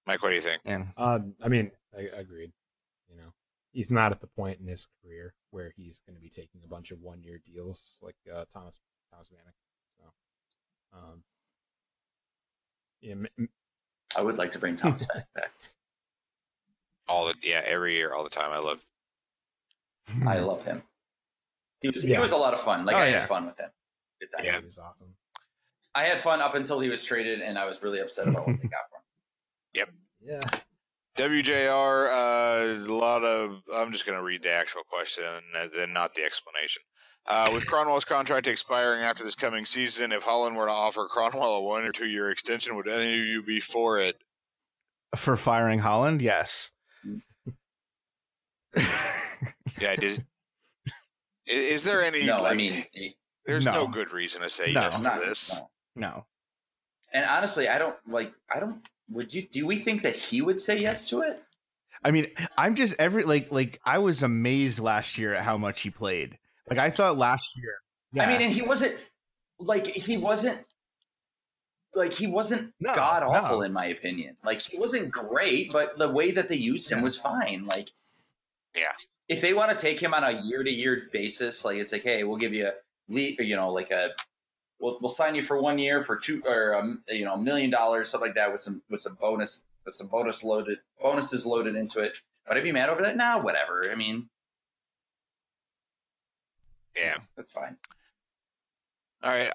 [0.07, 0.61] Mike, what do you think?
[0.65, 2.51] And Uh, I mean, I agreed.
[3.09, 3.33] You know,
[3.73, 6.67] he's not at the point in his career where he's going to be taking a
[6.67, 8.79] bunch of one-year deals like uh, Thomas
[9.11, 9.53] Thomas Vanek.
[9.99, 11.23] So, um,
[13.01, 13.49] yeah, m- m-
[14.15, 15.27] I would like to bring Thomas back.
[15.35, 15.51] back.
[17.07, 18.51] All the yeah, every year, all the time.
[18.51, 18.83] I love.
[20.27, 20.81] I love him.
[21.81, 22.85] He was he was a lot of fun.
[22.85, 23.19] Like Oh, I yeah.
[23.19, 23.69] had fun with him.
[24.19, 24.29] Good.
[24.43, 24.59] Yeah.
[24.59, 25.07] he was awesome.
[25.93, 28.61] I had fun up until he was traded, and I was really upset about what
[28.61, 29.03] they got for him.
[29.73, 29.89] Yep.
[30.23, 30.59] Yeah,
[31.17, 33.61] WJR, uh, a lot of.
[33.73, 35.23] I'm just going to read the actual question
[35.59, 36.81] and then not the explanation.
[37.27, 41.59] Uh, with Kronwall's contract expiring after this coming season, if Holland were to offer Kronwall
[41.59, 44.15] a one or two year extension, would any of you be for it?
[45.15, 46.21] for firing Holland.
[46.21, 46.69] Yes.
[49.79, 50.23] Yeah, did,
[51.47, 52.23] is, is there any?
[52.23, 52.85] No, I mean,
[53.47, 53.73] there's no.
[53.73, 53.87] no.
[53.87, 54.81] good reason to say No.
[54.81, 55.51] yes to not- this.
[55.51, 55.69] no.
[55.95, 56.25] no.
[57.13, 58.33] And honestly, I don't like.
[58.53, 58.87] I don't.
[59.09, 59.41] Would you?
[59.47, 61.41] Do we think that he would say yes to it?
[62.03, 62.27] I mean,
[62.57, 66.37] I'm just every like like I was amazed last year at how much he played.
[66.69, 68.23] Like I thought last year.
[68.23, 68.97] I mean, and he wasn't
[69.59, 70.59] like he wasn't
[71.93, 73.61] like he wasn't No, god awful no.
[73.63, 74.37] in my opinion.
[74.43, 77.03] Like he wasn't great, but the way that they used him Yeah.
[77.03, 77.65] was fine.
[77.65, 77.91] Like
[78.75, 78.93] Yeah.
[79.27, 82.03] if they want to take him on a year to year basis, like it's like,
[82.03, 82.73] hey, we'll give you a
[83.09, 84.11] le- you know, like a
[84.81, 87.69] we'll we'll sign you for one year for two or um, you know a million
[87.69, 91.75] dollars, something like that, with some with some bonus with some bonus loaded bonuses loaded
[91.75, 92.17] into it.
[92.47, 93.15] Would I be mad over that?
[93.15, 93.85] Nah, whatever.
[93.91, 94.27] I mean,
[96.95, 97.17] Yeah.
[97.37, 97.77] that's fine.
[99.23, 99.51] All right.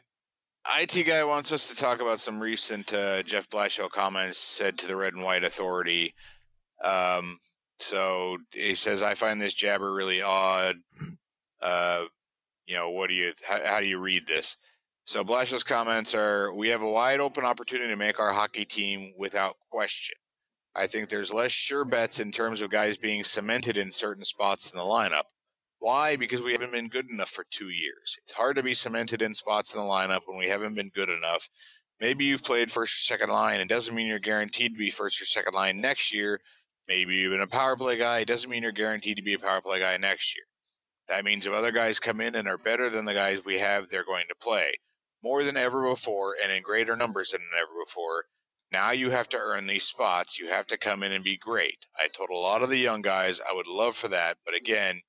[0.79, 4.87] IT guy wants us to talk about some recent uh, Jeff Blashill comments said to
[4.87, 6.15] the Red and White Authority.
[6.83, 7.39] Um,
[7.79, 10.77] so he says, "I find this jabber really odd.
[11.61, 12.05] Uh,
[12.67, 13.33] you know, what do you?
[13.47, 14.57] How, how do you read this?"
[15.09, 19.15] So Blash's comments are: "We have a wide open opportunity to make our hockey team
[19.17, 20.17] without question.
[20.75, 24.69] I think there's less sure bets in terms of guys being cemented in certain spots
[24.69, 25.27] in the lineup."
[25.79, 26.17] Why?
[26.17, 28.19] Because we haven't been good enough for two years.
[28.21, 31.09] It's hard to be cemented in spots in the lineup when we haven't been good
[31.09, 31.49] enough.
[32.01, 33.61] Maybe you've played first or second line.
[33.61, 36.41] It doesn't mean you're guaranteed to be first or second line next year.
[36.89, 38.19] Maybe you've been a power play guy.
[38.19, 40.47] It doesn't mean you're guaranteed to be a power play guy next year.
[41.07, 43.89] That means if other guys come in and are better than the guys we have,
[43.89, 44.75] they're going to play
[45.23, 48.25] more than ever before and in greater numbers than ever before.
[48.73, 50.39] Now you have to earn these spots.
[50.39, 51.87] You have to come in and be great.
[51.99, 55.01] I told a lot of the young guys I would love for that, but again,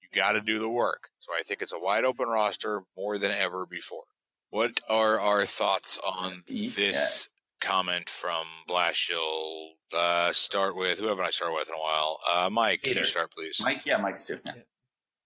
[0.00, 1.08] you got to do the work.
[1.20, 4.04] So I think it's a wide open roster more than ever before.
[4.50, 6.70] What are our thoughts on Yeah.
[6.74, 7.28] this
[7.60, 9.72] comment from Blashill?
[9.92, 12.18] Uh, start with who haven't I started with in a while?
[12.30, 13.60] Uh, Mike, can you start, please?
[13.62, 14.40] Mike, yeah, Mike's too.
[14.46, 14.52] Yeah.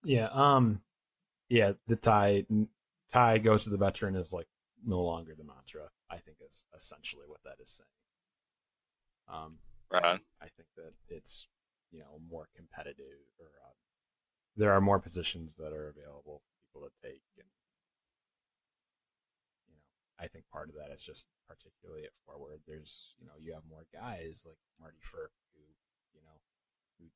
[0.04, 0.28] Yeah.
[0.32, 0.80] Um.
[1.48, 1.72] Yeah.
[1.86, 2.44] The tie
[3.12, 4.48] tie goes to the veteran is like
[4.84, 5.88] no longer the mantra.
[6.10, 9.38] I think is essentially what that is saying.
[9.42, 9.58] Um.
[9.90, 10.20] Right on.
[10.42, 11.48] I think that it's
[11.92, 13.74] you know more competitive, or uh,
[14.56, 17.48] there are more positions that are available for people to take, and
[19.68, 19.82] you know
[20.18, 22.60] I think part of that is just particularly at forward.
[22.66, 25.62] There's you know you have more guys like Marty Frk who
[26.14, 26.38] you know
[26.98, 27.06] who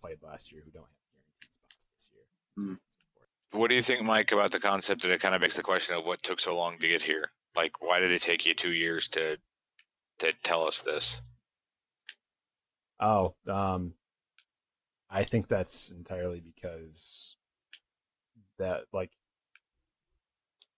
[0.00, 2.26] played last year who don't have guaranteed spots this year.
[2.58, 2.76] Mm.
[2.78, 2.91] so.
[3.52, 5.94] What do you think, Mike, about the concept that it kind of begs the question
[5.94, 7.30] of what took so long to get here?
[7.54, 9.38] Like, why did it take you two years to
[10.20, 11.20] to tell us this?
[12.98, 13.94] Oh, um,
[15.10, 17.36] I think that's entirely because
[18.58, 19.10] that like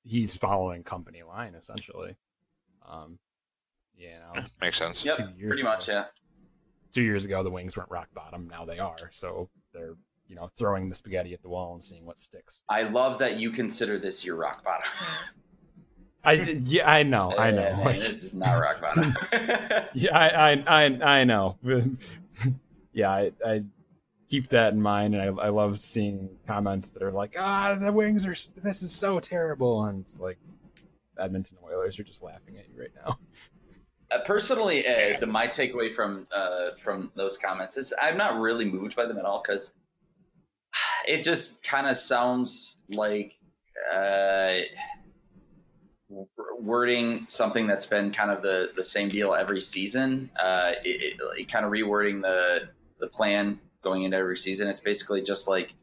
[0.02, 2.16] he's following company line essentially.
[2.88, 3.18] Um,
[3.96, 5.04] yeah, you know, Makes sense.
[5.04, 6.06] Yep, two years pretty much, yeah.
[6.92, 8.48] two years ago the Wings weren't rock bottom.
[8.48, 8.96] Now they are.
[9.12, 9.94] So they're
[10.28, 12.62] you know throwing the spaghetti at the wall and seeing what sticks.
[12.68, 14.88] I love that you consider this your rock bottom.
[16.24, 17.66] I yeah I know I know.
[17.66, 19.14] Uh, Like, this is not rock bottom.
[19.94, 21.56] yeah I I I, I know.
[22.94, 23.64] yeah, I, I
[24.30, 27.92] keep that in mind, and I, I love seeing comments that are like, "Ah, the
[27.92, 30.38] Wings are this is so terrible," and it's like
[31.18, 33.18] Edmonton Oilers are just laughing at you right now.
[34.10, 38.64] Uh, personally, uh, the my takeaway from uh, from those comments is I'm not really
[38.64, 39.74] moved by them at all because
[41.06, 43.38] it just kind of sounds like
[43.92, 44.60] uh,
[46.60, 50.30] wording something that's been kind of the, the same deal every season.
[50.40, 52.68] Uh, it, it, it kind of rewording the
[53.00, 54.68] the plan going into every season.
[54.68, 55.74] It's basically just like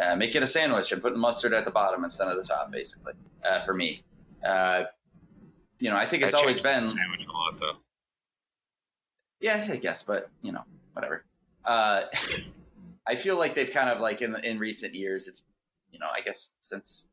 [0.00, 2.70] uh, making a sandwich and putting mustard at the bottom instead of the top.
[2.70, 3.14] Basically,
[3.44, 4.02] uh, for me.
[4.46, 4.84] Uh,
[5.80, 7.76] you know, I think it's I always been sandwich a lot, though.
[9.40, 11.24] yeah, I guess, but you know, whatever.
[13.08, 15.42] Uh, I feel like they've kind of like in in recent years, it's
[15.90, 17.08] you know, I guess since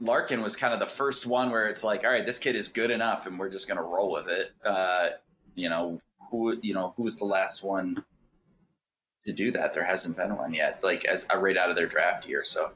[0.00, 2.68] Larkin was kind of the first one where it's like, all right, this kid is
[2.68, 4.52] good enough, and we're just gonna roll with it.
[4.64, 5.08] Uh,
[5.54, 5.98] you know,
[6.30, 8.02] who you know who was the last one
[9.24, 9.72] to do that?
[9.72, 12.44] There hasn't been one yet, like as a right out of their draft year.
[12.44, 12.72] So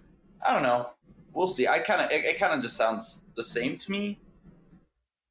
[0.47, 0.91] I don't know.
[1.33, 1.67] We'll see.
[1.67, 4.19] I kind of it, it kind of just sounds the same to me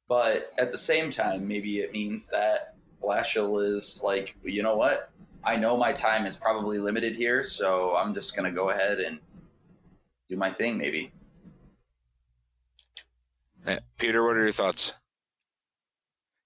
[0.08, 5.10] but at the same time, maybe it means that Blashill is like, you know what?
[5.46, 9.20] I know my time is probably limited here, so I'm just gonna go ahead and
[10.28, 10.78] do my thing.
[10.78, 11.12] Maybe.
[13.66, 14.94] Eh, Peter, what are your thoughts?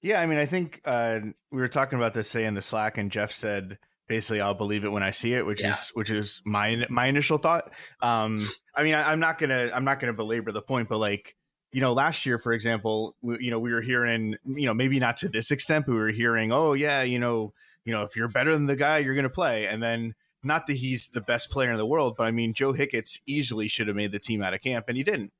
[0.00, 1.20] Yeah, I mean, I think uh,
[1.50, 4.84] we were talking about this say in the Slack, and Jeff said basically, "I'll believe
[4.84, 5.70] it when I see it," which Yeah.
[5.70, 7.72] is which is my my initial thought.
[8.00, 11.34] Um, I mean, I, I'm not gonna I'm not gonna belabor the point, but like
[11.72, 14.98] you know, last year, for example, we, you know, we were hearing, you know, maybe
[14.98, 17.52] not to this extent, but we were hearing, oh yeah, you know,
[17.84, 19.66] you know, if you're better than the guy, you're going to play.
[19.66, 22.72] And then, not that he's the best player in the world, but I mean, Joe
[22.72, 25.32] Hicketts easily should have made the team out of camp, and he didn't.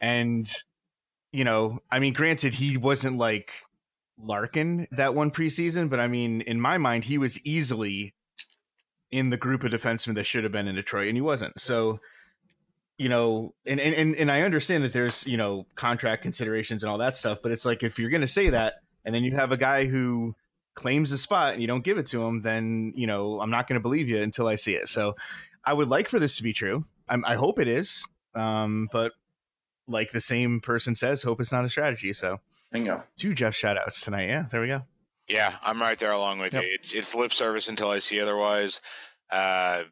[0.00, 0.52] And
[1.32, 3.52] you know, I mean, granted, he wasn't like
[4.18, 8.14] Larkin that one preseason, but I mean, in my mind, he was easily
[9.10, 11.58] in the group of defensemen that should have been in Detroit, and he wasn't.
[11.60, 12.00] So
[12.98, 16.98] you know, and, and and I understand that there's you know contract considerations and all
[16.98, 18.74] that stuff, but it's like if you're going to say that,
[19.04, 20.34] and then you have a guy who
[20.74, 23.68] claims the spot and you don't give it to him, then you know I'm not
[23.68, 24.88] going to believe you until I see it.
[24.88, 25.16] So
[25.64, 26.84] I would like for this to be true.
[27.08, 28.04] I'm, i hope it is,
[28.34, 29.12] um, but
[29.86, 32.12] like the same person says, hope it's not a strategy.
[32.12, 32.38] So
[32.70, 34.26] bingo, two Jeff shoutouts tonight.
[34.26, 34.82] Yeah, there we go.
[35.28, 36.64] Yeah, I'm right there along with yep.
[36.64, 36.70] you.
[36.72, 38.80] It's it's lip service until I see otherwise.
[39.30, 39.84] Uh,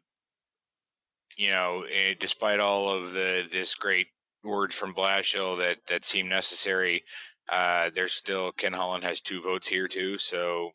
[1.37, 4.07] you know, eh, despite all of the this great
[4.43, 7.03] words from Blashill that that seem necessary,
[7.51, 10.17] uh, there's still Ken Holland has two votes here too.
[10.17, 10.71] So,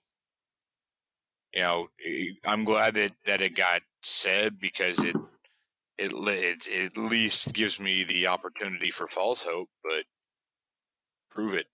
[1.55, 1.89] you know,
[2.45, 5.17] I'm glad that that it got said because it
[5.99, 10.05] it it, it at least gives me the opportunity for false hope, but
[11.31, 11.67] prove it.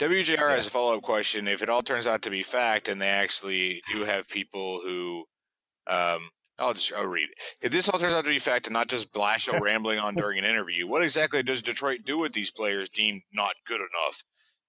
[0.00, 0.56] WJR yeah.
[0.56, 1.46] has a follow up question.
[1.46, 5.24] If it all turns out to be fact, and they actually do have people who
[5.86, 7.38] um, I'll just I'll read it.
[7.60, 10.38] If this all turns out to be fact and not just Blashill rambling on during
[10.38, 14.22] an interview, what exactly does Detroit do with these players deemed not good enough?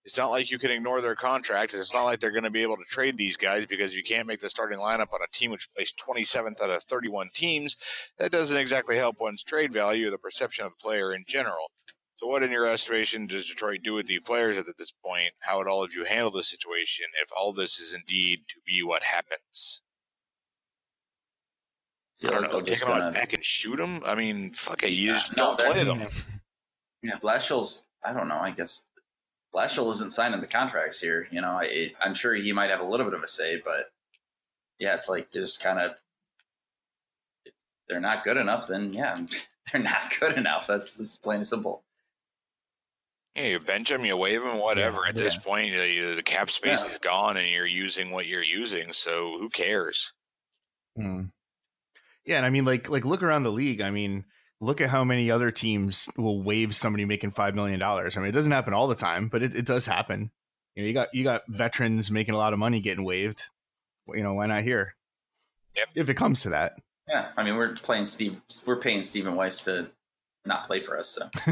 [0.04, 1.74] It's not like you can ignore their contract.
[1.74, 4.28] It's not like they're going to be able to trade these guys because you can't
[4.28, 7.76] make the starting lineup on a team which placed 27th out of 31 teams.
[8.20, 11.72] That doesn't exactly help one's trade value or the perception of the player in general.
[12.18, 15.32] So, what, in your estimation, does Detroit do with the players at this point?
[15.42, 18.84] How would all of you handle the situation if all this is indeed to be
[18.84, 19.82] what happens?
[22.24, 22.62] I don't know.
[22.62, 23.12] Kick him gonna...
[23.12, 24.02] back and shoot him.
[24.06, 24.92] I mean, fuck it.
[24.92, 26.08] You just no, don't play them.
[27.04, 27.86] Yeah, Blashill's.
[28.04, 28.38] I don't know.
[28.38, 28.86] I guess
[29.54, 31.28] Blashill isn't signing the contracts here.
[31.32, 33.90] You know, I, I'm sure he might have a little bit of a say, but
[34.80, 35.92] yeah, it's like just kind of.
[37.46, 37.54] If
[37.88, 39.16] they're not good enough, then yeah,
[39.72, 40.68] they're not good enough.
[40.68, 41.84] That's just plain and simple.
[43.36, 45.02] Yeah, you bench them, you waive them, whatever.
[45.04, 46.92] Yeah, At this point, the, the cap space yeah.
[46.92, 48.94] is gone, and you're using what you're using.
[48.94, 50.14] So who cares?
[50.96, 51.24] Hmm.
[52.26, 53.82] Yeah, and I mean, like, like look around the league.
[53.82, 54.26] I mean,
[54.60, 58.18] look at how many other teams will waive somebody making five million dollars.
[58.18, 60.32] I mean, it doesn't happen all the time, but it, it does happen.
[60.76, 63.44] You know, you got you got veterans making a lot of money getting waived.
[64.08, 64.96] You know, why not here?
[65.76, 65.88] Yep.
[65.96, 66.74] If it comes to that.
[67.08, 68.42] Yeah, I mean, we're playing Steve.
[68.66, 69.88] We're paying Stephen Weiss to
[70.46, 71.10] not play for us.
[71.10, 71.30] So.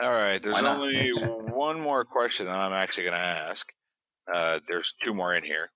[0.00, 3.72] all right, there's only one more question that I'm actually going to ask.
[4.32, 5.70] Uh, there's two more in here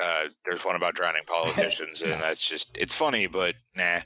[0.00, 4.00] uh, there's one about drowning politicians, and that's just it's funny, but nah.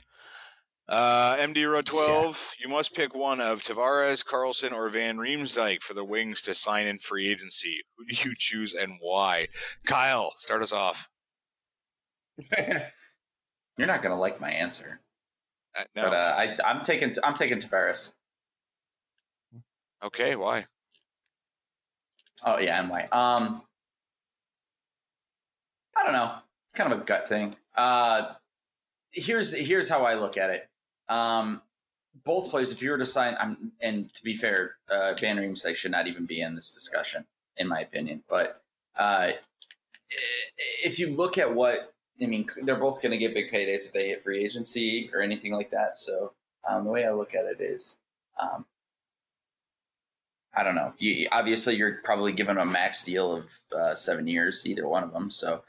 [0.89, 2.65] Uh, MD Road 12, yeah.
[2.65, 6.87] you must pick one of Tavares, Carlson, or Van Riemsdyk for the Wings to sign
[6.87, 7.77] in free agency.
[7.97, 9.47] Who do you choose and why?
[9.85, 11.09] Kyle, start us off.
[12.57, 14.99] You're not gonna like my answer,
[15.77, 16.03] uh, no.
[16.03, 18.11] but uh, I, I'm taking I'm taking Tavares.
[20.03, 20.65] Okay, why?
[22.45, 23.07] Oh yeah, and why?
[23.11, 23.61] Um,
[25.95, 26.33] I don't know,
[26.73, 27.55] kind of a gut thing.
[27.75, 28.33] Uh,
[29.11, 30.69] here's here's how I look at it.
[31.09, 31.61] Um,
[32.23, 35.75] both players, if you were to sign, I'm, and to be fair, uh, Van Riemsdyk
[35.75, 37.25] should not even be in this discussion,
[37.57, 38.23] in my opinion.
[38.29, 38.61] But
[38.97, 39.31] uh,
[40.83, 43.93] if you look at what I mean, they're both going to get big paydays if
[43.93, 45.95] they hit free agency or anything like that.
[45.95, 46.33] So
[46.67, 47.97] um, the way I look at it is,
[48.41, 48.65] um,
[50.55, 50.93] I don't know.
[50.99, 53.45] You, obviously, you're probably given a max deal of
[53.75, 55.31] uh, seven years, either one of them.
[55.31, 55.63] So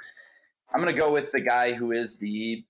[0.75, 2.65] I'm going to go with the guy who is the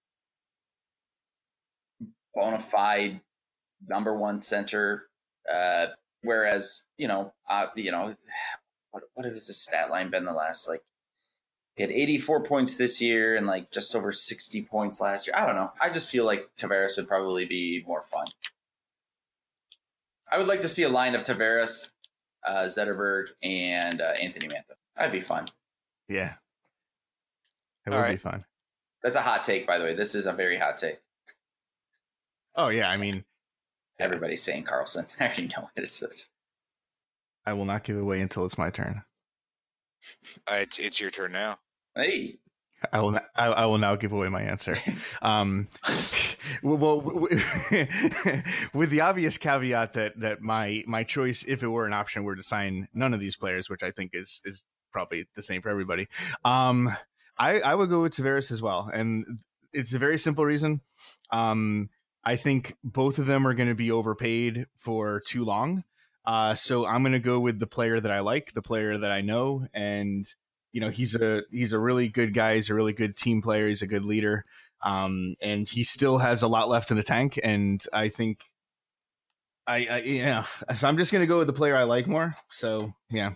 [2.34, 3.20] bona fide
[3.88, 5.08] number one center.
[5.52, 5.86] Uh,
[6.22, 8.14] whereas, you know, uh, you know,
[8.90, 10.82] what what has his stat line been the last like?
[11.76, 15.34] He had 84 points this year and like just over 60 points last year.
[15.36, 15.72] I don't know.
[15.80, 18.26] I just feel like Tavares would probably be more fun.
[20.30, 21.90] I would like to see a line of Tavares,
[22.46, 24.76] uh, Zetterberg, and uh, Anthony Mantha.
[24.96, 25.46] That'd be fun.
[26.08, 26.34] Yeah,
[27.86, 28.44] it would be fun.
[29.02, 29.94] That's a hot take, by the way.
[29.94, 31.00] This is a very hot take.
[32.56, 33.24] Oh yeah, I mean,
[33.98, 35.06] everybody's saying Carlson.
[35.20, 36.28] I already know what it is.
[37.46, 39.02] I will not give away until it's my turn.
[40.46, 41.58] Uh, it's, it's your turn now.
[41.94, 42.38] Hey.
[42.92, 43.12] I will.
[43.12, 44.76] Not, I, I, will now give away my answer.
[45.22, 45.68] Um,
[46.62, 52.24] well, with the obvious caveat that that my my choice, if it were an option,
[52.24, 55.62] were to sign none of these players, which I think is is probably the same
[55.62, 56.08] for everybody.
[56.44, 56.94] Um,
[57.38, 59.24] I, I would go with Tavares as well, and
[59.72, 60.80] it's a very simple reason.
[61.30, 61.90] Um,
[62.24, 65.84] I think both of them are going to be overpaid for too long.
[66.24, 69.10] Uh, so I'm going to go with the player that I like, the player that
[69.10, 70.26] I know, and
[70.72, 72.54] you know he's a he's a really good guy.
[72.54, 73.68] He's a really good team player.
[73.68, 74.46] He's a good leader,
[74.82, 77.38] um, and he still has a lot left in the tank.
[77.42, 78.44] And I think
[79.66, 80.44] I, I yeah,
[80.74, 82.34] so I'm just going to go with the player I like more.
[82.50, 83.32] So yeah,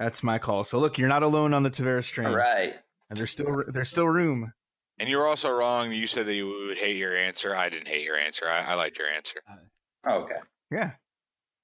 [0.00, 0.64] that's my call.
[0.64, 2.28] So look, you're not alone on the Tavares train.
[2.28, 2.72] All right.
[3.10, 4.52] And there's still there's still room.
[4.98, 5.92] And you were also wrong.
[5.92, 7.54] You said that you would hate your answer.
[7.54, 8.46] I didn't hate your answer.
[8.48, 9.40] I, I liked your answer.
[10.06, 10.34] Oh, okay.
[10.70, 10.92] Yeah.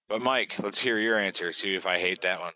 [0.09, 1.51] But Mike, let's hear your answer.
[1.53, 2.53] See if I hate that one.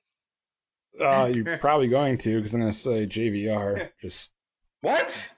[1.00, 3.88] Uh, you're probably going to because I'm going to say JVR.
[4.02, 4.32] Just
[4.82, 5.34] What?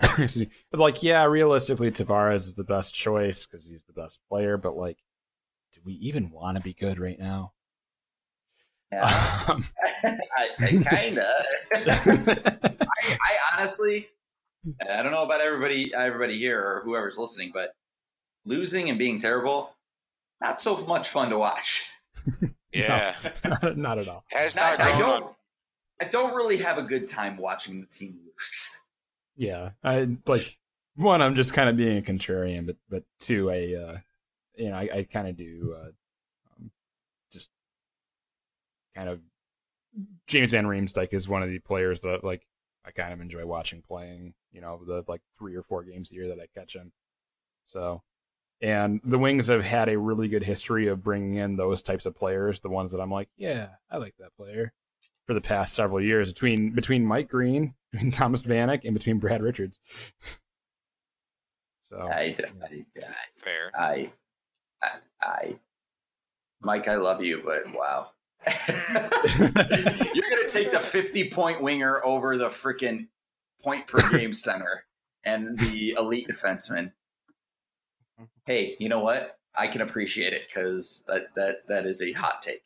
[0.00, 4.56] but like, yeah, realistically, Tavares is the best choice because he's the best player.
[4.56, 4.98] But like,
[5.74, 7.52] do we even want to be good right now?
[8.92, 9.44] Yeah.
[9.48, 9.64] Um,
[10.04, 11.44] I, I kinda.
[11.74, 14.08] I, I honestly,
[14.88, 17.72] I don't know about everybody, everybody here or whoever's listening, but
[18.44, 19.76] losing and being terrible,
[20.40, 21.90] not so much fun to watch.
[22.70, 23.14] Yeah.
[23.76, 24.24] not at all.
[24.30, 25.22] Has Not, not I don't.
[25.22, 25.30] on.
[26.02, 28.78] I don't really have a good time watching the team lose.
[29.36, 30.58] Yeah, I like
[30.94, 31.22] one.
[31.22, 33.98] I'm just kind of being a contrarian, but but two, I uh,
[34.54, 35.88] you know, I, I kind of do uh,
[36.60, 36.70] um,
[37.32, 37.48] just
[38.98, 39.20] kind of
[40.26, 42.46] James Van Riemsdyk is one of the players that like
[42.84, 44.34] I kind of enjoy watching playing.
[44.52, 46.92] You know, the like three or four games a year that I catch him.
[47.64, 48.02] So,
[48.60, 52.16] and the Wings have had a really good history of bringing in those types of
[52.16, 52.60] players.
[52.60, 54.72] The ones that I'm like, yeah, I like that player.
[55.26, 59.42] For the past several years, between between Mike Green, between Thomas Vanek, and between Brad
[59.42, 59.80] Richards.
[61.82, 62.46] So I, yeah.
[62.62, 63.70] I, Fair.
[63.74, 64.12] I,
[64.82, 64.90] I,
[65.22, 65.58] I,
[66.60, 68.10] Mike, I love you, but wow.
[68.46, 73.08] You're gonna take the 50 point winger over the freaking
[73.62, 74.84] point per game center
[75.24, 76.92] and the elite defenseman.
[78.46, 79.38] Hey, you know what?
[79.56, 82.62] I can appreciate it because that that that is a hot take.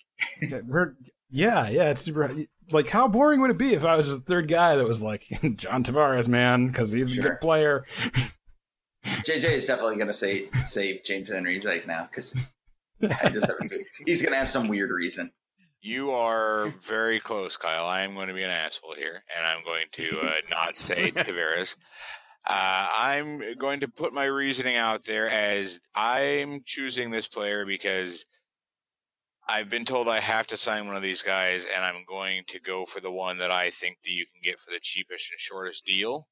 [1.30, 1.90] Yeah, yeah.
[1.90, 2.30] It's super.
[2.70, 5.26] Like, how boring would it be if I was the third guy that was like
[5.56, 7.86] John Tavares, man, because he's a good player.
[9.04, 12.36] JJ is definitely gonna say save James Henry's right now because
[13.02, 13.56] I just have,
[14.06, 15.32] he's gonna have some weird reason.
[15.84, 17.86] You are very close, Kyle.
[17.86, 21.10] I am going to be an asshole here, and I'm going to uh, not say
[21.10, 21.74] Tavares.
[22.46, 28.26] Uh, I'm going to put my reasoning out there as I'm choosing this player because
[29.48, 32.60] I've been told I have to sign one of these guys, and I'm going to
[32.60, 35.40] go for the one that I think that you can get for the cheapest and
[35.40, 36.28] shortest deal.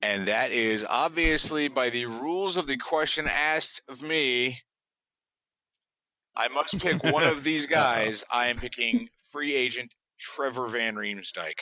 [0.00, 4.60] And that is obviously by the rules of the question asked of me.
[6.36, 8.24] I must pick one of these guys.
[8.32, 11.60] I am picking free agent Trevor Van Riemsdyk.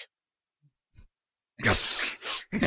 [1.65, 2.17] Yes.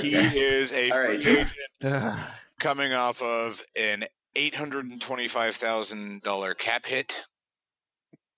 [0.00, 1.26] He is a All free right.
[1.26, 1.56] agent
[2.60, 4.04] coming off of an
[4.36, 7.24] eight hundred and twenty-five thousand dollar cap hit.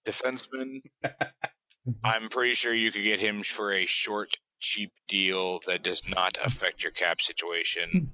[0.06, 0.80] Defenseman.
[2.04, 6.36] I'm pretty sure you could get him for a short, cheap deal that does not
[6.44, 8.12] affect your cap situation.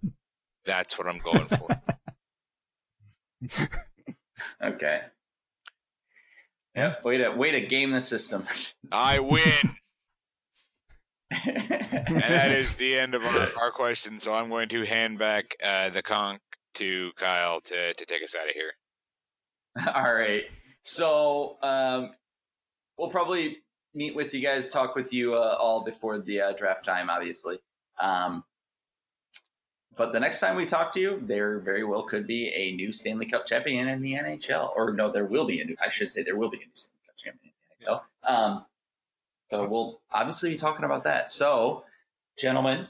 [0.65, 1.69] That's what I'm going for.
[4.63, 5.03] Okay.
[6.75, 6.97] Yeah.
[7.05, 8.45] Way to way to game the system.
[8.91, 9.77] I win.
[11.47, 14.21] And that is the end of our, our question.
[14.21, 16.41] So I'm going to hand back uh, the conch
[16.75, 18.73] to Kyle to, to take us out of here.
[19.95, 20.45] All right.
[20.83, 22.11] So um,
[22.99, 23.59] we'll probably
[23.95, 27.59] meet with you guys, talk with you uh, all before the uh, draft time, obviously.
[27.99, 28.45] Um,
[29.97, 32.93] but the next time we talk to you, there very well could be a new
[32.93, 34.75] Stanley Cup champion in the NHL.
[34.75, 35.77] Or no, there will be a new.
[35.83, 38.01] I should say there will be a new Stanley Cup champion in the NHL.
[38.25, 38.65] Um,
[39.51, 41.29] so we'll obviously be talking about that.
[41.29, 41.85] So,
[42.39, 42.89] gentlemen,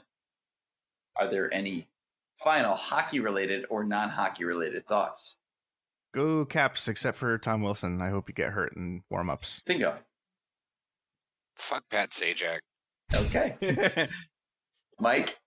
[1.17, 1.87] are there any
[2.35, 5.37] final hockey related or non hockey related thoughts?
[6.13, 8.01] Go Caps, except for Tom Wilson.
[8.01, 9.61] I hope you get hurt in warm ups.
[9.65, 9.97] Bingo.
[11.55, 12.59] Fuck Pat Sajak.
[13.13, 14.07] Okay.
[14.99, 15.37] Mike?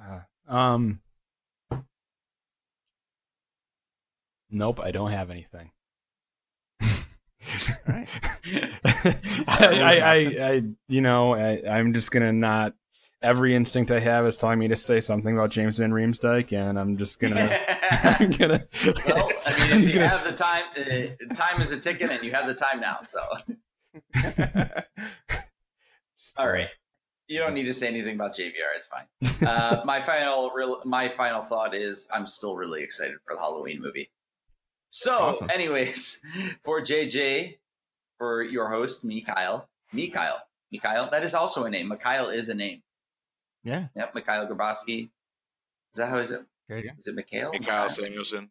[0.00, 0.20] Uh,
[0.50, 1.00] um.
[4.50, 5.70] Nope, I don't have anything.
[7.86, 8.08] right.
[8.84, 10.14] I, I, I,
[10.50, 12.74] I, you know, I, I'm just gonna not.
[13.22, 16.78] Every instinct I have is telling me to say something about James Van Riemsdyk, and
[16.78, 17.54] I'm just gonna.
[17.90, 18.66] I'm gonna.
[19.06, 22.10] well, I mean, I'm if you gonna- have the time, uh, time is a ticket,
[22.10, 23.00] and you have the time now.
[23.04, 23.20] So,
[26.36, 26.68] all right,
[27.30, 28.74] you don't need to say anything about JVR.
[28.76, 29.06] It's fine.
[29.40, 33.80] Uh, my final, real, my final thought is, I'm still really excited for the Halloween
[33.80, 34.10] movie.
[34.90, 35.48] So, awesome.
[35.48, 36.20] anyways,
[36.64, 37.56] for JJ,
[38.18, 41.08] for your host, me Kyle, me Kyle, me Kyle.
[41.08, 41.88] That is also a name.
[41.88, 42.82] Mikhail is a name.
[43.64, 43.86] Yeah.
[43.96, 44.14] Yep.
[44.14, 45.04] Mikhail Grabovski.
[45.04, 46.42] Is that how is it?
[46.68, 46.90] There you go.
[46.98, 47.50] Is it Mikhail?
[47.52, 48.50] Mikhail Samuelsson.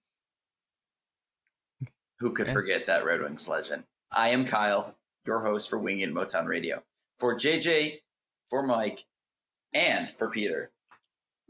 [2.19, 2.53] Who could yeah.
[2.53, 3.83] forget that Red Wings legend?
[4.11, 4.95] I am Kyle,
[5.25, 6.81] your host for Wing and Motown Radio.
[7.19, 7.99] For JJ,
[8.49, 9.05] for Mike,
[9.73, 10.71] and for Peter.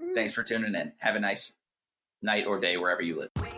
[0.02, 0.14] Mm.
[0.14, 0.94] Thanks for tuning in.
[1.00, 1.58] Have a nice
[2.22, 3.49] night or day wherever you live.